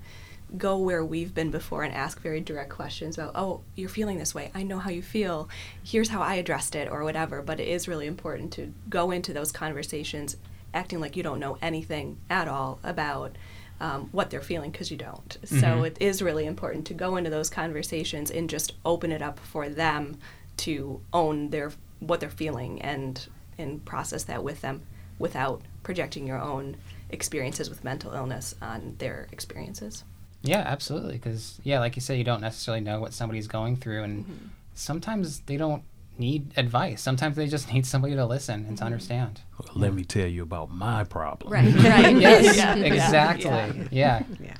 go 0.58 0.78
where 0.78 1.04
we've 1.04 1.34
been 1.34 1.52
before 1.52 1.84
and 1.84 1.94
ask 1.94 2.22
very 2.22 2.42
direct 2.42 2.70
questions 2.70 3.18
about, 3.18 3.34
oh, 3.36 3.62
you're 3.76 3.90
feeling 3.90 4.18
this 4.18 4.34
way. 4.34 4.50
I 4.56 4.64
know 4.64 4.80
how 4.80 4.90
you 4.90 5.02
feel. 5.02 5.50
Here's 5.84 6.10
how 6.10 6.22
I 6.22 6.36
addressed 6.36 6.76
it, 6.76 6.90
or 6.90 7.04
whatever. 7.04 7.42
But 7.42 7.60
it 7.60 7.68
is 7.68 7.88
really 7.88 8.08
important 8.08 8.54
to 8.54 8.74
go 8.90 9.12
into 9.12 9.34
those 9.34 9.52
conversations 9.52 10.38
acting 10.74 11.00
like 11.00 11.16
you 11.16 11.24
don't 11.24 11.40
know 11.40 11.58
anything 11.62 12.18
at 12.30 12.48
all 12.48 12.80
about 12.84 13.36
um, 13.80 14.10
what 14.12 14.30
they're 14.30 14.42
feeling 14.42 14.72
because 14.72 14.92
you 14.92 14.98
don't. 14.98 15.38
Mm-hmm. 15.42 15.60
So 15.60 15.84
it 15.84 15.98
is 16.00 16.22
really 16.22 16.46
important 16.46 16.86
to 16.88 16.94
go 16.94 17.16
into 17.16 17.30
those 17.30 17.50
conversations 17.50 18.32
and 18.32 18.50
just 18.50 18.74
open 18.86 19.12
it 19.12 19.22
up 19.22 19.40
for 19.40 19.70
them 19.70 20.18
to 20.58 21.02
own 21.14 21.50
their 21.50 21.72
what 22.00 22.20
they're 22.20 22.30
feeling 22.30 22.82
and 22.82 23.28
and 23.58 23.84
process 23.86 24.24
that 24.26 24.44
with 24.44 24.62
them 24.62 24.82
without 25.20 25.62
projecting 25.84 26.28
your 26.28 26.40
own 26.40 26.78
experiences 27.10 27.70
with 27.70 27.84
mental 27.84 28.14
illness 28.14 28.54
on 28.62 28.96
their 29.00 29.28
experiences. 29.32 30.04
Yeah, 30.42 30.64
absolutely. 30.66 31.14
Because, 31.14 31.60
yeah, 31.64 31.80
like 31.80 31.96
you 31.96 32.02
said, 32.02 32.18
you 32.18 32.24
don't 32.24 32.42
necessarily 32.42 32.84
know 32.84 33.00
what 33.00 33.14
somebody's 33.14 33.48
going 33.48 33.78
through. 33.78 34.04
And 34.04 34.26
mm-hmm. 34.26 34.48
sometimes 34.76 35.40
they 35.42 35.58
don't 35.58 35.84
need 36.20 36.52
advice. 36.58 37.02
Sometimes 37.02 37.36
they 37.36 37.48
just 37.48 37.72
need 37.74 37.86
somebody 37.86 38.16
to 38.16 38.26
listen 38.26 38.56
and 38.56 38.66
mm-hmm. 38.66 38.76
to 38.76 38.84
understand. 38.84 39.42
Well, 39.60 39.70
let 39.76 39.94
me 39.94 40.04
tell 40.04 40.28
you 40.28 40.44
about 40.44 40.72
my 40.72 41.04
problem. 41.04 41.52
Right, 41.52 41.74
right. 41.76 42.18
yes, 42.20 42.58
yeah. 42.58 42.76
exactly. 42.76 43.50
Yeah. 43.50 43.88
yeah. 43.92 44.24
Yeah. 44.40 44.58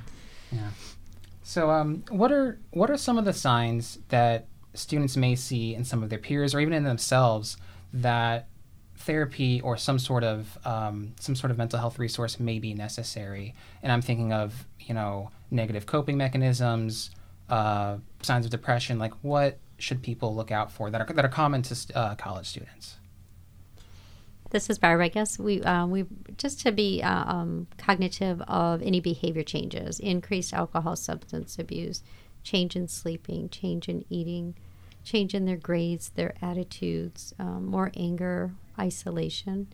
yeah. 0.52 0.70
So, 1.42 1.70
um, 1.70 2.04
what 2.10 2.30
are 2.30 2.58
what 2.70 2.90
are 2.90 2.98
some 2.98 3.16
of 3.16 3.24
the 3.24 3.32
signs 3.32 3.98
that 4.08 4.48
students 4.74 5.16
may 5.16 5.34
see 5.34 5.74
in 5.74 5.84
some 5.84 6.02
of 6.02 6.10
their 6.10 6.18
peers 6.18 6.54
or 6.54 6.60
even 6.60 6.72
in 6.72 6.84
themselves 6.84 7.56
that 7.92 8.48
therapy 8.96 9.60
or 9.62 9.76
some 9.76 9.98
sort 9.98 10.24
of 10.24 10.58
um, 10.66 11.14
some 11.18 11.34
sort 11.34 11.50
of 11.50 11.56
mental 11.56 11.78
health 11.78 11.98
resource 11.98 12.38
may 12.38 12.58
be 12.58 12.74
necessary. 12.74 13.54
And 13.82 13.90
I'm 13.90 14.02
thinking 14.02 14.32
of 14.32 14.66
you 14.80 14.94
know 14.94 15.30
negative 15.50 15.86
coping 15.86 16.16
mechanisms, 16.16 17.10
uh, 17.48 17.96
signs 18.22 18.44
of 18.44 18.50
depression. 18.50 18.98
Like 18.98 19.14
what 19.22 19.58
should 19.78 20.02
people 20.02 20.34
look 20.34 20.50
out 20.50 20.70
for 20.70 20.90
that 20.90 21.00
are 21.00 21.12
that 21.14 21.24
are 21.24 21.30
common 21.30 21.62
to 21.62 21.76
uh, 21.96 22.14
college 22.16 22.46
students? 22.46 22.96
This 24.50 24.70
is 24.70 24.78
Barb. 24.78 25.00
I 25.00 25.08
guess 25.08 25.38
we 25.38 25.62
uh, 25.62 25.86
we 25.86 26.06
just 26.36 26.60
to 26.62 26.72
be 26.72 27.02
uh, 27.02 27.24
um, 27.24 27.66
cognitive 27.76 28.40
of 28.42 28.82
any 28.82 29.00
behavior 29.00 29.42
changes, 29.42 30.00
increased 30.00 30.54
alcohol, 30.54 30.96
substance 30.96 31.58
abuse, 31.58 32.02
change 32.42 32.74
in 32.74 32.88
sleeping, 32.88 33.50
change 33.50 33.88
in 33.88 34.04
eating, 34.08 34.54
change 35.04 35.34
in 35.34 35.44
their 35.44 35.56
grades, 35.56 36.10
their 36.10 36.34
attitudes, 36.40 37.34
um, 37.38 37.66
more 37.66 37.92
anger, 37.96 38.52
isolation. 38.78 39.68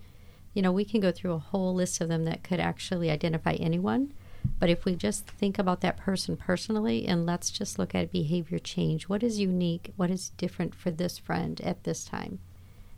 You 0.55 0.63
know, 0.63 0.73
we 0.73 0.85
can 0.85 1.01
go 1.01 1.13
through 1.13 1.33
a 1.33 1.39
whole 1.39 1.75
list 1.75 2.01
of 2.01 2.09
them 2.09 2.25
that 2.25 2.43
could 2.43 2.61
actually 2.61 3.11
identify 3.11 3.53
anyone. 3.55 4.13
But 4.59 4.71
if 4.71 4.85
we 4.85 4.95
just 4.97 5.27
think 5.27 5.59
about 5.59 5.81
that 5.83 5.97
person 5.97 6.37
personally 6.37 7.07
and 7.07 7.27
let's 7.27 7.51
just 7.51 7.79
look 7.79 7.95
at 7.95 8.13
behavior 8.13 8.59
change, 8.59 9.09
what 9.09 9.23
is 9.23 9.39
unique? 9.39 9.93
What 9.97 10.11
is 10.11 10.31
different 10.31 10.75
for 10.75 10.91
this 10.91 11.19
friend 11.19 11.61
at 11.61 11.85
this 11.85 12.05
time? 12.05 12.39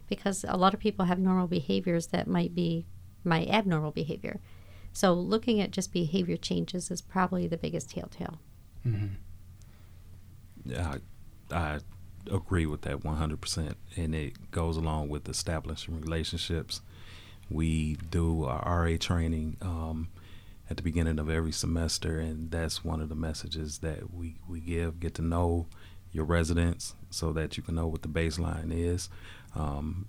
Because 0.08 0.44
a 0.46 0.56
lot 0.56 0.74
of 0.74 0.80
people 0.80 1.06
have 1.06 1.18
normal 1.18 1.46
behaviors 1.46 2.08
that 2.08 2.28
might 2.28 2.54
be 2.54 2.86
my 3.24 3.46
abnormal 3.46 3.90
behavior. 3.90 4.40
So 4.92 5.12
looking 5.12 5.60
at 5.60 5.72
just 5.72 5.92
behavior 5.92 6.36
changes 6.36 6.90
is 6.90 7.02
probably 7.02 7.46
the 7.46 7.56
biggest 7.56 7.90
telltale. 7.90 8.38
Mm-hmm. 8.86 9.14
Yeah, 10.64 10.96
I, 11.50 11.54
I 11.54 11.78
agree 12.30 12.66
with 12.66 12.82
that 12.82 13.00
100%. 13.00 13.74
And 13.96 14.14
it 14.14 14.50
goes 14.50 14.76
along 14.76 15.08
with 15.08 15.28
establishing 15.28 16.00
relationships. 16.00 16.80
We 17.50 17.96
do 18.10 18.44
our 18.44 18.84
RA 18.84 18.96
training 18.98 19.56
um, 19.60 20.08
at 20.68 20.76
the 20.76 20.82
beginning 20.82 21.18
of 21.18 21.30
every 21.30 21.52
semester, 21.52 22.18
and 22.18 22.50
that's 22.50 22.84
one 22.84 23.00
of 23.00 23.08
the 23.08 23.14
messages 23.14 23.78
that 23.78 24.12
we, 24.12 24.36
we 24.48 24.60
give. 24.60 25.00
Get 25.00 25.14
to 25.14 25.22
know 25.22 25.66
your 26.12 26.24
residents 26.24 26.94
so 27.10 27.32
that 27.32 27.56
you 27.56 27.62
can 27.62 27.74
know 27.74 27.86
what 27.86 28.02
the 28.02 28.08
baseline 28.08 28.72
is. 28.72 29.08
Um, 29.54 30.08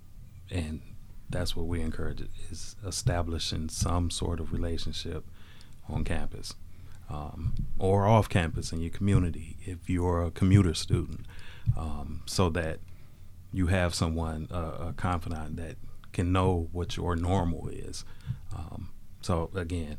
and 0.50 0.80
that's 1.30 1.54
what 1.54 1.66
we 1.66 1.80
encourage 1.80 2.26
is 2.50 2.76
establishing 2.86 3.68
some 3.68 4.10
sort 4.10 4.40
of 4.40 4.52
relationship 4.52 5.24
on 5.88 6.04
campus 6.04 6.54
um, 7.10 7.54
or 7.78 8.06
off 8.06 8.28
campus 8.28 8.72
in 8.72 8.80
your 8.80 8.90
community 8.90 9.56
if 9.64 9.88
you're 9.88 10.22
a 10.22 10.30
commuter 10.30 10.74
student 10.74 11.26
um, 11.76 12.22
so 12.26 12.48
that 12.50 12.80
you 13.52 13.68
have 13.68 13.94
someone, 13.94 14.48
uh, 14.50 14.88
a 14.88 14.94
confidant 14.96 15.56
that 15.56 15.76
can 16.12 16.32
know 16.32 16.68
what 16.72 16.96
your 16.96 17.16
normal 17.16 17.68
is. 17.68 18.04
Um, 18.54 18.90
so 19.22 19.50
again, 19.54 19.98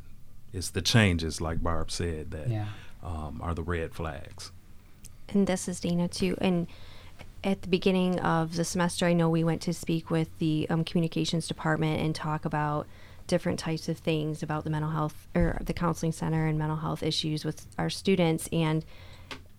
it's 0.53 0.69
the 0.69 0.81
changes, 0.81 1.41
like 1.41 1.61
Barb 1.61 1.91
said, 1.91 2.31
that 2.31 2.49
yeah. 2.49 2.67
um, 3.03 3.39
are 3.43 3.53
the 3.53 3.63
red 3.63 3.93
flags. 3.93 4.51
And 5.29 5.47
this 5.47 5.67
is 5.67 5.79
Dana 5.79 6.07
too. 6.07 6.35
And 6.41 6.67
at 7.43 7.61
the 7.61 7.67
beginning 7.67 8.19
of 8.19 8.55
the 8.55 8.65
semester, 8.65 9.05
I 9.05 9.13
know 9.13 9.29
we 9.29 9.43
went 9.43 9.61
to 9.63 9.73
speak 9.73 10.09
with 10.09 10.37
the 10.39 10.67
um, 10.69 10.83
communications 10.83 11.47
department 11.47 12.01
and 12.01 12.13
talk 12.13 12.45
about 12.45 12.87
different 13.27 13.59
types 13.59 13.87
of 13.87 13.97
things 13.99 14.41
about 14.41 14.63
the 14.63 14.69
mental 14.71 14.89
health 14.89 15.27
or 15.35 15.59
the 15.63 15.73
counseling 15.73 16.11
center 16.11 16.47
and 16.47 16.57
mental 16.57 16.77
health 16.77 17.03
issues 17.03 17.45
with 17.45 17.67
our 17.77 17.89
students. 17.89 18.49
And 18.51 18.83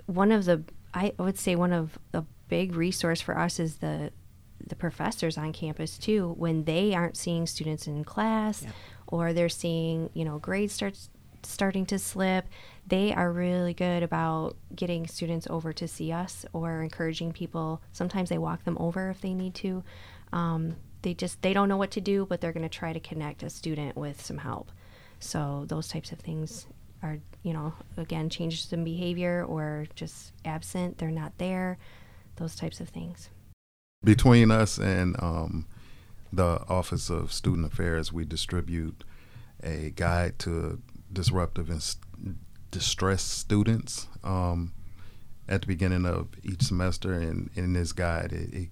one 0.07 0.33
of 0.33 0.45
the 0.45 0.65
I 0.93 1.13
would 1.19 1.39
say 1.39 1.55
one 1.55 1.73
of 1.73 1.99
the 2.11 2.25
big 2.49 2.75
resource 2.75 3.21
for 3.21 3.39
us 3.39 3.61
is 3.61 3.77
the 3.77 4.11
the 4.67 4.75
professors 4.75 5.39
on 5.39 5.53
campus 5.53 5.97
too 5.97 6.35
when 6.37 6.65
they 6.65 6.95
aren't 6.95 7.17
seeing 7.17 7.47
students 7.47 7.87
in 7.87 8.05
class 8.05 8.63
yeah. 8.63 8.71
Or 9.11 9.33
they're 9.33 9.49
seeing 9.49 10.11
you 10.15 10.25
know 10.25 10.39
grades 10.39 10.73
starts 10.73 11.11
starting 11.43 11.87
to 11.87 11.99
slip 11.99 12.47
they 12.91 13.15
are 13.15 13.31
really 13.31 13.73
good 13.73 14.03
about 14.03 14.57
getting 14.75 15.07
students 15.07 15.47
over 15.49 15.73
to 15.73 15.87
see 15.87 16.11
us 16.11 16.45
or 16.53 16.83
encouraging 16.83 17.33
people. 17.33 17.81
Sometimes 17.93 18.29
they 18.29 18.39
walk 18.39 18.65
them 18.65 18.77
over 18.81 19.11
if 19.11 19.21
they 19.21 19.33
need 19.33 19.55
to. 19.57 19.85
Um, 20.33 20.75
they 21.03 21.15
just 21.15 21.41
they 21.41 21.55
don't 21.55 21.69
know 21.69 21.79
what 21.79 21.93
to 21.93 22.01
do 22.01 22.27
but 22.27 22.41
they're 22.41 22.53
going 22.53 22.69
to 22.69 22.69
try 22.69 22.93
to 22.93 23.01
connect 23.01 23.43
a 23.43 23.49
student 23.49 23.97
with 23.97 24.21
some 24.21 24.39
help. 24.39 24.71
So 25.21 25.65
those 25.69 25.89
types 25.89 26.13
of 26.13 26.19
things 26.19 26.67
are, 27.03 27.19
you 27.43 27.53
know, 27.53 27.73
again, 27.97 28.29
changes 28.29 28.73
in 28.73 28.85
behavior 28.85 29.45
or 29.49 29.87
just 29.95 30.33
absent, 30.45 30.99
they're 30.99 31.11
not 31.11 31.33
there, 31.39 31.79
those 32.37 32.57
types 32.57 32.81
of 32.81 32.89
things. 32.89 33.31
Between 34.03 34.51
us 34.51 34.79
and 34.79 35.15
um, 35.23 35.67
the 36.33 36.63
Office 36.69 37.11
of 37.11 37.33
Student 37.33 37.73
Affairs, 37.73 38.13
we 38.13 38.25
distribute 38.25 39.05
a 39.63 39.91
guide 39.91 40.39
to 40.41 40.81
disruptive 41.13 41.71
and 41.71 41.83
st- 41.83 42.37
distressed 42.71 43.31
students 43.31 44.09
um, 44.23 44.73
at 45.49 45.63
the 45.63 45.67
beginning 45.67 46.07
of 46.07 46.29
each 46.43 46.63
semester. 46.63 47.13
And 47.13 47.51
in 47.55 47.73
this 47.73 47.93
guide, 47.93 48.33
it, 48.33 48.55
it 48.55 48.69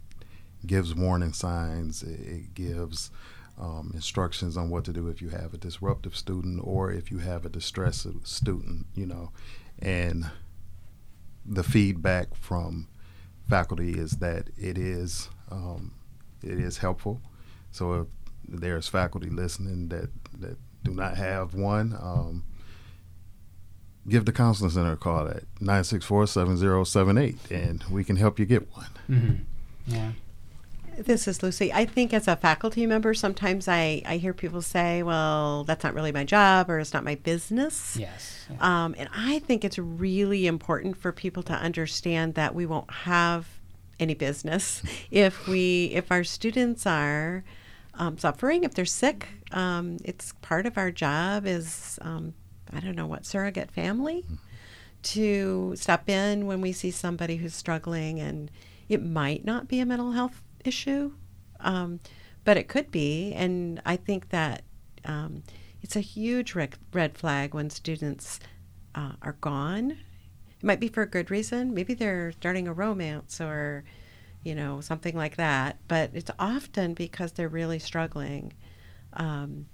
gives 0.66 0.94
warning 0.94 1.32
signs. 1.32 2.02
It, 2.02 2.20
it 2.20 2.54
gives 2.54 3.10
um, 3.58 3.90
instructions 3.94 4.56
on 4.56 4.70
what 4.70 4.84
to 4.84 4.92
do 4.92 5.08
if 5.08 5.20
you 5.20 5.30
have 5.30 5.52
a 5.52 5.58
disruptive 5.58 6.16
student 6.16 6.60
or 6.62 6.92
if 6.92 7.10
you 7.10 7.18
have 7.18 7.44
a 7.44 7.48
distressed 7.48 8.06
student. 8.26 8.86
You 8.94 9.06
know, 9.06 9.30
and 9.80 10.30
the 11.44 11.64
feedback 11.64 12.34
from 12.34 12.88
faculty 13.48 13.92
is 13.92 14.12
that 14.18 14.50
it 14.56 14.78
is 14.78 15.28
um, 15.50 15.94
it 16.42 16.58
is 16.58 16.78
helpful. 16.78 17.20
So 17.70 17.92
if 17.92 18.06
there's 18.48 18.88
faculty 18.88 19.30
listening 19.30 19.88
that 19.88 20.10
that 20.40 20.56
do 20.84 20.92
not 20.92 21.16
have 21.16 21.54
one, 21.54 21.96
um, 22.00 22.44
give 24.08 24.24
the 24.24 24.32
counseling 24.32 24.70
center 24.70 24.92
a 24.92 24.96
call 24.96 25.28
at 25.28 25.42
964-7078 25.60 27.50
and 27.50 27.84
we 27.90 28.04
can 28.04 28.16
help 28.16 28.38
you 28.38 28.46
get 28.46 28.72
one. 28.74 28.86
Mm-hmm. 29.08 29.34
Yeah. 29.86 30.12
This 30.98 31.28
is 31.28 31.44
Lucy. 31.44 31.72
I 31.72 31.84
think 31.84 32.12
as 32.12 32.26
a 32.26 32.34
faculty 32.34 32.84
member, 32.84 33.14
sometimes 33.14 33.68
I, 33.68 34.02
I 34.04 34.16
hear 34.16 34.32
people 34.34 34.62
say, 34.62 35.04
well, 35.04 35.62
that's 35.62 35.84
not 35.84 35.94
really 35.94 36.10
my 36.10 36.24
job 36.24 36.68
or 36.68 36.80
it's 36.80 36.92
not 36.92 37.04
my 37.04 37.14
business. 37.14 37.96
Yes. 37.96 38.46
Yeah. 38.50 38.56
Um, 38.84 38.96
and 38.98 39.08
I 39.14 39.38
think 39.40 39.64
it's 39.64 39.78
really 39.78 40.48
important 40.48 40.96
for 40.96 41.12
people 41.12 41.44
to 41.44 41.52
understand 41.52 42.34
that 42.34 42.52
we 42.54 42.66
won't 42.66 42.90
have 42.90 43.46
any 44.00 44.14
business 44.14 44.82
if 45.10 45.46
we 45.46 45.86
if 45.94 46.10
our 46.10 46.24
students 46.24 46.86
are 46.86 47.44
um, 47.94 48.16
suffering, 48.16 48.64
if 48.64 48.74
they're 48.74 48.84
sick. 48.84 49.28
Um, 49.50 49.98
it's 50.04 50.32
part 50.40 50.66
of 50.66 50.78
our 50.78 50.90
job 50.90 51.46
is 51.46 51.98
um, 52.02 52.34
I 52.72 52.80
don't 52.80 52.94
know 52.94 53.06
what 53.06 53.26
surrogate 53.26 53.70
family 53.70 54.24
to 55.02 55.74
step 55.76 56.08
in 56.08 56.46
when 56.46 56.60
we 56.60 56.72
see 56.72 56.90
somebody 56.90 57.36
who's 57.36 57.54
struggling, 57.54 58.20
and 58.20 58.50
it 58.88 59.04
might 59.04 59.44
not 59.44 59.68
be 59.68 59.80
a 59.80 59.86
mental 59.86 60.12
health 60.12 60.42
issue, 60.64 61.12
um, 61.60 62.00
but 62.44 62.56
it 62.56 62.68
could 62.68 62.90
be. 62.90 63.32
And 63.34 63.80
I 63.84 63.96
think 63.96 64.30
that 64.30 64.62
um, 65.04 65.42
it's 65.82 65.96
a 65.96 66.00
huge 66.00 66.54
red, 66.54 66.76
red 66.92 67.16
flag 67.16 67.54
when 67.54 67.70
students 67.70 68.40
uh, 68.94 69.12
are 69.22 69.36
gone. 69.40 69.98
It 70.58 70.64
might 70.64 70.80
be 70.80 70.88
for 70.88 71.02
a 71.02 71.06
good 71.06 71.30
reason. 71.30 71.74
Maybe 71.74 71.94
they're 71.94 72.32
starting 72.32 72.66
a 72.66 72.72
romance 72.72 73.40
or, 73.40 73.84
you 74.42 74.54
know, 74.54 74.80
something 74.80 75.16
like 75.16 75.36
that. 75.36 75.78
But 75.86 76.10
it's 76.14 76.30
often 76.38 76.94
because 76.94 77.32
they're 77.32 77.48
really 77.48 77.78
struggling 77.78 78.52
um, 79.12 79.66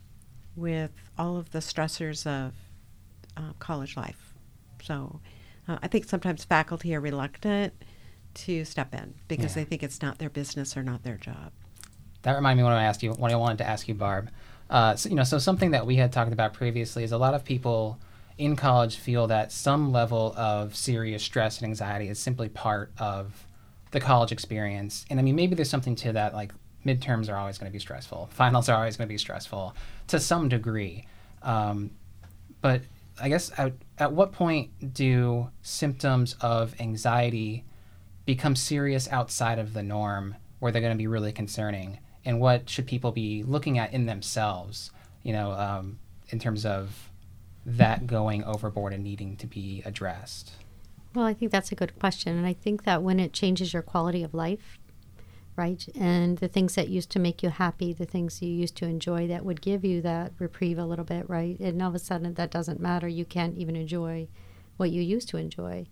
with 0.56 0.92
all 1.18 1.36
of 1.36 1.50
the 1.50 1.60
stressors 1.60 2.26
of 2.26 2.52
uh, 3.36 3.52
college 3.58 3.96
life. 3.96 4.34
So 4.82 5.20
uh, 5.66 5.78
I 5.82 5.88
think 5.88 6.04
sometimes 6.04 6.44
faculty 6.44 6.94
are 6.94 7.00
reluctant 7.00 7.72
to 8.34 8.64
step 8.64 8.94
in 8.94 9.14
because 9.28 9.56
Yeah. 9.56 9.62
they 9.62 9.68
think 9.68 9.82
it's 9.82 10.02
not 10.02 10.18
their 10.18 10.30
business 10.30 10.76
or 10.76 10.82
not 10.82 11.02
their 11.02 11.16
job. 11.16 11.52
That 12.22 12.32
reminded 12.34 12.62
me 12.62 12.64
when 12.64 12.72
I 12.72 12.84
asked 12.84 13.02
you 13.02 13.12
what 13.12 13.32
I 13.32 13.36
wanted 13.36 13.58
to 13.58 13.68
ask 13.68 13.88
you, 13.88 13.94
Barb. 13.94 14.30
Uh, 14.70 14.96
so, 14.96 15.08
you 15.08 15.14
know, 15.14 15.24
so 15.24 15.38
something 15.38 15.72
that 15.72 15.86
we 15.86 15.96
had 15.96 16.12
talked 16.12 16.32
about 16.32 16.52
previously 16.52 17.04
is 17.04 17.12
a 17.12 17.18
lot 17.18 17.34
of 17.34 17.44
people 17.44 17.98
in 18.36 18.56
college 18.56 18.96
feel 18.96 19.26
that 19.28 19.52
some 19.52 19.92
level 19.92 20.34
of 20.36 20.74
serious 20.74 21.22
stress 21.22 21.58
and 21.58 21.68
anxiety 21.68 22.08
is 22.08 22.18
simply 22.18 22.48
part 22.48 22.92
of 22.98 23.46
the 23.92 24.00
college 24.00 24.32
experience. 24.32 25.04
And 25.08 25.20
I 25.20 25.22
mean, 25.22 25.36
maybe 25.36 25.54
there's 25.54 25.70
something 25.70 25.94
to 25.96 26.12
that, 26.12 26.34
like 26.34 26.52
midterms 26.84 27.30
are 27.30 27.36
always 27.36 27.58
going 27.58 27.70
to 27.70 27.72
be 27.72 27.78
stressful, 27.78 28.28
finals 28.32 28.68
are 28.68 28.76
always 28.76 28.96
going 28.96 29.08
to 29.08 29.12
be 29.12 29.18
stressful 29.18 29.74
to 30.08 30.18
some 30.18 30.48
degree. 30.48 31.06
Um, 31.42 31.92
but 32.60 32.82
I 33.20 33.28
guess 33.28 33.52
at, 33.56 33.74
at 33.98 34.12
what 34.12 34.32
point 34.32 34.92
do 34.92 35.50
symptoms 35.62 36.34
of 36.40 36.74
anxiety 36.80 37.64
become 38.26 38.56
serious 38.56 39.08
outside 39.10 39.58
of 39.58 39.74
the 39.74 39.82
norm 39.82 40.34
where 40.58 40.72
they're 40.72 40.82
going 40.82 40.94
to 40.94 40.98
be 40.98 41.06
really 41.06 41.32
concerning? 41.32 41.98
And 42.24 42.40
what 42.40 42.68
should 42.68 42.86
people 42.86 43.12
be 43.12 43.44
looking 43.44 43.78
at 43.78 43.92
in 43.92 44.06
themselves, 44.06 44.90
you 45.22 45.32
know, 45.32 45.52
um, 45.52 45.98
in 46.30 46.38
terms 46.38 46.66
of 46.66 47.10
that 47.66 48.07
going 48.07 48.44
overboard 48.44 48.92
and 48.92 49.03
needing 49.03 49.37
to 49.37 49.46
be 49.46 49.83
addressed? 49.85 50.53
Well, 51.14 51.24
I 51.24 51.35
think 51.35 51.53
that's 51.53 51.72
a 51.72 51.77
good 51.77 51.98
question. 51.98 52.37
And 52.37 52.46
I 52.46 52.53
think 52.53 52.85
that 52.85 53.03
when 53.03 53.20
it 53.20 53.33
changes 53.33 53.72
your 53.72 53.83
quality 53.83 54.22
of 54.22 54.35
life, 54.35 54.79
right, 55.57 55.87
and 55.94 56.38
the 56.38 56.48
things 56.48 56.74
that 56.74 56.88
used 56.88 57.11
to 57.11 57.20
make 57.20 57.42
you 57.42 57.50
happy, 57.50 57.92
the 57.92 58.05
things 58.05 58.42
you 58.42 58.50
used 58.50 58.77
to 58.77 58.87
enjoy 58.87 59.29
that 59.29 59.44
would 59.44 59.61
give 59.61 59.85
you 59.85 60.03
that 60.03 60.33
reprieve 60.38 60.79
a 60.79 60.85
little 60.85 61.05
bit, 61.05 61.29
right, 61.31 61.59
and 61.61 61.81
all 61.81 61.88
of 61.88 61.94
a 61.94 62.00
sudden 62.00 62.35
that 62.35 62.50
doesn't 62.50 62.81
matter. 62.81 63.07
You 63.07 63.24
can't 63.24 63.57
even 63.57 63.77
enjoy 63.77 64.29
what 64.77 64.90
you 64.90 65.00
used 65.00 65.29
to 65.29 65.37
enjoy. 65.37 65.87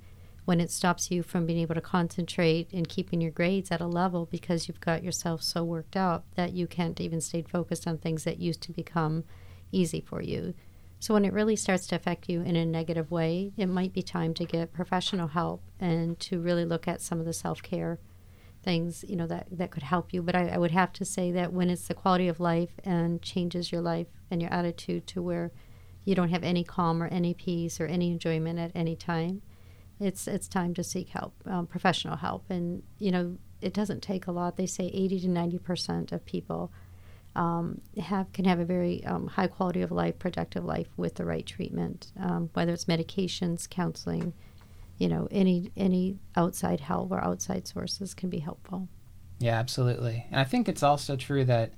When 0.44 0.60
it 0.60 0.72
stops 0.72 1.12
you 1.12 1.22
from 1.22 1.46
being 1.46 1.60
able 1.60 1.76
to 1.76 1.80
concentrate 1.80 2.72
and 2.72 2.88
keeping 2.88 3.20
your 3.20 3.30
grades 3.30 3.70
at 3.70 3.80
a 3.80 3.86
level 3.86 4.26
because 4.26 4.66
you've 4.66 4.80
got 4.80 5.04
yourself 5.04 5.40
so 5.40 5.62
worked 5.62 5.96
out 5.96 6.24
that 6.34 6.52
you 6.52 6.66
can't 6.66 7.00
even 7.00 7.20
stay 7.20 7.42
focused 7.42 7.86
on 7.86 7.98
things 7.98 8.24
that 8.24 8.40
used 8.40 8.60
to 8.62 8.72
become 8.72 9.22
easy 9.70 10.00
for 10.00 10.20
you. 10.20 10.54
So 11.02 11.14
when 11.14 11.24
it 11.24 11.32
really 11.32 11.56
starts 11.56 11.88
to 11.88 11.96
affect 11.96 12.28
you 12.28 12.42
in 12.42 12.54
a 12.54 12.64
negative 12.64 13.10
way, 13.10 13.52
it 13.56 13.66
might 13.66 13.92
be 13.92 14.02
time 14.02 14.34
to 14.34 14.44
get 14.44 14.72
professional 14.72 15.26
help 15.26 15.64
and 15.80 16.16
to 16.20 16.38
really 16.38 16.64
look 16.64 16.86
at 16.86 17.00
some 17.00 17.18
of 17.18 17.26
the 17.26 17.32
self-care 17.32 17.98
things, 18.62 19.04
you 19.08 19.16
know, 19.16 19.26
that, 19.26 19.48
that 19.50 19.72
could 19.72 19.82
help 19.82 20.12
you. 20.12 20.22
But 20.22 20.36
I, 20.36 20.50
I 20.50 20.58
would 20.58 20.70
have 20.70 20.92
to 20.92 21.04
say 21.04 21.32
that 21.32 21.52
when 21.52 21.70
it's 21.70 21.88
the 21.88 21.94
quality 21.94 22.28
of 22.28 22.38
life 22.38 22.78
and 22.84 23.20
changes 23.20 23.72
your 23.72 23.80
life 23.80 24.06
and 24.30 24.40
your 24.40 24.52
attitude 24.52 25.08
to 25.08 25.20
where 25.20 25.50
you 26.04 26.14
don't 26.14 26.28
have 26.28 26.44
any 26.44 26.62
calm 26.62 27.02
or 27.02 27.08
any 27.08 27.34
peace 27.34 27.80
or 27.80 27.86
any 27.86 28.12
enjoyment 28.12 28.60
at 28.60 28.70
any 28.72 28.94
time, 28.94 29.42
it's 29.98 30.28
it's 30.28 30.46
time 30.46 30.72
to 30.74 30.84
seek 30.84 31.08
help, 31.08 31.34
um, 31.46 31.66
professional 31.66 32.18
help. 32.18 32.44
And 32.48 32.84
you 33.00 33.10
know, 33.10 33.38
it 33.60 33.74
doesn't 33.74 34.04
take 34.04 34.28
a 34.28 34.32
lot. 34.32 34.56
They 34.56 34.66
say 34.66 34.84
80 34.94 35.18
to 35.22 35.28
90 35.28 35.58
percent 35.58 36.12
of 36.12 36.24
people 36.24 36.72
um, 37.34 37.80
have 37.98 38.32
can 38.32 38.44
have 38.44 38.58
a 38.58 38.64
very 38.64 39.04
um, 39.04 39.26
high 39.26 39.46
quality 39.46 39.82
of 39.82 39.90
life, 39.90 40.18
productive 40.18 40.64
life 40.64 40.88
with 40.96 41.14
the 41.14 41.24
right 41.24 41.46
treatment, 41.46 42.12
um, 42.20 42.50
whether 42.52 42.72
it's 42.72 42.84
medications, 42.84 43.68
counseling, 43.68 44.34
you 44.98 45.08
know, 45.08 45.28
any 45.30 45.70
any 45.76 46.18
outside 46.36 46.80
help 46.80 47.10
or 47.10 47.22
outside 47.24 47.66
sources 47.66 48.14
can 48.14 48.28
be 48.28 48.40
helpful. 48.40 48.88
Yeah, 49.38 49.58
absolutely. 49.58 50.26
And 50.30 50.40
I 50.40 50.44
think 50.44 50.68
it's 50.68 50.82
also 50.82 51.16
true 51.16 51.44
that, 51.46 51.72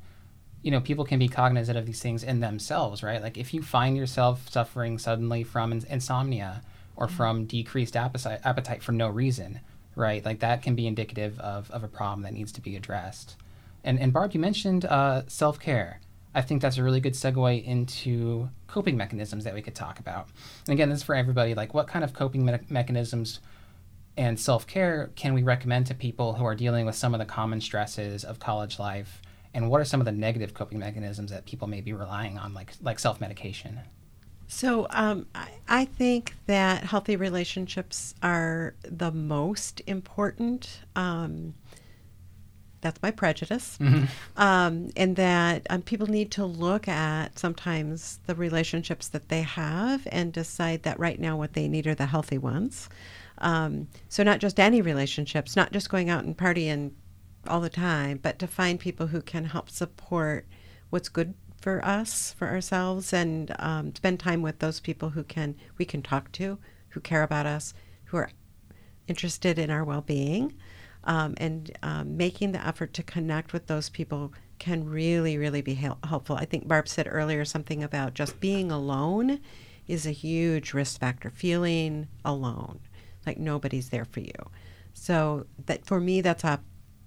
you 0.62 0.70
know, 0.70 0.80
people 0.80 1.04
can 1.04 1.18
be 1.18 1.28
cognizant 1.28 1.78
of 1.78 1.86
these 1.86 2.00
things 2.00 2.22
in 2.22 2.40
themselves, 2.40 3.02
right? 3.02 3.22
Like 3.22 3.38
if 3.38 3.54
you 3.54 3.62
find 3.62 3.96
yourself 3.96 4.50
suffering 4.50 4.98
suddenly 4.98 5.44
from 5.44 5.72
ins- 5.72 5.84
insomnia 5.84 6.62
or 6.94 7.08
from 7.08 7.46
decreased 7.46 7.96
appetite, 7.96 8.40
appetite 8.44 8.82
for 8.82 8.92
no 8.92 9.08
reason, 9.08 9.60
right? 9.96 10.22
Like 10.24 10.40
that 10.40 10.62
can 10.62 10.74
be 10.74 10.86
indicative 10.86 11.38
of, 11.40 11.70
of 11.70 11.82
a 11.82 11.88
problem 11.88 12.22
that 12.22 12.34
needs 12.34 12.52
to 12.52 12.60
be 12.60 12.76
addressed. 12.76 13.36
And, 13.84 14.00
and 14.00 14.12
Barb, 14.12 14.32
you 14.32 14.40
mentioned 14.40 14.84
uh, 14.86 15.22
self 15.28 15.60
care. 15.60 16.00
I 16.34 16.42
think 16.42 16.62
that's 16.62 16.78
a 16.78 16.82
really 16.82 17.00
good 17.00 17.12
segue 17.12 17.64
into 17.64 18.48
coping 18.66 18.96
mechanisms 18.96 19.44
that 19.44 19.54
we 19.54 19.62
could 19.62 19.74
talk 19.74 20.00
about. 20.00 20.28
And 20.66 20.72
again, 20.72 20.88
this 20.88 20.98
is 20.98 21.04
for 21.04 21.14
everybody. 21.14 21.54
Like, 21.54 21.74
what 21.74 21.86
kind 21.86 22.04
of 22.04 22.12
coping 22.12 22.44
me- 22.44 22.58
mechanisms 22.68 23.38
and 24.16 24.38
self 24.40 24.66
care 24.66 25.10
can 25.14 25.34
we 25.34 25.42
recommend 25.42 25.86
to 25.86 25.94
people 25.94 26.34
who 26.34 26.44
are 26.44 26.54
dealing 26.56 26.86
with 26.86 26.96
some 26.96 27.14
of 27.14 27.20
the 27.20 27.26
common 27.26 27.60
stresses 27.60 28.24
of 28.24 28.40
college 28.40 28.78
life? 28.78 29.22
And 29.52 29.70
what 29.70 29.80
are 29.80 29.84
some 29.84 30.00
of 30.00 30.06
the 30.06 30.12
negative 30.12 30.54
coping 30.54 30.80
mechanisms 30.80 31.30
that 31.30 31.46
people 31.46 31.68
may 31.68 31.80
be 31.80 31.92
relying 31.92 32.38
on, 32.38 32.54
like 32.54 32.72
like 32.82 32.98
self 32.98 33.20
medication? 33.20 33.80
So 34.46 34.86
um, 34.90 35.26
I, 35.34 35.48
I 35.68 35.84
think 35.84 36.34
that 36.46 36.84
healthy 36.84 37.16
relationships 37.16 38.14
are 38.22 38.74
the 38.82 39.10
most 39.10 39.80
important. 39.86 40.80
Um, 40.96 41.54
that's 42.84 43.02
my 43.02 43.10
prejudice. 43.10 43.78
Um, 44.36 44.90
and 44.96 45.16
that 45.16 45.66
um, 45.70 45.82
people 45.82 46.06
need 46.06 46.30
to 46.32 46.44
look 46.44 46.86
at 46.86 47.38
sometimes 47.38 48.20
the 48.26 48.34
relationships 48.34 49.08
that 49.08 49.28
they 49.28 49.42
have 49.42 50.06
and 50.12 50.32
decide 50.32 50.82
that 50.84 50.98
right 51.00 51.18
now 51.18 51.36
what 51.36 51.54
they 51.54 51.66
need 51.66 51.86
are 51.86 51.94
the 51.94 52.06
healthy 52.06 52.38
ones. 52.38 52.88
Um, 53.38 53.88
so, 54.08 54.22
not 54.22 54.38
just 54.38 54.60
any 54.60 54.80
relationships, 54.82 55.56
not 55.56 55.72
just 55.72 55.90
going 55.90 56.10
out 56.10 56.24
and 56.24 56.36
partying 56.36 56.92
all 57.48 57.60
the 57.60 57.70
time, 57.70 58.20
but 58.22 58.38
to 58.38 58.46
find 58.46 58.78
people 58.78 59.08
who 59.08 59.20
can 59.22 59.46
help 59.46 59.70
support 59.70 60.46
what's 60.90 61.08
good 61.08 61.34
for 61.60 61.84
us, 61.84 62.34
for 62.38 62.48
ourselves, 62.48 63.12
and 63.12 63.54
um, 63.58 63.94
spend 63.94 64.20
time 64.20 64.42
with 64.42 64.58
those 64.58 64.80
people 64.80 65.10
who 65.10 65.24
can 65.24 65.56
we 65.78 65.84
can 65.84 66.02
talk 66.02 66.30
to, 66.32 66.58
who 66.90 67.00
care 67.00 67.22
about 67.22 67.46
us, 67.46 67.74
who 68.06 68.18
are 68.18 68.30
interested 69.08 69.58
in 69.58 69.70
our 69.70 69.84
well-being, 69.84 70.54
um, 71.04 71.34
and 71.36 71.76
um, 71.82 72.16
making 72.16 72.52
the 72.52 72.66
effort 72.66 72.92
to 72.94 73.02
connect 73.02 73.52
with 73.52 73.66
those 73.66 73.88
people 73.88 74.32
can 74.58 74.88
really, 74.88 75.36
really 75.36 75.62
be 75.62 75.74
hel- 75.74 75.98
helpful. 76.04 76.36
I 76.36 76.44
think 76.44 76.66
Barb 76.66 76.88
said 76.88 77.08
earlier 77.10 77.44
something 77.44 77.82
about 77.82 78.14
just 78.14 78.40
being 78.40 78.70
alone 78.70 79.40
is 79.86 80.06
a 80.06 80.12
huge 80.12 80.72
risk 80.72 81.00
factor. 81.00 81.30
Feeling 81.30 82.08
alone, 82.24 82.80
like 83.26 83.38
nobody's 83.38 83.90
there 83.90 84.04
for 84.04 84.20
you. 84.20 84.32
So 84.94 85.46
that 85.66 85.84
for 85.84 86.00
me, 86.00 86.20
that's 86.20 86.44
a 86.44 86.60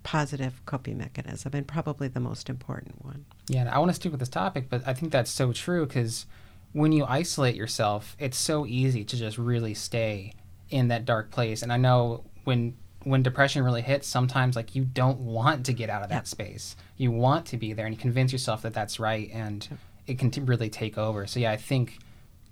positive 0.03 0.63
coping 0.65 0.97
mechanism 0.97 1.51
and 1.53 1.67
probably 1.67 2.07
the 2.07 2.19
most 2.19 2.49
important 2.49 3.03
one. 3.03 3.25
Yeah, 3.47 3.69
I 3.73 3.79
want 3.79 3.89
to 3.89 3.93
stick 3.93 4.11
with 4.11 4.19
this 4.19 4.29
topic, 4.29 4.69
but 4.69 4.81
I 4.85 4.93
think 4.93 5.11
that's 5.11 5.31
so 5.31 5.51
true 5.51 5.85
because 5.85 6.25
when 6.73 6.91
you 6.91 7.05
isolate 7.05 7.55
yourself, 7.55 8.15
it's 8.19 8.37
so 8.37 8.65
easy 8.65 9.03
to 9.03 9.17
just 9.17 9.37
really 9.37 9.73
stay 9.73 10.33
in 10.69 10.89
that 10.89 11.05
dark 11.05 11.31
place. 11.31 11.63
And 11.63 11.73
I 11.73 11.77
know 11.77 12.25
when 12.43 12.77
when 13.03 13.23
depression 13.23 13.63
really 13.63 13.81
hits, 13.81 14.07
sometimes 14.07 14.55
like 14.55 14.75
you 14.75 14.83
don't 14.83 15.19
want 15.19 15.65
to 15.67 15.73
get 15.73 15.89
out 15.89 16.03
of 16.03 16.09
that 16.09 16.15
Yep. 16.15 16.27
space. 16.27 16.75
You 16.97 17.11
want 17.11 17.45
to 17.47 17.57
be 17.57 17.73
there, 17.73 17.85
and 17.85 17.95
you 17.95 17.99
convince 17.99 18.31
yourself 18.31 18.61
that 18.63 18.73
that's 18.73 18.99
right, 18.99 19.29
and 19.31 19.67
it 20.07 20.17
can 20.19 20.31
t- 20.31 20.41
really 20.41 20.69
take 20.69 20.97
over. 20.97 21.27
So 21.27 21.39
yeah, 21.39 21.51
I 21.51 21.57
think 21.57 21.99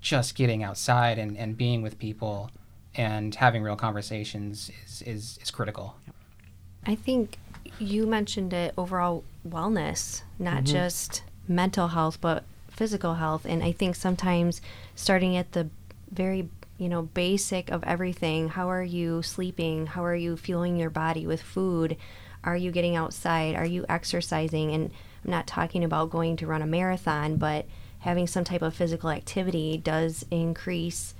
just 0.02 0.36
getting 0.36 0.64
outside 0.64 1.18
and, 1.18 1.36
and 1.38 1.58
being 1.58 1.82
with 1.82 1.98
people 2.00 2.52
and 2.96 3.34
having 3.36 3.64
real 3.64 3.76
conversations 3.76 4.72
is 4.86 5.02
is, 5.02 5.40
is 5.42 5.52
critical. 5.52 5.96
I 6.86 6.96
think 6.96 7.38
you 7.80 8.06
mentioned 8.06 8.54
it 8.54 8.74
overall 8.78 9.24
wellness, 9.48 10.22
not 10.40 10.58
Mm-hmm. 10.64 10.66
just 10.66 11.24
mental 11.48 11.90
health, 11.90 12.20
but 12.22 12.44
physical 12.70 13.16
health. 13.16 13.46
And 13.46 13.64
I 13.64 13.72
think 13.72 13.96
sometimes 13.96 14.62
starting 14.96 15.36
at 15.36 15.52
the 15.54 15.68
very, 16.12 16.50
you 16.78 16.90
know, 16.90 17.04
basic 17.04 17.72
of 17.72 17.84
everything 17.84 18.50
how 18.50 18.70
are 18.70 18.84
you 18.84 19.22
sleeping? 19.22 19.88
How 19.88 20.04
are 20.04 20.16
you 20.16 20.38
fueling 20.38 20.78
your 20.78 20.90
body 20.90 21.26
with 21.26 21.42
food? 21.42 21.98
Are 22.44 22.58
you 22.58 22.72
getting 22.72 22.96
outside? 22.96 23.56
Are 23.56 23.66
you 23.66 23.86
exercising? 23.90 24.72
And 24.72 24.92
I'm 25.24 25.32
not 25.32 25.48
talking 25.48 25.84
about 25.84 26.12
going 26.12 26.38
to 26.38 26.48
run 26.48 26.62
a 26.62 26.68
marathon, 26.68 27.38
but 27.38 27.66
having 28.00 28.28
some 28.28 28.44
type 28.44 28.62
of 28.62 28.76
physical 28.76 29.10
activity 29.10 29.78
does 29.78 30.26
increase 30.30 31.14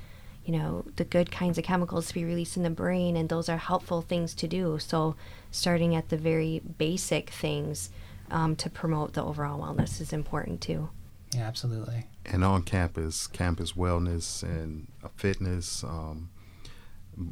you 0.46 0.56
know 0.56 0.86
the 0.98 1.04
good 1.04 1.32
kinds 1.32 1.58
of 1.58 1.64
chemicals 1.64 2.08
to 2.08 2.14
be 2.14 2.24
released 2.24 2.56
in 2.56 2.62
the 2.62 2.70
brain 2.70 3.18
and 3.18 3.30
those 3.30 3.50
are 3.50 3.58
helpful 3.58 4.04
things 4.04 4.36
to 4.36 4.48
do 4.48 4.78
so 4.78 5.16
starting 5.50 5.96
at 5.96 6.10
the 6.10 6.18
very 6.18 6.62
basic 6.78 7.32
things 7.32 7.90
um, 8.30 8.56
to 8.56 8.70
promote 8.70 9.14
the 9.14 9.24
overall 9.24 9.60
wellness 9.60 10.00
is 10.00 10.14
important 10.14 10.62
too 10.62 10.88
Yeah, 11.34 11.48
absolutely. 11.48 12.06
And 12.32 12.44
on 12.44 12.64
campus, 12.64 13.28
campus 13.28 13.74
wellness 13.74 14.44
and 14.44 14.88
fitness 15.16 15.84
um, 15.84 16.30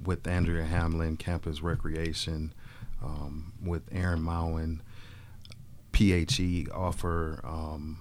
with 0.04 0.28
Andrea 0.28 0.66
Hamlin, 0.66 1.18
campus 1.18 1.62
recreation 1.62 2.54
um, 3.04 3.54
with 3.64 3.84
Aaron 3.92 4.22
Mowen, 4.22 4.80
PHE 5.92 6.68
offer 6.74 7.40
um, 7.44 8.00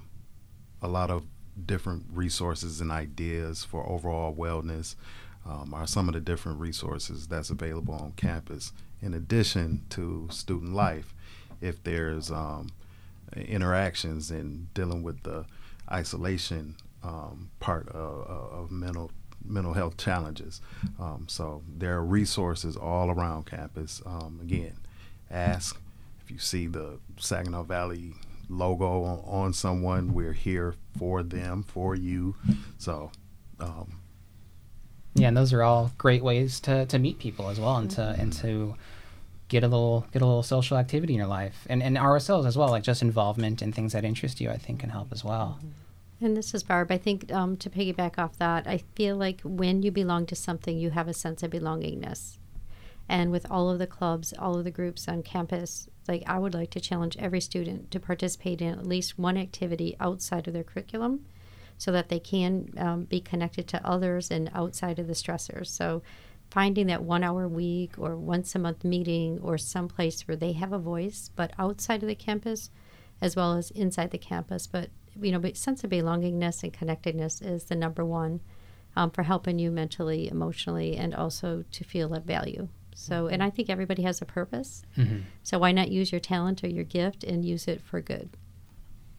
a 0.80 0.88
lot 0.88 1.10
of 1.10 1.24
different 1.66 2.04
resources 2.12 2.80
and 2.80 2.90
ideas 2.90 3.64
for 3.64 3.86
overall 3.88 4.34
wellness. 4.34 4.94
Um, 5.44 5.74
are 5.74 5.88
some 5.88 6.06
of 6.08 6.14
the 6.14 6.20
different 6.20 6.60
resources 6.60 7.26
that's 7.26 7.50
available 7.50 7.94
on 7.94 8.12
campus 8.12 8.72
in 9.00 9.12
addition 9.12 9.82
to 9.90 10.28
student 10.30 10.72
life 10.72 11.12
if 11.60 11.82
there's 11.82 12.30
um, 12.30 12.68
interactions 13.36 14.30
and 14.30 14.72
dealing 14.74 15.02
with 15.02 15.22
the 15.24 15.44
isolation 15.92 16.76
um, 17.02 17.50
part 17.60 17.88
of, 17.88 18.26
of 18.26 18.70
mental 18.70 19.10
mental 19.44 19.72
health 19.72 19.96
challenges. 19.96 20.60
Um, 21.00 21.26
so 21.28 21.62
there 21.68 21.96
are 21.96 22.04
resources 22.04 22.76
all 22.76 23.10
around 23.10 23.46
campus. 23.46 24.00
Um, 24.06 24.38
again, 24.40 24.76
ask 25.30 25.80
if 26.24 26.30
you 26.30 26.38
see 26.38 26.68
the 26.68 26.98
Saginaw 27.18 27.64
Valley 27.64 28.14
logo 28.48 29.02
on, 29.02 29.18
on 29.26 29.52
someone. 29.52 30.14
We're 30.14 30.32
here 30.32 30.74
for 30.96 31.22
them, 31.22 31.62
for 31.62 31.94
you. 31.94 32.36
So. 32.78 33.10
Um, 33.60 33.98
Yeah, 35.14 35.28
and 35.28 35.36
those 35.36 35.52
are 35.52 35.62
all 35.62 35.92
great 35.98 36.22
ways 36.22 36.58
to, 36.60 36.86
to 36.86 36.98
meet 36.98 37.18
people 37.18 37.50
as 37.50 37.60
well, 37.60 37.76
and 37.76 37.90
to 37.92 38.16
and 38.18 38.32
to 38.34 38.74
get 39.52 39.62
a 39.62 39.68
little 39.68 40.06
get 40.12 40.22
a 40.22 40.26
little 40.26 40.42
social 40.42 40.78
activity 40.78 41.12
in 41.12 41.18
your 41.18 41.28
life, 41.28 41.66
and 41.68 41.82
and 41.82 41.96
RSLs 41.96 42.46
as 42.46 42.56
well, 42.56 42.70
like 42.70 42.82
just 42.82 43.02
involvement 43.02 43.62
in 43.62 43.70
things 43.72 43.92
that 43.92 44.04
interest 44.04 44.40
you. 44.40 44.50
I 44.50 44.56
think 44.56 44.80
can 44.80 44.90
help 44.90 45.12
as 45.12 45.22
well. 45.22 45.60
And 46.20 46.36
this 46.36 46.54
is 46.54 46.62
Barb. 46.62 46.90
I 46.90 46.98
think 46.98 47.32
um, 47.32 47.56
to 47.58 47.68
piggyback 47.68 48.16
off 48.16 48.38
that, 48.38 48.66
I 48.66 48.78
feel 48.94 49.16
like 49.16 49.40
when 49.42 49.82
you 49.82 49.90
belong 49.90 50.24
to 50.26 50.36
something, 50.36 50.78
you 50.78 50.90
have 50.90 51.08
a 51.08 51.12
sense 51.14 51.42
of 51.42 51.50
belongingness. 51.50 52.38
And 53.08 53.32
with 53.32 53.44
all 53.50 53.68
of 53.68 53.80
the 53.80 53.88
clubs, 53.88 54.32
all 54.38 54.56
of 54.56 54.64
the 54.64 54.70
groups 54.70 55.08
on 55.08 55.24
campus, 55.24 55.88
like 56.06 56.22
I 56.26 56.38
would 56.38 56.54
like 56.54 56.70
to 56.70 56.80
challenge 56.80 57.16
every 57.18 57.40
student 57.40 57.90
to 57.90 58.00
participate 58.00 58.62
in 58.62 58.78
at 58.78 58.86
least 58.86 59.18
one 59.18 59.36
activity 59.36 59.96
outside 59.98 60.46
of 60.46 60.54
their 60.54 60.62
curriculum 60.62 61.26
so 61.76 61.90
that 61.90 62.08
they 62.08 62.20
can 62.20 62.72
um, 62.78 63.04
be 63.04 63.20
connected 63.20 63.66
to 63.66 63.84
others 63.84 64.30
and 64.30 64.48
outside 64.54 65.00
of 65.00 65.08
the 65.08 65.14
stressors. 65.14 65.66
So 65.66 66.02
finding 66.52 66.86
that 66.88 67.02
one 67.02 67.24
hour 67.24 67.44
a 67.44 67.48
week 67.48 67.94
or 67.98 68.14
once 68.14 68.54
a 68.54 68.58
month 68.58 68.84
meeting 68.84 69.38
or 69.42 69.56
some 69.56 69.88
place 69.88 70.28
where 70.28 70.36
they 70.36 70.52
have 70.52 70.70
a 70.72 70.78
voice, 70.78 71.30
but 71.34 71.50
outside 71.58 72.02
of 72.02 72.08
the 72.08 72.14
campus 72.14 72.70
as 73.22 73.34
well 73.34 73.54
as 73.54 73.70
inside 73.70 74.10
the 74.10 74.18
campus. 74.18 74.66
But 74.66 74.90
you 75.20 75.32
know, 75.32 75.38
but 75.38 75.56
sense 75.56 75.82
of 75.82 75.90
belongingness 75.90 76.62
and 76.62 76.72
connectedness 76.72 77.40
is 77.40 77.64
the 77.64 77.74
number 77.74 78.04
one 78.04 78.40
um, 78.96 79.10
for 79.10 79.22
helping 79.22 79.58
you 79.58 79.70
mentally, 79.70 80.28
emotionally, 80.28 80.96
and 80.96 81.14
also 81.14 81.64
to 81.70 81.84
feel 81.84 82.08
that 82.10 82.26
value. 82.26 82.68
So, 82.94 83.26
and 83.28 83.42
I 83.42 83.48
think 83.48 83.70
everybody 83.70 84.02
has 84.02 84.20
a 84.20 84.26
purpose. 84.26 84.82
So 85.42 85.58
why 85.58 85.72
not 85.72 85.90
use 85.90 86.12
your 86.12 86.20
talent 86.20 86.62
or 86.62 86.68
your 86.68 86.84
gift 86.84 87.24
and 87.24 87.42
use 87.44 87.66
it 87.66 87.80
for 87.80 88.02
good? 88.02 88.28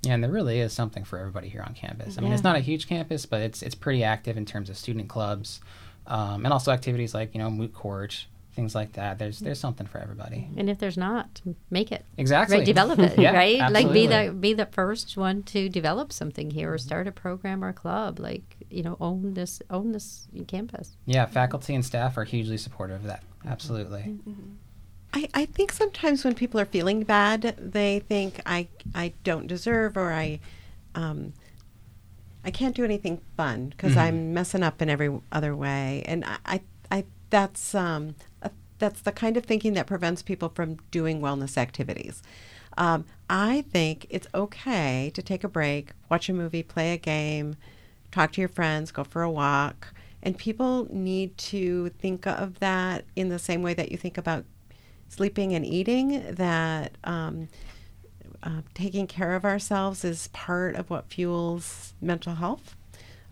Yeah, 0.04 0.14
and 0.14 0.24
there 0.24 0.30
really 0.32 0.60
is 0.60 0.74
something 0.74 1.04
for 1.04 1.18
everybody 1.18 1.50
here 1.50 1.64
on 1.64 1.74
campus. 1.74 2.18
I 2.18 2.22
mean, 2.22 2.30
Yeah. 2.30 2.36
it's 2.36 2.44
not 2.44 2.56
a 2.56 2.60
huge 2.60 2.88
campus, 2.88 3.26
but 3.26 3.42
it's 3.42 3.64
it's 3.64 3.74
pretty 3.76 4.04
active 4.04 4.38
in 4.38 4.46
terms 4.46 4.70
of 4.70 4.78
student 4.78 5.10
clubs, 5.10 5.60
um, 6.08 6.46
and 6.46 6.54
also 6.54 6.72
activities 6.72 7.14
like 7.14 7.34
you 7.34 7.40
know 7.40 7.50
moot 7.50 7.74
court, 7.74 8.26
things 8.56 8.76
like 8.76 8.94
that. 8.94 9.20
There's 9.20 9.40
there's 9.40 9.60
something 9.60 9.88
for 9.88 10.00
everybody. 10.00 10.48
And 10.58 10.70
if 10.70 10.78
there's 10.78 10.98
not, 10.98 11.42
make 11.70 11.92
it. 11.92 12.06
Exactly. 12.18 12.58
Right, 12.58 12.66
develop 12.66 13.00
it, 13.00 13.18
Yeah, 13.18 13.34
right? 13.34 13.72
Like 13.72 13.92
be 13.92 14.08
the 14.08 14.36
be 14.38 14.54
the 14.54 14.66
first 14.68 15.18
one 15.18 15.44
to 15.44 15.70
develop 15.70 16.12
something 16.12 16.52
here 16.52 16.74
or 16.74 16.78
start 16.78 17.08
a 17.08 17.12
program 17.12 17.64
or 17.64 17.74
club. 17.74 18.20
Like, 18.20 18.58
you 18.70 18.84
know, 18.84 18.98
own 19.00 19.34
this 19.34 19.62
own 19.70 19.92
this 19.92 20.28
campus. 20.48 20.96
Yeah, 21.06 21.26
faculty 21.26 21.76
and 21.76 21.86
staff 21.86 22.18
are 22.18 22.24
hugely 22.24 22.58
supportive 22.58 22.98
of 22.98 23.04
that. 23.04 23.24
Absolutely. 23.46 24.18
I, 25.14 25.30
I 25.34 25.46
think 25.46 25.72
sometimes 25.72 26.24
when 26.24 26.34
people 26.34 26.60
are 26.60 26.66
feeling 26.66 27.04
bad, 27.04 27.56
they 27.58 28.00
think 28.00 28.40
I 28.46 28.68
I 28.96 29.14
don't 29.24 29.48
deserve 29.48 29.98
or 29.98 30.12
I 30.12 30.40
um, 30.96 31.34
I 32.46 32.52
can't 32.52 32.76
do 32.76 32.84
anything 32.84 33.22
fun 33.38 33.70
because 33.70 33.96
I'm 33.96 34.34
messing 34.34 34.64
up 34.64 34.82
in 34.82 34.90
every 34.90 35.20
other 35.32 35.56
way, 35.56 36.04
and 36.06 36.26
I 36.26 36.38
I, 36.46 36.62
I 36.92 37.06
that's 37.30 37.74
um 37.74 38.16
a, 38.42 38.52
that's 38.80 39.02
the 39.02 39.12
kind 39.12 39.38
of 39.38 39.46
thinking 39.46 39.74
that 39.74 39.88
prevents 39.88 40.22
people 40.22 40.50
from 40.50 40.78
doing 40.92 41.22
wellness 41.22 41.58
activities. 41.58 42.22
Um, 42.78 43.06
I 43.30 43.62
think 43.72 44.08
it's 44.10 44.28
okay 44.34 45.12
to 45.14 45.22
take 45.22 45.44
a 45.44 45.48
break, 45.50 45.92
watch 46.10 46.28
a 46.28 46.34
movie, 46.34 46.64
play 46.64 46.94
a 46.94 46.98
game, 46.98 47.56
talk 48.12 48.32
to 48.34 48.42
your 48.42 48.50
friends, 48.50 48.92
go 48.92 49.04
for 49.04 49.22
a 49.22 49.32
walk. 49.32 49.94
And 50.22 50.38
people 50.38 50.88
need 50.90 51.38
to 51.38 51.90
think 52.00 52.26
of 52.26 52.60
that 52.60 53.06
in 53.16 53.30
the 53.30 53.40
same 53.40 53.62
way 53.62 53.74
that 53.74 53.92
you 53.92 53.98
think 53.98 54.18
about 54.18 54.46
sleeping 55.10 55.54
and 55.54 55.66
eating, 55.66 56.24
that 56.36 56.98
um, 57.04 57.50
uh, 58.44 58.62
taking 58.74 59.08
care 59.08 59.36
of 59.36 59.46
ourselves 59.46 60.04
is 60.06 60.28
part 60.34 60.76
of 60.76 60.90
what 60.90 61.06
fuels 61.12 61.94
mental 62.02 62.36
health. 62.36 62.76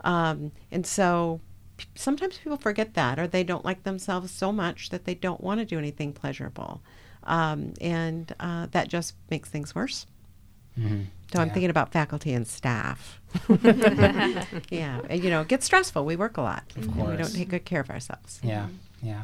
Um, 0.04 0.52
and 0.72 0.86
so 0.88 1.42
p- 1.78 1.86
sometimes 1.96 2.38
people 2.38 2.58
forget 2.58 2.94
that, 2.96 3.20
or 3.20 3.28
they 3.28 3.44
don't 3.44 3.66
like 3.66 3.84
themselves 3.84 4.32
so 4.32 4.52
much 4.52 4.90
that 4.90 5.06
they 5.06 5.14
don't 5.14 5.42
want 5.42 5.60
to 5.60 5.66
do 5.66 5.78
anything 5.78 6.14
pleasurable. 6.14 6.82
Um, 7.24 7.74
and 7.80 8.34
uh, 8.40 8.68
that 8.72 8.88
just 8.88 9.14
makes 9.30 9.50
things 9.50 9.76
worse. 9.76 10.08
Mhm. 10.80 11.06
So 11.34 11.40
I'm 11.40 11.50
thinking 11.50 11.70
about 11.70 11.92
faculty 11.92 12.34
and 12.34 12.48
staff. 12.48 13.22
yeah, 14.70 15.00
and, 15.10 15.24
you 15.24 15.30
know, 15.30 15.42
it 15.42 15.48
gets 15.48 15.66
stressful. 15.66 16.04
We 16.06 16.16
work 16.16 16.38
a 16.38 16.42
lot. 16.42 16.64
Of 16.76 16.84
and 16.84 16.96
We 16.96 17.16
don't 17.18 17.34
take 17.34 17.50
good 17.50 17.66
care 17.66 17.80
of 17.82 17.90
ourselves. 17.90 18.40
Yeah, 18.44 18.68
yeah. 19.02 19.24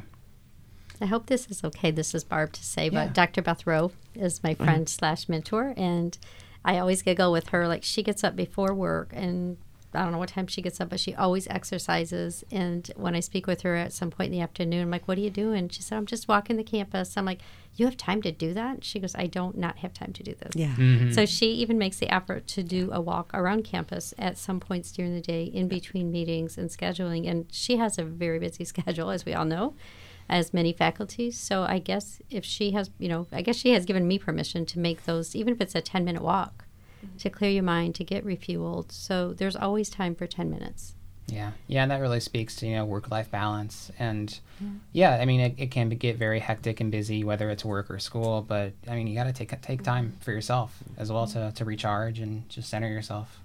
I 1.02 1.06
hope 1.06 1.28
this 1.28 1.48
is 1.48 1.64
okay. 1.64 1.92
This 1.92 2.14
is 2.16 2.24
Barb 2.24 2.54
to 2.54 2.64
say, 2.64 2.86
Yeah. 2.90 3.06
but 3.06 3.14
Dr. 3.14 3.42
Beth 3.42 3.66
Rowe 3.68 3.92
is 4.16 4.42
my 4.44 4.54
friend 4.56 4.88
slash 4.90 5.30
mentor, 5.30 5.74
and 5.78 6.18
I 6.66 6.78
always 6.80 7.02
giggle 7.02 7.32
with 7.32 7.50
her. 7.50 7.68
Like 7.68 7.84
she 7.84 8.04
gets 8.04 8.24
up 8.24 8.36
before 8.36 8.74
work, 8.74 9.12
and 9.14 9.58
I 9.94 10.04
don't 10.04 10.12
know 10.12 10.18
what 10.18 10.30
time 10.30 10.48
she 10.48 10.62
gets 10.62 10.82
up, 10.82 10.90
but 10.90 11.00
she 11.00 11.16
always 11.16 11.48
exercises. 11.48 12.44
And 12.52 12.92
when 12.98 13.16
I 13.16 13.20
speak 13.22 13.48
with 13.48 13.62
her 13.62 13.76
at 13.76 13.94
some 13.94 14.12
point 14.12 14.28
in 14.28 14.32
the 14.34 14.42
afternoon, 14.42 14.82
I'm 14.84 14.92
like, 14.92 15.08
"What 15.08 15.18
are 15.18 15.22
you 15.22 15.30
doing?" 15.30 15.70
She 15.70 15.82
said, 15.82 15.98
"I'm 15.98 16.06
just 16.06 16.28
walking 16.28 16.58
the 16.58 16.64
campus." 16.64 17.16
I'm 17.16 17.26
like, 17.26 17.40
"You 17.76 17.86
have 17.86 17.96
time 17.96 18.22
to 18.24 18.32
do 18.32 18.54
that?" 18.54 18.84
She 18.84 19.00
goes, 19.00 19.16
"I 19.16 19.28
don't 19.28 19.58
not 19.58 19.78
have 19.78 19.94
time 19.94 20.12
to 20.14 20.24
do 20.24 20.36
this." 20.36 20.56
Yeah. 20.56 20.76
Mhm. 20.76 21.14
So 21.16 21.26
she 21.26 21.52
even 21.54 21.78
makes 21.78 21.98
the 22.00 22.14
effort 22.14 22.48
to 22.48 22.64
do 22.64 22.90
a 22.92 23.00
walk 23.00 23.32
around 23.34 23.64
campus 23.64 24.14
at 24.18 24.38
some 24.38 24.60
points 24.60 24.92
during 24.92 25.14
the 25.14 25.22
day 25.22 25.44
in 25.46 25.68
between 25.68 26.12
meetings 26.12 26.58
and 26.58 26.70
scheduling. 26.70 27.28
And 27.30 27.46
she 27.52 27.78
has 27.78 27.98
a 27.98 28.04
very 28.04 28.40
busy 28.40 28.66
schedule, 28.74 29.10
as 29.10 29.26
we 29.26 29.34
all 29.34 29.46
know, 29.46 29.74
as 30.30 30.54
many 30.54 30.74
faculties. 30.74 31.38
So 31.38 31.64
I 31.64 31.80
guess 31.80 32.22
if 32.30 32.44
she 32.44 32.72
has, 32.72 32.90
you 33.00 33.10
know, 33.10 33.28
I 33.32 33.42
guess 33.42 33.56
she 33.56 33.72
has 33.72 33.86
given 33.86 34.08
me 34.08 34.20
permission 34.20 34.66
to 34.68 34.80
make 34.80 35.06
those, 35.06 35.36
even 35.36 35.54
if 35.54 35.62
it's 35.62 35.76
a 35.76 35.82
10 35.82 36.04
minute 36.04 36.22
walk, 36.22 36.66
mm-hmm. 37.06 37.18
to 37.18 37.30
clear 37.30 37.52
your 37.52 37.64
mind, 37.64 37.96
to 37.96 38.04
get 38.04 38.26
refueled. 38.26 38.92
So 38.92 39.34
there's 39.34 39.56
always 39.56 39.90
time 39.90 40.16
for 40.16 40.28
10 40.28 40.50
minutes. 40.50 40.96
Yeah, 41.28 41.52
yeah, 41.68 41.82
and 41.82 41.92
that 41.92 42.00
really 42.00 42.22
speaks 42.22 42.56
to 42.58 42.68
you 42.68 42.76
know 42.76 42.86
work-life 42.86 43.30
balance, 43.30 43.92
and 44.00 44.40
yeah, 44.94 45.18
I 45.22 45.26
mean 45.26 45.42
it, 45.42 45.56
it 45.58 45.72
can 45.72 45.90
be, 45.90 45.98
get 45.98 46.16
very 46.16 46.40
hectic 46.40 46.80
and 46.80 46.90
busy 46.90 47.26
whether 47.26 47.50
it's 47.50 47.66
work 47.66 47.92
or 47.92 48.00
school, 48.00 48.46
but 48.48 48.72
I 48.88 48.96
mean 48.96 49.08
you 49.08 49.16
got 49.16 49.26
to 49.26 49.34
take 49.34 49.60
take 49.62 49.84
time 49.84 50.12
mm-hmm. 50.12 50.20
for 50.20 50.32
yourself 50.32 50.82
as 50.98 51.12
well 51.12 51.28
to 51.28 51.52
to 51.54 51.66
recharge 51.66 52.20
and 52.20 52.48
just 52.48 52.70
center 52.70 52.88
yourself. 52.88 53.42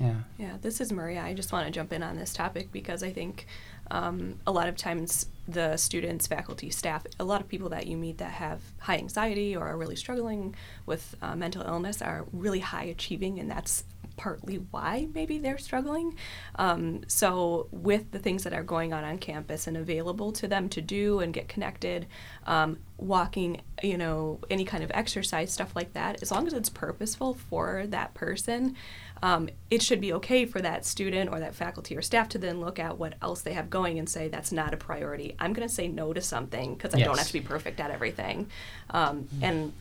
Yeah, 0.00 0.14
Yeah, 0.38 0.56
this 0.62 0.80
is 0.80 0.92
Maria. 0.92 1.22
I 1.22 1.34
just 1.34 1.52
want 1.52 1.66
to 1.66 1.72
jump 1.72 1.92
in 1.92 2.02
on 2.02 2.16
this 2.16 2.32
topic 2.32 2.70
because 2.70 3.02
I 3.02 3.10
think 3.10 3.46
Um, 3.90 4.38
a 4.46 4.52
lot 4.52 4.68
of 4.68 4.76
times, 4.76 5.26
the 5.48 5.76
students, 5.76 6.26
faculty, 6.26 6.70
staff, 6.70 7.06
a 7.20 7.24
lot 7.24 7.40
of 7.40 7.48
people 7.48 7.68
that 7.68 7.86
you 7.86 7.96
meet 7.96 8.18
that 8.18 8.32
have 8.32 8.60
high 8.78 8.96
anxiety 8.96 9.54
or 9.54 9.66
are 9.66 9.76
really 9.76 9.96
struggling 9.96 10.56
with 10.86 11.14
uh, 11.22 11.36
mental 11.36 11.62
illness 11.62 12.02
are 12.02 12.26
really 12.32 12.60
high 12.60 12.84
achieving, 12.84 13.38
and 13.38 13.50
that's 13.50 13.84
partly 14.16 14.56
why 14.70 15.08
maybe 15.14 15.38
they're 15.38 15.58
struggling. 15.58 16.16
Um, 16.56 17.02
so, 17.06 17.68
with 17.70 18.10
the 18.10 18.18
things 18.18 18.44
that 18.44 18.52
are 18.52 18.62
going 18.62 18.92
on 18.92 19.04
on 19.04 19.18
campus 19.18 19.66
and 19.66 19.76
available 19.76 20.32
to 20.32 20.48
them 20.48 20.68
to 20.70 20.80
do 20.80 21.20
and 21.20 21.32
get 21.32 21.48
connected, 21.48 22.06
um, 22.46 22.78
walking, 22.98 23.60
you 23.82 23.98
know, 23.98 24.40
any 24.50 24.64
kind 24.64 24.82
of 24.82 24.90
exercise, 24.94 25.52
stuff 25.52 25.76
like 25.76 25.92
that, 25.92 26.22
as 26.22 26.30
long 26.30 26.46
as 26.46 26.52
it's 26.52 26.70
purposeful 26.70 27.34
for 27.34 27.84
that 27.88 28.14
person, 28.14 28.74
um, 29.22 29.48
it 29.70 29.82
should 29.82 30.00
be 30.00 30.12
okay 30.14 30.44
for 30.44 30.60
that 30.60 30.84
student 30.84 31.30
or 31.30 31.40
that 31.40 31.54
faculty 31.54 31.96
or 31.96 32.02
staff 32.02 32.28
to 32.30 32.38
then 32.38 32.60
look 32.60 32.78
at 32.78 32.98
what 32.98 33.14
else 33.22 33.40
they 33.42 33.54
have 33.54 33.70
going 33.70 33.98
and 33.98 34.08
say, 34.08 34.28
that's 34.28 34.52
not 34.52 34.74
a 34.74 34.76
priority. 34.76 35.34
I'm 35.38 35.52
going 35.52 35.66
to 35.66 35.72
say 35.74 35.88
no 35.88 36.12
to 36.12 36.20
something 36.20 36.74
because 36.74 36.94
I 36.94 37.00
don't 37.00 37.16
have 37.18 37.26
to 37.26 37.32
be 37.32 37.40
perfect 37.40 37.80
at 37.80 37.90
everything. 37.90 38.48
Um, 38.90 39.28
and 39.40 39.72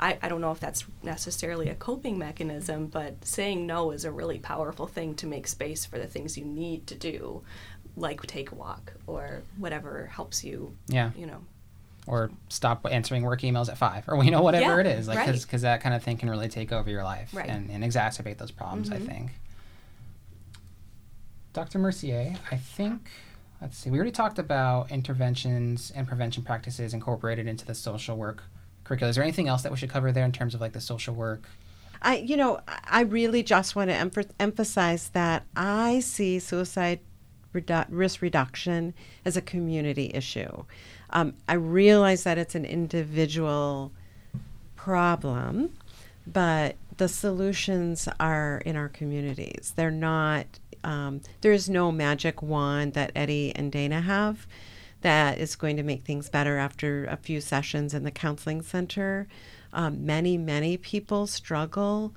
I, 0.00 0.16
I 0.22 0.28
don't 0.28 0.40
know 0.40 0.52
if 0.52 0.60
that's 0.60 0.84
necessarily 1.02 1.68
a 1.68 1.74
coping 1.74 2.18
mechanism, 2.18 2.86
but 2.86 3.24
saying 3.24 3.66
no 3.66 3.90
is 3.90 4.04
a 4.04 4.12
really 4.12 4.38
powerful 4.38 4.86
thing 4.86 5.14
to 5.16 5.26
make 5.26 5.48
space 5.48 5.84
for 5.84 5.98
the 5.98 6.06
things 6.06 6.38
you 6.38 6.44
need 6.44 6.86
to 6.86 6.94
do, 6.94 7.42
like 7.96 8.22
take 8.22 8.52
a 8.52 8.54
walk 8.54 8.92
or 9.08 9.42
whatever 9.56 10.06
helps 10.06 10.44
you, 10.44 10.76
Yeah. 10.86 11.10
you 11.16 11.26
know. 11.26 11.40
Or 12.08 12.30
stop 12.48 12.86
answering 12.90 13.22
work 13.22 13.42
emails 13.42 13.68
at 13.68 13.76
five 13.78 14.04
or 14.08 14.22
you 14.24 14.30
know 14.30 14.40
whatever 14.42 14.82
Yeah, 14.82 14.90
it 14.90 14.98
is 14.98 15.06
like 15.06 15.24
because 15.26 15.44
right. 15.52 15.60
that 15.62 15.80
kind 15.82 15.94
of 15.94 16.02
thing 16.02 16.16
can 16.16 16.28
really 16.30 16.48
take 16.48 16.72
over 16.72 16.88
your 16.90 17.04
life 17.04 17.30
Right. 17.34 17.48
and, 17.48 17.70
and 17.70 17.84
exacerbate 17.84 18.38
those 18.38 18.50
problems 18.50 18.90
i 18.90 18.96
Mhm. 18.98 19.06
think 19.06 19.30
dr 21.52 21.78
mercier 21.78 22.34
i 22.50 22.56
think 22.56 23.08
let's 23.60 23.76
see 23.76 23.90
we 23.90 23.98
already 23.98 24.10
talked 24.12 24.38
about 24.38 24.90
interventions 24.90 25.90
and 25.94 26.06
prevention 26.06 26.42
practices 26.42 26.94
incorporated 26.94 27.46
into 27.46 27.64
the 27.66 27.74
social 27.74 28.16
work 28.16 28.42
curriculum 28.84 29.10
is 29.10 29.16
there 29.16 29.24
anything 29.24 29.48
else 29.48 29.62
that 29.62 29.72
we 29.72 29.78
should 29.78 29.90
cover 29.90 30.12
there 30.12 30.24
in 30.24 30.32
terms 30.32 30.54
of 30.54 30.60
like 30.60 30.72
the 30.72 30.80
social 30.80 31.14
work 31.14 31.42
I, 32.00 32.18
you 32.18 32.36
know, 32.36 32.60
I- 32.68 32.78
I 32.86 33.00
really 33.00 33.42
just 33.42 33.74
want 33.74 33.90
to 33.90 33.96
emph- 33.96 34.30
emphasize 34.38 35.08
that 35.14 35.42
I 35.56 35.98
see 35.98 36.38
suicide 36.38 37.00
redu- 37.52 37.86
risk 37.88 38.22
reduction 38.22 38.94
as 39.24 39.36
a 39.36 39.40
community 39.42 40.12
issue. 40.14 40.62
Um, 41.10 41.34
I 41.48 41.54
realize 41.54 42.24
that 42.24 42.38
it's 42.38 42.54
an 42.54 42.64
individual 42.64 43.92
problem, 44.76 45.70
but 46.26 46.76
the 46.96 47.08
solutions 47.08 48.08
are 48.20 48.62
in 48.64 48.76
our 48.76 48.88
communities. 48.88 49.72
They're 49.74 49.90
not. 49.90 50.46
Um, 50.84 51.22
there 51.40 51.52
is 51.52 51.68
no 51.68 51.90
magic 51.90 52.40
wand 52.42 52.92
that 52.94 53.10
Eddie 53.16 53.52
and 53.56 53.72
Dana 53.72 54.00
have 54.00 54.46
that 55.00 55.38
is 55.38 55.56
going 55.56 55.76
to 55.76 55.82
make 55.82 56.04
things 56.04 56.28
better 56.28 56.58
after 56.58 57.04
a 57.06 57.16
few 57.16 57.40
sessions 57.40 57.94
in 57.94 58.02
the 58.02 58.10
counseling 58.10 58.62
center. 58.62 59.28
Um, 59.72 60.04
many, 60.04 60.36
many 60.36 60.76
people 60.76 61.26
struggle 61.26 62.14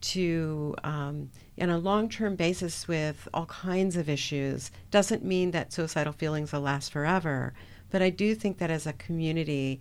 to, 0.00 0.74
um, 0.82 1.30
in 1.56 1.70
a 1.70 1.78
long 1.78 2.08
term 2.08 2.36
basis, 2.36 2.88
with 2.88 3.28
all 3.34 3.46
kinds 3.46 3.96
of 3.96 4.08
issues. 4.08 4.70
Doesn't 4.90 5.24
mean 5.24 5.50
that 5.52 5.72
suicidal 5.72 6.12
feelings 6.12 6.52
will 6.52 6.60
last 6.60 6.92
forever, 6.92 7.54
but 7.92 8.02
I 8.02 8.10
do 8.10 8.34
think 8.34 8.58
that 8.58 8.70
as 8.70 8.86
a 8.86 8.92
community, 8.94 9.80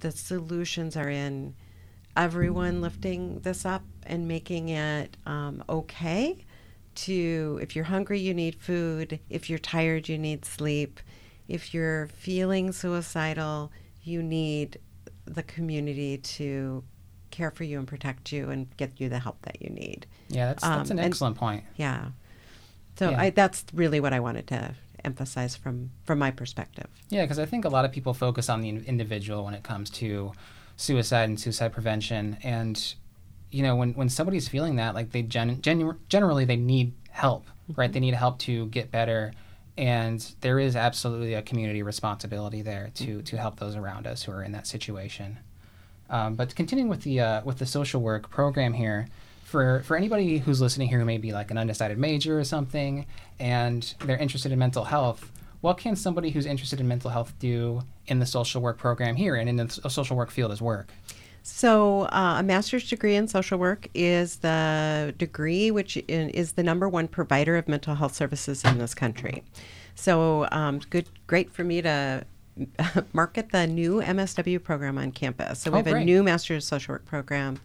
the 0.00 0.10
solutions 0.12 0.96
are 0.96 1.10
in 1.10 1.54
everyone 2.16 2.80
lifting 2.80 3.40
this 3.40 3.66
up 3.66 3.82
and 4.04 4.26
making 4.26 4.70
it 4.70 5.16
um, 5.26 5.62
okay 5.68 6.44
to 6.94 7.58
if 7.62 7.76
you're 7.76 7.84
hungry 7.84 8.18
you 8.18 8.32
need 8.34 8.54
food. 8.56 9.20
If 9.28 9.50
you're 9.50 9.58
tired 9.58 10.08
you 10.08 10.16
need 10.18 10.44
sleep. 10.44 11.00
If 11.48 11.72
you're 11.74 12.08
feeling 12.08 12.72
suicidal 12.72 13.70
you 14.02 14.22
need 14.22 14.78
the 15.26 15.42
community 15.42 16.16
to 16.18 16.82
care 17.30 17.50
for 17.50 17.64
you 17.64 17.78
and 17.78 17.86
protect 17.86 18.32
you 18.32 18.48
and 18.48 18.74
get 18.78 18.98
you 19.00 19.08
the 19.10 19.18
help 19.18 19.42
that 19.42 19.60
you 19.62 19.68
need. 19.70 20.06
Yeah 20.28 20.46
that's, 20.46 20.62
that's 20.64 20.90
Um, 20.90 20.96
an 20.96 21.04
and- 21.04 21.06
excellent 21.12 21.36
point. 21.36 21.64
Yeah. 21.76 22.10
So 22.98 23.10
Yeah. 23.10 23.20
I, 23.20 23.30
that's 23.30 23.64
really 23.72 24.00
what 24.00 24.12
i 24.12 24.18
wanted 24.20 24.46
to 24.48 24.74
emphasize 25.04 25.56
from 25.56 25.90
from 26.04 26.18
my 26.18 26.30
perspective. 26.30 26.88
Yeah, 27.08 27.22
because 27.22 27.38
I 27.38 27.46
think 27.46 27.64
a 27.64 27.68
lot 27.68 27.84
of 27.84 27.92
people 27.92 28.14
focus 28.14 28.48
on 28.48 28.60
the 28.60 28.68
individual 28.68 29.44
when 29.44 29.54
it 29.54 29.62
comes 29.62 29.90
to 29.90 30.32
suicide 30.76 31.28
and 31.28 31.38
suicide 31.38 31.72
prevention, 31.72 32.38
and 32.42 32.94
you 33.50 33.62
know 33.62 33.76
when 33.76 33.94
when 33.94 34.08
somebody's 34.08 34.48
feeling 34.48 34.76
that, 34.76 34.94
like 34.94 35.12
they 35.12 35.22
gen- 35.22 35.60
genu- 35.62 35.98
generally 36.08 36.44
they 36.44 36.56
need 36.56 36.92
help, 37.10 37.46
right? 37.76 37.92
They 37.92 38.00
need 38.00 38.14
help 38.14 38.38
to 38.40 38.66
get 38.66 38.90
better, 38.90 39.32
and 39.76 40.34
there 40.40 40.58
is 40.58 40.76
absolutely 40.76 41.34
a 41.34 41.42
community 41.42 41.82
responsibility 41.82 42.62
there 42.62 42.90
to 42.94 43.22
to 43.22 43.36
help 43.36 43.58
those 43.58 43.76
around 43.76 44.06
us 44.06 44.22
who 44.22 44.32
are 44.32 44.42
in 44.42 44.52
that 44.52 44.66
situation. 44.66 45.38
Um, 46.10 46.36
but 46.36 46.54
continuing 46.54 46.88
with 46.88 47.02
the 47.02 47.20
uh, 47.20 47.42
with 47.44 47.58
the 47.58 47.66
social 47.66 48.00
work 48.00 48.30
program 48.30 48.72
here, 48.72 49.08
for 49.48 49.82
for 49.82 49.96
anybody 49.96 50.38
who's 50.38 50.60
listening 50.60 50.88
here 50.88 50.98
who 50.98 51.04
may 51.04 51.18
be 51.18 51.32
like 51.32 51.50
an 51.50 51.56
undecided 51.58 51.98
major 51.98 52.38
or 52.38 52.44
something, 52.44 53.06
and 53.40 53.94
they're 54.04 54.18
interested 54.18 54.52
in 54.52 54.58
mental 54.58 54.84
health, 54.84 55.32
what 55.62 55.78
can 55.78 55.96
somebody 55.96 56.30
who's 56.30 56.44
interested 56.46 56.80
in 56.80 56.86
mental 56.86 57.10
health 57.10 57.32
do 57.38 57.80
in 58.06 58.18
the 58.18 58.26
social 58.26 58.60
work 58.60 58.76
program 58.78 59.16
here 59.16 59.34
and 59.34 59.48
in 59.48 59.56
the 59.56 59.68
social 59.68 60.16
work 60.16 60.30
field 60.30 60.52
as 60.52 60.60
work? 60.60 60.90
So, 61.42 62.02
uh, 62.12 62.36
a 62.40 62.42
master's 62.42 62.90
degree 62.90 63.16
in 63.16 63.26
social 63.26 63.58
work 63.58 63.88
is 63.94 64.36
the 64.36 65.14
degree 65.16 65.70
which 65.70 65.96
is 66.08 66.52
the 66.52 66.62
number 66.62 66.88
one 66.88 67.08
provider 67.08 67.56
of 67.56 67.66
mental 67.68 67.94
health 67.94 68.14
services 68.14 68.62
in 68.64 68.76
this 68.76 68.94
country. 68.94 69.42
So, 69.94 70.46
um, 70.52 70.80
good, 70.90 71.08
great 71.26 71.50
for 71.50 71.64
me 71.64 71.80
to 71.80 72.24
market 73.14 73.50
the 73.50 73.66
new 73.66 74.02
MSW 74.02 74.62
program 74.62 74.98
on 74.98 75.10
campus. 75.10 75.60
So, 75.60 75.70
we 75.70 75.78
Oh, 75.78 75.84
have 75.84 75.94
a 75.94 76.04
new 76.04 76.22
master's 76.22 76.64
of 76.64 76.68
social 76.68 76.92
work 76.92 77.06
program. 77.06 77.60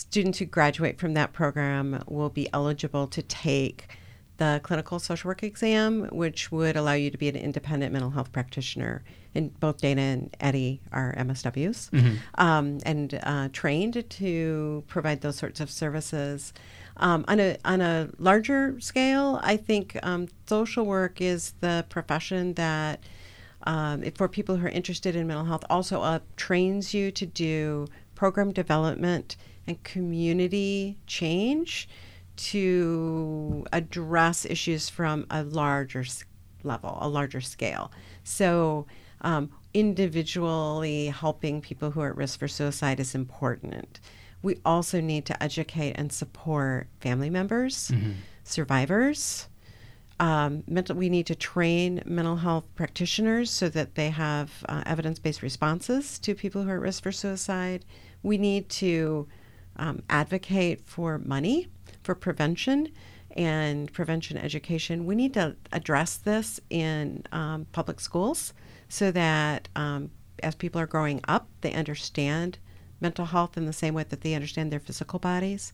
Students 0.00 0.38
who 0.38 0.46
graduate 0.46 0.98
from 0.98 1.12
that 1.12 1.34
program 1.34 2.02
will 2.08 2.30
be 2.30 2.48
eligible 2.54 3.06
to 3.08 3.20
take 3.20 3.86
the 4.38 4.58
clinical 4.62 4.98
social 4.98 5.28
work 5.28 5.42
exam, 5.42 6.08
which 6.10 6.50
would 6.50 6.74
allow 6.74 6.94
you 6.94 7.10
to 7.10 7.18
be 7.18 7.28
an 7.28 7.36
independent 7.36 7.92
mental 7.92 8.08
health 8.08 8.32
practitioner. 8.32 9.04
And 9.34 9.60
both 9.60 9.82
Dana 9.82 10.00
and 10.00 10.36
Eddie 10.40 10.80
are 10.90 11.14
MSWs 11.18 11.90
um, 12.38 12.78
and 12.86 13.20
uh, 13.22 13.50
trained 13.52 14.08
to 14.08 14.82
provide 14.88 15.20
those 15.20 15.36
sorts 15.36 15.60
of 15.60 15.70
services. 15.70 16.54
Um, 16.96 17.26
on 17.28 17.38
a 17.38 17.58
on 17.66 17.82
a 17.82 18.08
larger 18.18 18.80
scale, 18.80 19.38
I 19.42 19.58
think 19.58 19.98
um, 20.02 20.28
social 20.46 20.86
work 20.86 21.20
is 21.20 21.52
the 21.60 21.84
profession 21.90 22.54
that, 22.54 23.04
um, 23.64 24.02
for 24.12 24.28
people 24.28 24.56
who 24.56 24.66
are 24.66 24.70
interested 24.70 25.14
in 25.14 25.26
mental 25.26 25.44
health, 25.44 25.64
also 25.68 26.00
uh, 26.00 26.20
trains 26.36 26.94
you 26.94 27.10
to 27.10 27.26
do 27.26 27.86
program 28.14 28.50
development 28.50 29.36
and 29.70 29.82
community 29.84 30.98
change 31.06 31.88
to 32.36 33.64
address 33.72 34.44
issues 34.44 34.88
from 34.88 35.26
a 35.30 35.42
larger 35.42 36.04
level, 36.62 36.98
a 37.00 37.08
larger 37.08 37.40
scale. 37.40 37.90
So, 38.24 38.86
um, 39.22 39.50
individually 39.74 41.06
helping 41.06 41.60
people 41.60 41.90
who 41.90 42.00
are 42.00 42.10
at 42.10 42.16
risk 42.16 42.38
for 42.38 42.48
suicide 42.48 42.98
is 42.98 43.14
important. 43.14 44.00
We 44.42 44.56
also 44.64 45.00
need 45.00 45.26
to 45.26 45.42
educate 45.42 45.92
and 45.92 46.10
support 46.10 46.88
family 47.00 47.30
members, 47.30 47.92
survivors. 48.42 49.48
Um, 50.18 50.64
mental, 50.66 50.96
we 50.96 51.08
need 51.08 51.26
to 51.26 51.34
train 51.34 52.02
mental 52.04 52.36
health 52.36 52.66
practitioners 52.74 53.50
so 53.50 53.68
that 53.68 53.94
they 53.94 54.10
have 54.10 54.50
uh, 54.68 54.82
evidence 54.86 55.18
based 55.18 55.42
responses 55.42 56.18
to 56.20 56.34
people 56.34 56.62
who 56.62 56.70
are 56.70 56.76
at 56.76 56.80
risk 56.80 57.02
for 57.02 57.12
suicide. 57.12 57.84
We 58.22 58.38
need 58.38 58.68
to 58.70 59.28
um, 59.80 60.02
advocate 60.08 60.82
for 60.84 61.18
money 61.18 61.68
for 62.02 62.14
prevention 62.14 62.88
and 63.36 63.92
prevention 63.92 64.36
education. 64.36 65.06
We 65.06 65.14
need 65.14 65.34
to 65.34 65.56
address 65.72 66.16
this 66.16 66.60
in 66.68 67.24
um, 67.32 67.66
public 67.72 68.00
schools 68.00 68.52
so 68.88 69.10
that 69.10 69.68
um, 69.74 70.10
as 70.42 70.54
people 70.54 70.80
are 70.80 70.86
growing 70.86 71.20
up, 71.26 71.48
they 71.62 71.72
understand 71.72 72.58
mental 73.00 73.26
health 73.26 73.56
in 73.56 73.66
the 73.66 73.72
same 73.72 73.94
way 73.94 74.04
that 74.08 74.20
they 74.20 74.34
understand 74.34 74.70
their 74.70 74.80
physical 74.80 75.18
bodies. 75.18 75.72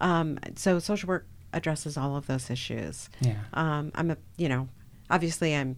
Um, 0.00 0.38
so 0.56 0.78
social 0.78 1.08
work 1.08 1.26
addresses 1.52 1.96
all 1.96 2.16
of 2.16 2.26
those 2.26 2.50
issues. 2.50 3.08
Yeah. 3.20 3.38
Um, 3.54 3.92
I'm 3.94 4.10
a, 4.10 4.16
you 4.36 4.48
know, 4.48 4.68
obviously 5.08 5.54
I'm 5.56 5.76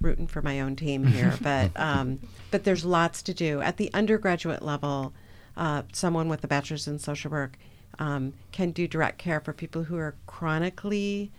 rooting 0.00 0.28
for 0.28 0.42
my 0.42 0.60
own 0.60 0.76
team 0.76 1.04
here, 1.04 1.34
but 1.40 1.72
um, 1.74 2.20
but 2.50 2.64
there's 2.64 2.84
lots 2.84 3.22
to 3.22 3.34
do 3.34 3.60
at 3.60 3.76
the 3.76 3.92
undergraduate 3.92 4.62
level. 4.62 5.14
Uh, 5.58 5.82
someone 5.92 6.28
with 6.28 6.42
a 6.44 6.48
bachelor's 6.48 6.86
in 6.86 6.98
social 7.00 7.30
work 7.32 7.58
um, 7.98 8.32
can 8.52 8.70
do 8.70 8.86
direct 8.86 9.18
care 9.18 9.40
for 9.40 9.52
people 9.52 9.82
who 9.82 9.96
are 9.96 10.14
chronically 10.26 11.32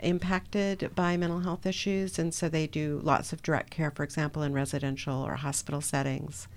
impacted 0.00 0.90
by 0.96 1.16
mental 1.16 1.40
health 1.40 1.64
issues, 1.64 2.18
and 2.18 2.34
so 2.34 2.48
they 2.48 2.66
do 2.66 3.00
lots 3.04 3.32
of 3.32 3.42
direct 3.42 3.70
care, 3.70 3.90
for 3.92 4.02
example, 4.02 4.42
in 4.42 4.52
residential 4.52 5.22
or 5.22 5.36
hospital 5.36 5.80
settings, 5.80 6.48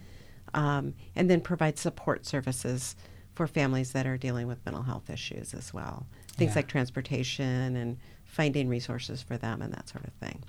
um, 0.55 0.95
and 1.16 1.30
then 1.30 1.39
provide 1.39 1.78
support 1.78 2.26
services 2.26 2.95
for 3.36 3.45
families 3.47 3.91
that 3.91 4.07
are 4.07 4.18
dealing 4.18 4.47
with 4.47 4.66
mental 4.66 4.84
health 4.84 5.09
issues 5.09 5.53
as 5.53 5.74
well. 5.74 6.07
Things 6.36 6.51
Yeah. 6.51 6.59
like 6.59 6.68
transportation 6.68 7.76
and 7.76 7.97
finding 8.26 8.68
resources 8.70 9.22
for 9.22 9.38
them 9.38 9.61
and 9.61 9.72
that 9.74 9.88
sort 9.88 10.05
of 10.05 10.14
thing. 10.14 10.43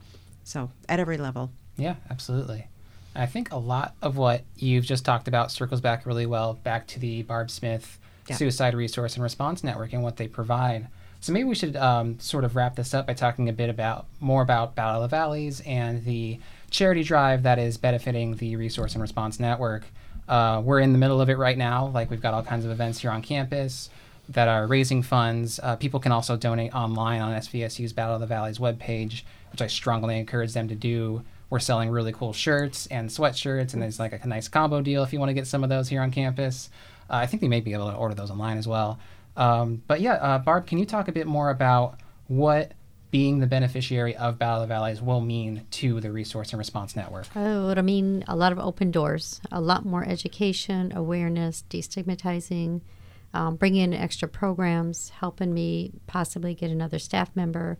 So 0.44 0.70
at 0.88 0.98
every 0.98 1.18
level. 1.18 1.50
Yeah, 1.76 1.96
absolutely. 2.10 2.68
I 3.14 3.26
think 3.26 3.52
a 3.52 3.56
lot 3.56 3.94
of 4.02 4.16
what 4.16 4.42
you've 4.56 4.84
just 4.84 5.04
talked 5.04 5.28
about 5.28 5.52
circles 5.52 5.80
back 5.80 6.04
really 6.06 6.26
well 6.26 6.54
back 6.54 6.86
to 6.88 6.98
the 6.98 7.22
Barb 7.22 7.50
Smith 7.50 7.98
Yeah. 8.28 8.36
Suicide 8.36 8.74
Resource 8.74 9.14
and 9.14 9.22
Response 9.22 9.62
Network 9.62 9.92
and 9.92 10.02
what 10.02 10.16
they 10.16 10.26
provide. 10.28 10.88
So 11.20 11.32
maybe 11.32 11.44
we 11.44 11.54
should 11.54 11.76
um, 11.76 12.18
sort 12.20 12.44
of 12.44 12.54
wrap 12.56 12.76
this 12.76 12.92
up 12.92 13.06
by 13.06 13.14
talking 13.14 13.48
a 13.48 13.52
bit 13.52 13.70
about 13.70 14.06
more 14.20 14.42
about 14.42 14.74
Battle 14.74 15.02
of 15.02 15.10
the 15.10 15.16
Valleys 15.16 15.62
and 15.64 16.04
the 16.04 16.38
charity 16.70 17.02
drive 17.02 17.44
that 17.44 17.58
is 17.58 17.76
benefiting 17.78 18.36
the 18.36 18.56
Resource 18.56 18.94
and 18.94 19.00
Response 19.00 19.40
Network. 19.40 19.84
Uh, 20.28 20.60
we're 20.64 20.80
in 20.80 20.92
the 20.92 20.98
middle 20.98 21.20
of 21.20 21.30
it 21.30 21.38
right 21.38 21.56
now. 21.56 21.86
Like 21.86 22.10
we've 22.10 22.20
got 22.20 22.34
all 22.34 22.42
kinds 22.42 22.64
of 22.64 22.70
events 22.70 22.98
here 23.00 23.10
on 23.10 23.22
campus 23.22 23.90
that 24.28 24.48
are 24.48 24.66
raising 24.66 25.02
funds. 25.02 25.60
Uh, 25.62 25.76
people 25.76 26.00
can 26.00 26.12
also 26.12 26.36
donate 26.36 26.74
online 26.74 27.20
on 27.20 27.32
SVSU's 27.34 27.92
Battle 27.92 28.14
of 28.16 28.20
the 28.20 28.26
Valleys 28.26 28.58
webpage, 28.58 29.22
which 29.52 29.62
I 29.62 29.66
strongly 29.66 30.18
encourage 30.18 30.52
them 30.54 30.68
to 30.68 30.74
do. 30.74 31.22
We're 31.50 31.60
selling 31.60 31.90
really 31.90 32.12
cool 32.12 32.32
shirts 32.32 32.86
and 32.86 33.08
sweatshirts, 33.08 33.74
and 33.74 33.82
there's 33.82 33.98
like 33.98 34.24
a 34.24 34.26
nice 34.26 34.48
combo 34.48 34.80
deal 34.80 35.02
if 35.02 35.12
you 35.12 35.18
want 35.18 35.30
to 35.30 35.34
get 35.34 35.46
some 35.46 35.62
of 35.62 35.70
those 35.70 35.88
here 35.88 36.02
on 36.02 36.10
campus. 36.10 36.70
Uh, 37.08 37.16
I 37.16 37.26
think 37.26 37.40
they 37.40 37.48
may 37.48 37.60
be 37.60 37.72
able 37.72 37.90
to 37.90 37.96
order 37.96 38.14
those 38.14 38.30
online 38.30 38.58
as 38.58 38.66
well. 38.66 38.98
Um, 39.36 39.82
but 39.86 40.00
yeah, 40.00 40.14
uh, 40.14 40.38
Barb, 40.38 40.66
can 40.66 40.78
you 40.78 40.86
talk 40.86 41.08
a 41.08 41.12
bit 41.12 41.26
more 41.26 41.50
about 41.50 42.00
what 42.28 42.72
being 43.10 43.38
the 43.38 43.46
beneficiary 43.46 44.16
of 44.16 44.38
Battle 44.40 44.62
of 44.62 44.68
the 44.68 44.74
Valleys 44.74 45.00
will 45.00 45.20
mean 45.20 45.64
to 45.70 46.00
the 46.00 46.10
Resource 46.10 46.50
and 46.50 46.58
Response 46.58 46.96
Network? 46.96 47.26
Oh, 47.36 47.70
it'll 47.70 47.84
mean 47.84 48.24
a 48.26 48.34
lot 48.34 48.50
of 48.50 48.58
open 48.58 48.90
doors, 48.90 49.40
a 49.52 49.60
lot 49.60 49.84
more 49.84 50.04
education, 50.04 50.92
awareness, 50.96 51.62
destigmatizing, 51.70 52.80
um, 53.32 53.54
bringing 53.54 53.82
in 53.82 53.94
extra 53.94 54.26
programs, 54.26 55.10
helping 55.10 55.54
me 55.54 55.92
possibly 56.08 56.54
get 56.54 56.72
another 56.72 56.98
staff 56.98 57.30
member. 57.36 57.78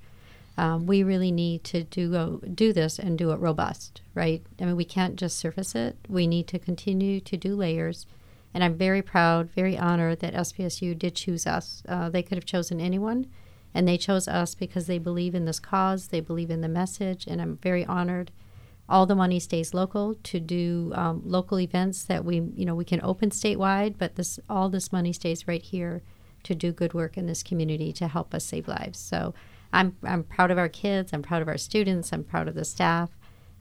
Um, 0.57 0.87
we 0.87 1.03
really 1.03 1.33
need 1.33 1.65
to 1.65 1.83
do 1.83 2.41
do 2.55 2.73
this 2.73 2.99
and 2.99 3.19
do 3.19 3.33
it 3.33 3.41
robust, 3.41 4.03
right? 4.15 4.43
I 4.61 4.67
mean, 4.67 4.77
we 4.77 4.85
can't 4.85 5.17
just 5.17 5.39
surface 5.39 5.75
it. 5.75 5.97
We 6.09 6.27
need 6.27 6.47
to 6.49 6.59
continue 6.59 7.21
to 7.21 7.37
do 7.37 7.57
layers. 7.57 8.07
And 8.53 8.63
I'm 8.63 8.77
very 8.77 9.03
proud, 9.03 9.51
very 9.51 9.77
honored 9.77 10.21
that 10.21 10.35
SVSU 10.35 10.97
did 10.97 11.17
choose 11.17 11.45
us. 11.45 11.83
Uh, 11.89 12.09
they 12.09 12.23
could 12.23 12.39
have 12.39 12.45
chosen 12.45 12.81
anyone, 12.81 13.27
and 13.75 13.89
they 13.89 13.99
chose 13.99 14.29
us 14.29 14.55
because 14.55 14.87
they 14.87 14.99
believe 14.99 15.35
in 15.35 15.45
this 15.45 15.59
cause, 15.59 16.09
they 16.09 16.21
believe 16.21 16.51
in 16.51 16.61
the 16.61 16.69
message, 16.69 17.27
and 17.27 17.43
I'm 17.43 17.57
very 17.57 17.85
honored 17.85 18.31
all 18.89 19.07
the 19.07 19.15
money 19.15 19.41
stays 19.41 19.73
local 19.73 20.15
to 20.17 20.39
do 20.39 20.93
um, 20.95 21.23
local 21.25 21.59
events 21.59 22.05
that 22.05 22.25
we 22.25 22.37
you 22.55 22.67
know 22.67 22.75
we 22.75 22.85
can 22.85 23.01
open 23.03 23.31
statewide 23.31 23.95
but 23.99 24.17
this 24.17 24.39
all 24.49 24.69
this 24.69 24.93
money 24.93 25.13
stays 25.13 25.49
right 25.49 25.63
here 25.63 26.03
to 26.43 26.55
do 26.55 26.73
good 26.73 26.93
work 26.93 27.17
in 27.17 27.27
this 27.27 27.43
community 27.43 27.93
to 27.93 28.09
help 28.09 28.35
us 28.35 28.45
save 28.45 28.69
lives 28.69 28.99
so 28.99 29.33
i'm 29.75 29.97
i'm 30.05 30.23
proud 30.25 30.51
of 30.51 30.59
our 30.59 30.69
kids 30.69 31.13
i'm 31.13 31.23
proud 31.23 31.43
of 31.43 31.49
our 31.49 31.59
students 31.59 32.13
i'm 32.13 32.25
proud 32.25 32.47
of 32.49 32.55
the 32.55 32.65
staff 32.65 33.11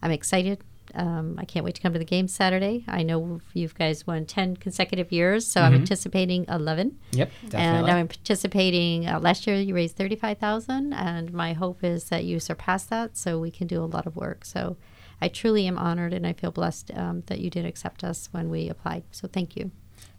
i'm 0.01 0.11
excited 0.11 0.57
um, 0.95 1.35
i 1.39 1.45
can't 1.45 1.63
wait 1.65 1.75
to 1.75 1.81
come 1.81 1.93
to 1.93 1.99
the 1.99 2.05
game 2.05 2.27
saturday 2.27 2.83
i 2.87 3.01
know 3.03 3.39
you 3.53 3.67
guys 3.69 4.05
won 4.05 4.25
10 4.25 4.57
consecutive 4.57 5.11
years 5.11 5.47
so 5.47 5.61
i'm 5.61 5.73
anticipating 5.73 6.45
11 6.49 6.99
Yep, 7.13 7.31
and 7.41 7.51
definitely. 7.51 7.91
I'm 7.91 8.07
participating. 8.07 9.07
Uh, 9.07 9.19
last 9.19 9.45
year, 9.47 9.55
you 9.67 9.73
raised 9.75 9.95
thirty-five 9.95 10.37
thousand, 10.39 10.93
and 10.93 11.31
my 11.31 11.53
hope 11.53 11.83
is 11.83 12.05
that 12.09 12.23
you 12.25 12.39
surpass 12.39 12.83
that, 12.85 13.15
so 13.17 13.39
we 13.39 13.51
can 13.51 13.67
do 13.67 13.79
a 13.83 13.85
lot 13.95 14.07
of 14.07 14.15
work. 14.15 14.43
So, 14.45 14.77
I 15.21 15.27
truly 15.27 15.67
am 15.67 15.77
honored, 15.77 16.11
and 16.13 16.25
I 16.25 16.33
feel 16.33 16.49
blessed 16.51 16.91
um, 16.97 17.21
that 17.27 17.39
you 17.39 17.49
did 17.51 17.65
accept 17.65 18.03
us 18.03 18.29
when 18.31 18.49
we 18.49 18.67
applied. 18.69 19.03
So, 19.11 19.27
thank 19.27 19.55
you. 19.55 19.71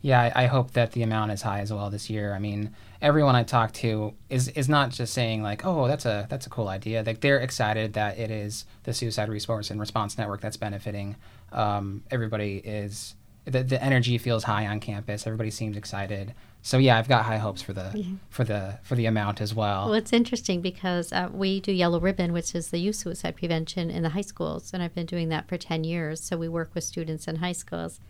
Yeah, 0.04 0.20
I, 0.20 0.42
I 0.42 0.46
hope 0.48 0.72
that 0.72 0.92
the 0.92 1.02
amount 1.02 1.32
is 1.32 1.40
high 1.40 1.60
as 1.60 1.72
well 1.72 1.88
this 1.88 2.10
year. 2.10 2.34
I 2.34 2.38
mean, 2.38 2.74
everyone 3.00 3.34
I 3.34 3.42
talk 3.42 3.72
to 3.84 4.12
is 4.28 4.48
is 4.48 4.68
not 4.68 4.90
just 4.90 5.14
saying 5.14 5.42
like, 5.42 5.64
"Oh, 5.64 5.88
that's 5.88 6.04
a 6.04 6.26
that's 6.28 6.46
a 6.46 6.50
cool 6.50 6.68
idea." 6.68 7.02
Like 7.06 7.22
they're 7.22 7.38
excited 7.38 7.94
that 7.94 8.18
it 8.18 8.30
is 8.30 8.66
the 8.82 8.92
Suicide 8.92 9.30
Resource 9.30 9.70
and 9.70 9.80
Response 9.80 10.18
Network 10.18 10.42
that's 10.42 10.58
benefiting. 10.58 11.16
Um, 11.52 12.02
everybody 12.10 12.56
is 12.58 13.14
the 13.46 13.62
the 13.62 13.82
energy 13.82 14.18
feels 14.18 14.44
high 14.44 14.66
on 14.66 14.78
campus. 14.78 15.26
Everybody 15.26 15.50
seems 15.50 15.74
excited. 15.74 16.34
So 16.60 16.76
yeah, 16.76 16.98
I've 16.98 17.08
got 17.08 17.24
high 17.24 17.38
hopes 17.38 17.62
for 17.62 17.72
the 17.72 18.18
for 18.28 18.44
the 18.44 18.80
for 18.82 18.96
the 18.96 19.06
amount 19.06 19.40
as 19.40 19.54
well. 19.54 19.86
Well, 19.86 19.94
it's 19.94 20.12
interesting 20.12 20.60
because 20.60 21.14
uh, 21.14 21.30
we 21.32 21.60
do 21.60 21.72
Yellow 21.72 21.98
Ribbon, 21.98 22.34
which 22.34 22.54
is 22.54 22.68
the 22.68 22.78
youth 22.78 22.96
suicide 22.96 23.36
prevention 23.36 23.90
in 23.90 24.02
the 24.02 24.10
high 24.10 24.20
schools, 24.20 24.72
and 24.74 24.82
I've 24.82 24.94
been 24.94 25.06
doing 25.06 25.30
that 25.30 25.48
for 25.48 25.56
ten 25.56 25.82
years. 25.82 26.20
So 26.20 26.36
we 26.36 26.46
work 26.46 26.74
with 26.74 26.84
students 26.84 27.26
in 27.26 27.36
high 27.36 27.52
schools, 27.52 28.00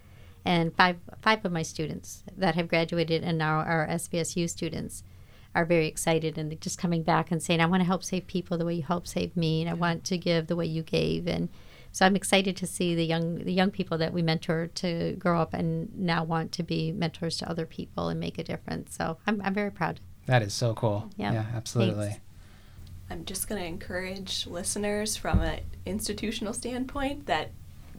and 0.44 0.74
five 0.76 0.96
five 1.20 1.44
of 1.44 1.52
my 1.52 1.62
students 1.62 2.22
that 2.36 2.54
have 2.54 2.68
graduated 2.68 3.22
and 3.22 3.38
now 3.38 3.60
are 3.60 3.86
SVSU 3.88 4.48
students 4.48 5.02
are 5.54 5.64
very 5.64 5.86
excited 5.86 6.36
and 6.36 6.60
just 6.60 6.78
coming 6.78 7.02
back 7.02 7.30
and 7.30 7.42
saying, 7.42 7.60
"I 7.60 7.66
want 7.66 7.80
to 7.80 7.86
help 7.86 8.02
save 8.02 8.26
people 8.26 8.58
the 8.58 8.64
way 8.64 8.74
you 8.74 8.82
helped 8.82 9.08
save 9.08 9.36
me, 9.36 9.62
and 9.62 9.70
I 9.70 9.74
want 9.74 10.04
to 10.04 10.18
give 10.18 10.46
the 10.46 10.56
way 10.56 10.66
you 10.66 10.82
gave." 10.82 11.26
And 11.26 11.48
so 11.92 12.04
I'm 12.04 12.16
excited 12.16 12.56
to 12.56 12.66
see 12.66 12.94
the 12.94 13.04
young 13.04 13.44
the 13.44 13.52
young 13.52 13.70
people 13.70 13.96
that 13.98 14.12
we 14.12 14.22
mentor 14.22 14.66
to 14.66 15.14
grow 15.18 15.40
up 15.40 15.54
and 15.54 15.96
now 15.96 16.24
want 16.24 16.52
to 16.52 16.62
be 16.62 16.90
mentors 16.92 17.36
to 17.38 17.48
other 17.48 17.66
people 17.66 18.08
and 18.08 18.18
make 18.18 18.38
a 18.38 18.44
difference. 18.44 18.96
So 18.96 19.18
I'm 19.26 19.40
I'm 19.42 19.54
very 19.54 19.70
proud. 19.70 20.00
that 20.26 20.42
is 20.42 20.52
so 20.54 20.74
cool. 20.74 21.10
Yeah, 21.16 21.32
yeah 21.32 21.46
absolutely. 21.54 22.08
thanks. 22.08 22.20
I'm 23.10 23.24
just 23.24 23.48
going 23.48 23.60
to 23.60 23.66
encourage 23.66 24.46
listeners 24.46 25.16
from 25.16 25.40
an 25.40 25.60
institutional 25.84 26.54
standpoint 26.54 27.26
that 27.26 27.50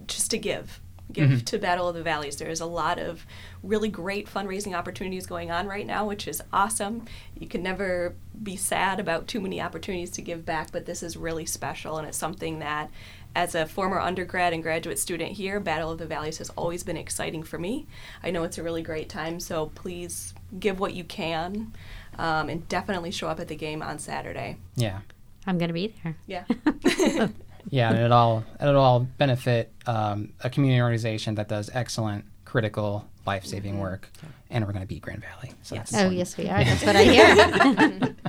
just 0.08 0.32
to 0.32 0.38
give. 0.38 0.82
Give 1.12 1.45
to 1.45 1.58
Battle 1.60 1.88
of 1.88 1.95
the 1.95 2.03
Valleys. 2.03 2.38
There 2.38 2.49
is 2.49 2.62
a 2.62 2.66
lot 2.66 2.99
of 2.99 3.26
really 3.64 3.89
great 3.89 4.28
fundraising 4.28 4.76
opportunities 4.76 5.26
going 5.26 5.51
on 5.51 5.68
right 5.68 5.86
now, 5.86 6.06
which 6.06 6.28
is 6.28 6.41
awesome. 6.51 7.06
You 7.39 7.47
can 7.47 7.64
never 7.64 8.16
be 8.41 8.56
sad 8.56 8.99
about 8.99 9.28
too 9.28 9.39
many 9.39 9.62
opportunities 9.62 10.12
to 10.12 10.22
give 10.22 10.45
back, 10.45 10.72
but 10.72 10.86
this 10.86 11.03
is 11.03 11.16
really 11.16 11.45
special, 11.45 11.97
and 11.97 12.08
it's 12.08 12.18
something 12.18 12.60
that, 12.60 12.89
as 13.36 13.56
a 13.56 13.66
former 13.66 13.99
undergrad 13.99 14.51
and 14.51 14.64
graduate 14.64 14.99
student 14.99 15.34
here, 15.34 15.60
Battle 15.60 15.91
of 15.91 15.99
the 15.99 16.06
Valleys 16.06 16.39
has 16.39 16.49
always 16.51 16.84
been 16.84 16.97
exciting 16.97 17.43
for 17.43 17.60
me. 17.60 17.86
I 18.24 18.32
know 18.32 18.43
it's 18.43 18.58
a 18.58 18.64
really 18.64 18.82
great 18.82 19.08
time, 19.08 19.39
so 19.39 19.68
please 19.76 20.34
give 20.60 20.80
what 20.80 20.93
you 20.93 21.03
can, 21.03 21.74
um, 22.18 22.49
and 22.49 22.68
definitely 22.68 23.12
show 23.12 23.28
up 23.28 23.39
at 23.39 23.47
the 23.47 23.56
game 23.56 23.82
on 23.82 23.99
Saturday. 23.99 24.58
Yeah. 24.76 24.99
I'm 25.47 25.58
going 25.58 25.70
to 25.70 25.74
be 25.74 25.93
there. 26.03 26.18
Yeah. 26.26 26.45
Yeah, 27.70 27.89
and 27.91 27.99
it 27.99 28.11
all 28.11 28.43
it'll 28.61 28.78
all 28.82 28.99
benefit 29.01 29.72
um, 29.88 30.34
a 30.43 30.49
community 30.49 30.82
organization 30.82 31.36
that 31.36 31.47
does 31.47 31.70
excellent, 31.74 32.26
critical, 32.45 33.07
life 33.26 33.45
saving 33.45 33.80
work, 33.80 34.09
and 34.49 34.66
we're 34.66 34.72
going 34.74 34.84
to 34.84 34.88
beat 34.88 35.01
Grand 35.01 35.22
Valley. 35.24 35.51
So 35.63 35.76
Yes. 35.76 35.89
that's 35.91 35.93
Oh, 36.03 36.07
important. 36.11 36.18
yes, 36.20 36.38
we 36.38 36.47
are. 36.49 36.63
That's 36.63 36.86
what 36.86 36.95
I 36.95 37.03
hear. 37.03 38.16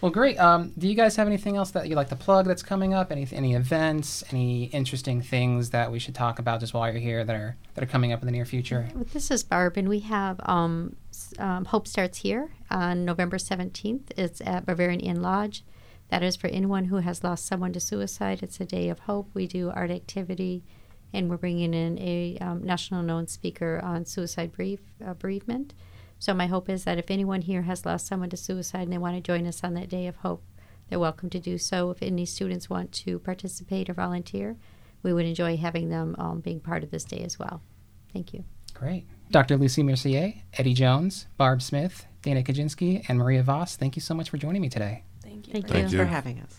Well, 0.00 0.12
great. 0.12 0.38
Um, 0.38 0.72
do 0.78 0.86
you 0.86 0.94
guys 0.94 1.16
have 1.16 1.26
anything 1.26 1.56
else 1.56 1.72
that 1.72 1.88
you'd 1.88 1.96
like 1.96 2.08
to 2.10 2.16
plug 2.16 2.46
that's 2.46 2.62
coming 2.62 2.94
up? 2.94 3.10
Any 3.10 3.26
any 3.32 3.54
events? 3.56 4.22
Any 4.30 4.66
interesting 4.66 5.20
things 5.22 5.70
that 5.70 5.90
we 5.90 5.98
should 5.98 6.14
talk 6.14 6.38
about 6.38 6.60
just 6.60 6.72
while 6.72 6.88
you're 6.88 7.00
here 7.00 7.24
that 7.24 7.34
are 7.34 7.56
that 7.74 7.82
are 7.82 7.86
coming 7.88 8.12
up 8.12 8.20
in 8.22 8.26
the 8.26 8.30
near 8.32 8.44
future? 8.44 8.88
Well, 8.94 9.06
this 9.12 9.28
is 9.32 9.42
Barb, 9.42 9.76
and 9.76 9.88
we 9.88 9.98
have 10.00 10.40
um, 10.44 10.94
um, 11.40 11.64
Hope 11.64 11.88
Starts 11.88 12.18
Here 12.18 12.48
on 12.70 13.04
November 13.04 13.38
17th. 13.38 14.12
It's 14.16 14.40
at 14.42 14.64
Bavarian 14.66 15.00
Inn 15.00 15.20
Lodge. 15.20 15.64
That 16.08 16.22
is 16.22 16.36
for 16.36 16.46
anyone 16.48 16.86
who 16.86 16.96
has 16.96 17.22
lost 17.22 17.46
someone 17.46 17.72
to 17.74 17.80
suicide. 17.80 18.42
It's 18.42 18.60
a 18.60 18.64
day 18.64 18.88
of 18.88 19.00
hope. 19.00 19.30
We 19.34 19.46
do 19.46 19.70
art 19.70 19.90
activity, 19.90 20.64
and 21.12 21.28
we're 21.28 21.36
bringing 21.36 21.74
in 21.74 21.98
a 21.98 22.38
um, 22.40 22.64
national 22.64 23.02
known 23.02 23.26
speaker 23.26 23.80
on 23.82 24.06
suicide 24.06 24.52
bereave, 24.52 24.80
uh, 25.04 25.14
bereavement. 25.14 25.74
So, 26.18 26.34
my 26.34 26.46
hope 26.46 26.68
is 26.68 26.84
that 26.84 26.98
if 26.98 27.10
anyone 27.10 27.42
here 27.42 27.62
has 27.62 27.86
lost 27.86 28.06
someone 28.06 28.30
to 28.30 28.36
suicide 28.36 28.82
and 28.82 28.92
they 28.92 28.98
want 28.98 29.16
to 29.16 29.20
join 29.20 29.46
us 29.46 29.62
on 29.62 29.74
that 29.74 29.88
day 29.88 30.06
of 30.06 30.16
hope, 30.16 30.42
they're 30.88 30.98
welcome 30.98 31.30
to 31.30 31.38
do 31.38 31.58
so. 31.58 31.90
If 31.90 32.02
any 32.02 32.24
students 32.24 32.70
want 32.70 32.92
to 32.92 33.18
participate 33.18 33.90
or 33.90 33.94
volunteer, 33.94 34.56
we 35.02 35.12
would 35.12 35.26
enjoy 35.26 35.56
having 35.56 35.90
them 35.90 36.16
um, 36.18 36.40
being 36.40 36.60
part 36.60 36.82
of 36.82 36.90
this 36.90 37.04
day 37.04 37.20
as 37.20 37.38
well. 37.38 37.62
Thank 38.12 38.32
you. 38.32 38.44
Great. 38.74 39.06
Dr. 39.30 39.56
Lucy 39.56 39.82
Mercier, 39.82 40.34
Eddie 40.54 40.74
Jones, 40.74 41.26
Barb 41.36 41.60
Smith, 41.60 42.06
Dana 42.22 42.42
Kaczynski, 42.42 43.04
and 43.08 43.18
Maria 43.18 43.42
Vos, 43.42 43.76
thank 43.76 43.96
you 43.96 44.02
so 44.02 44.14
much 44.14 44.30
for 44.30 44.38
joining 44.38 44.62
me 44.62 44.68
today. 44.68 45.02
Thank 45.42 45.46
you. 45.48 45.52
Thank 45.52 45.68
for 45.68 45.74
you. 45.74 45.74
Thanks 45.74 45.94
for 45.94 46.04
having 46.04 46.40
us. 46.40 46.58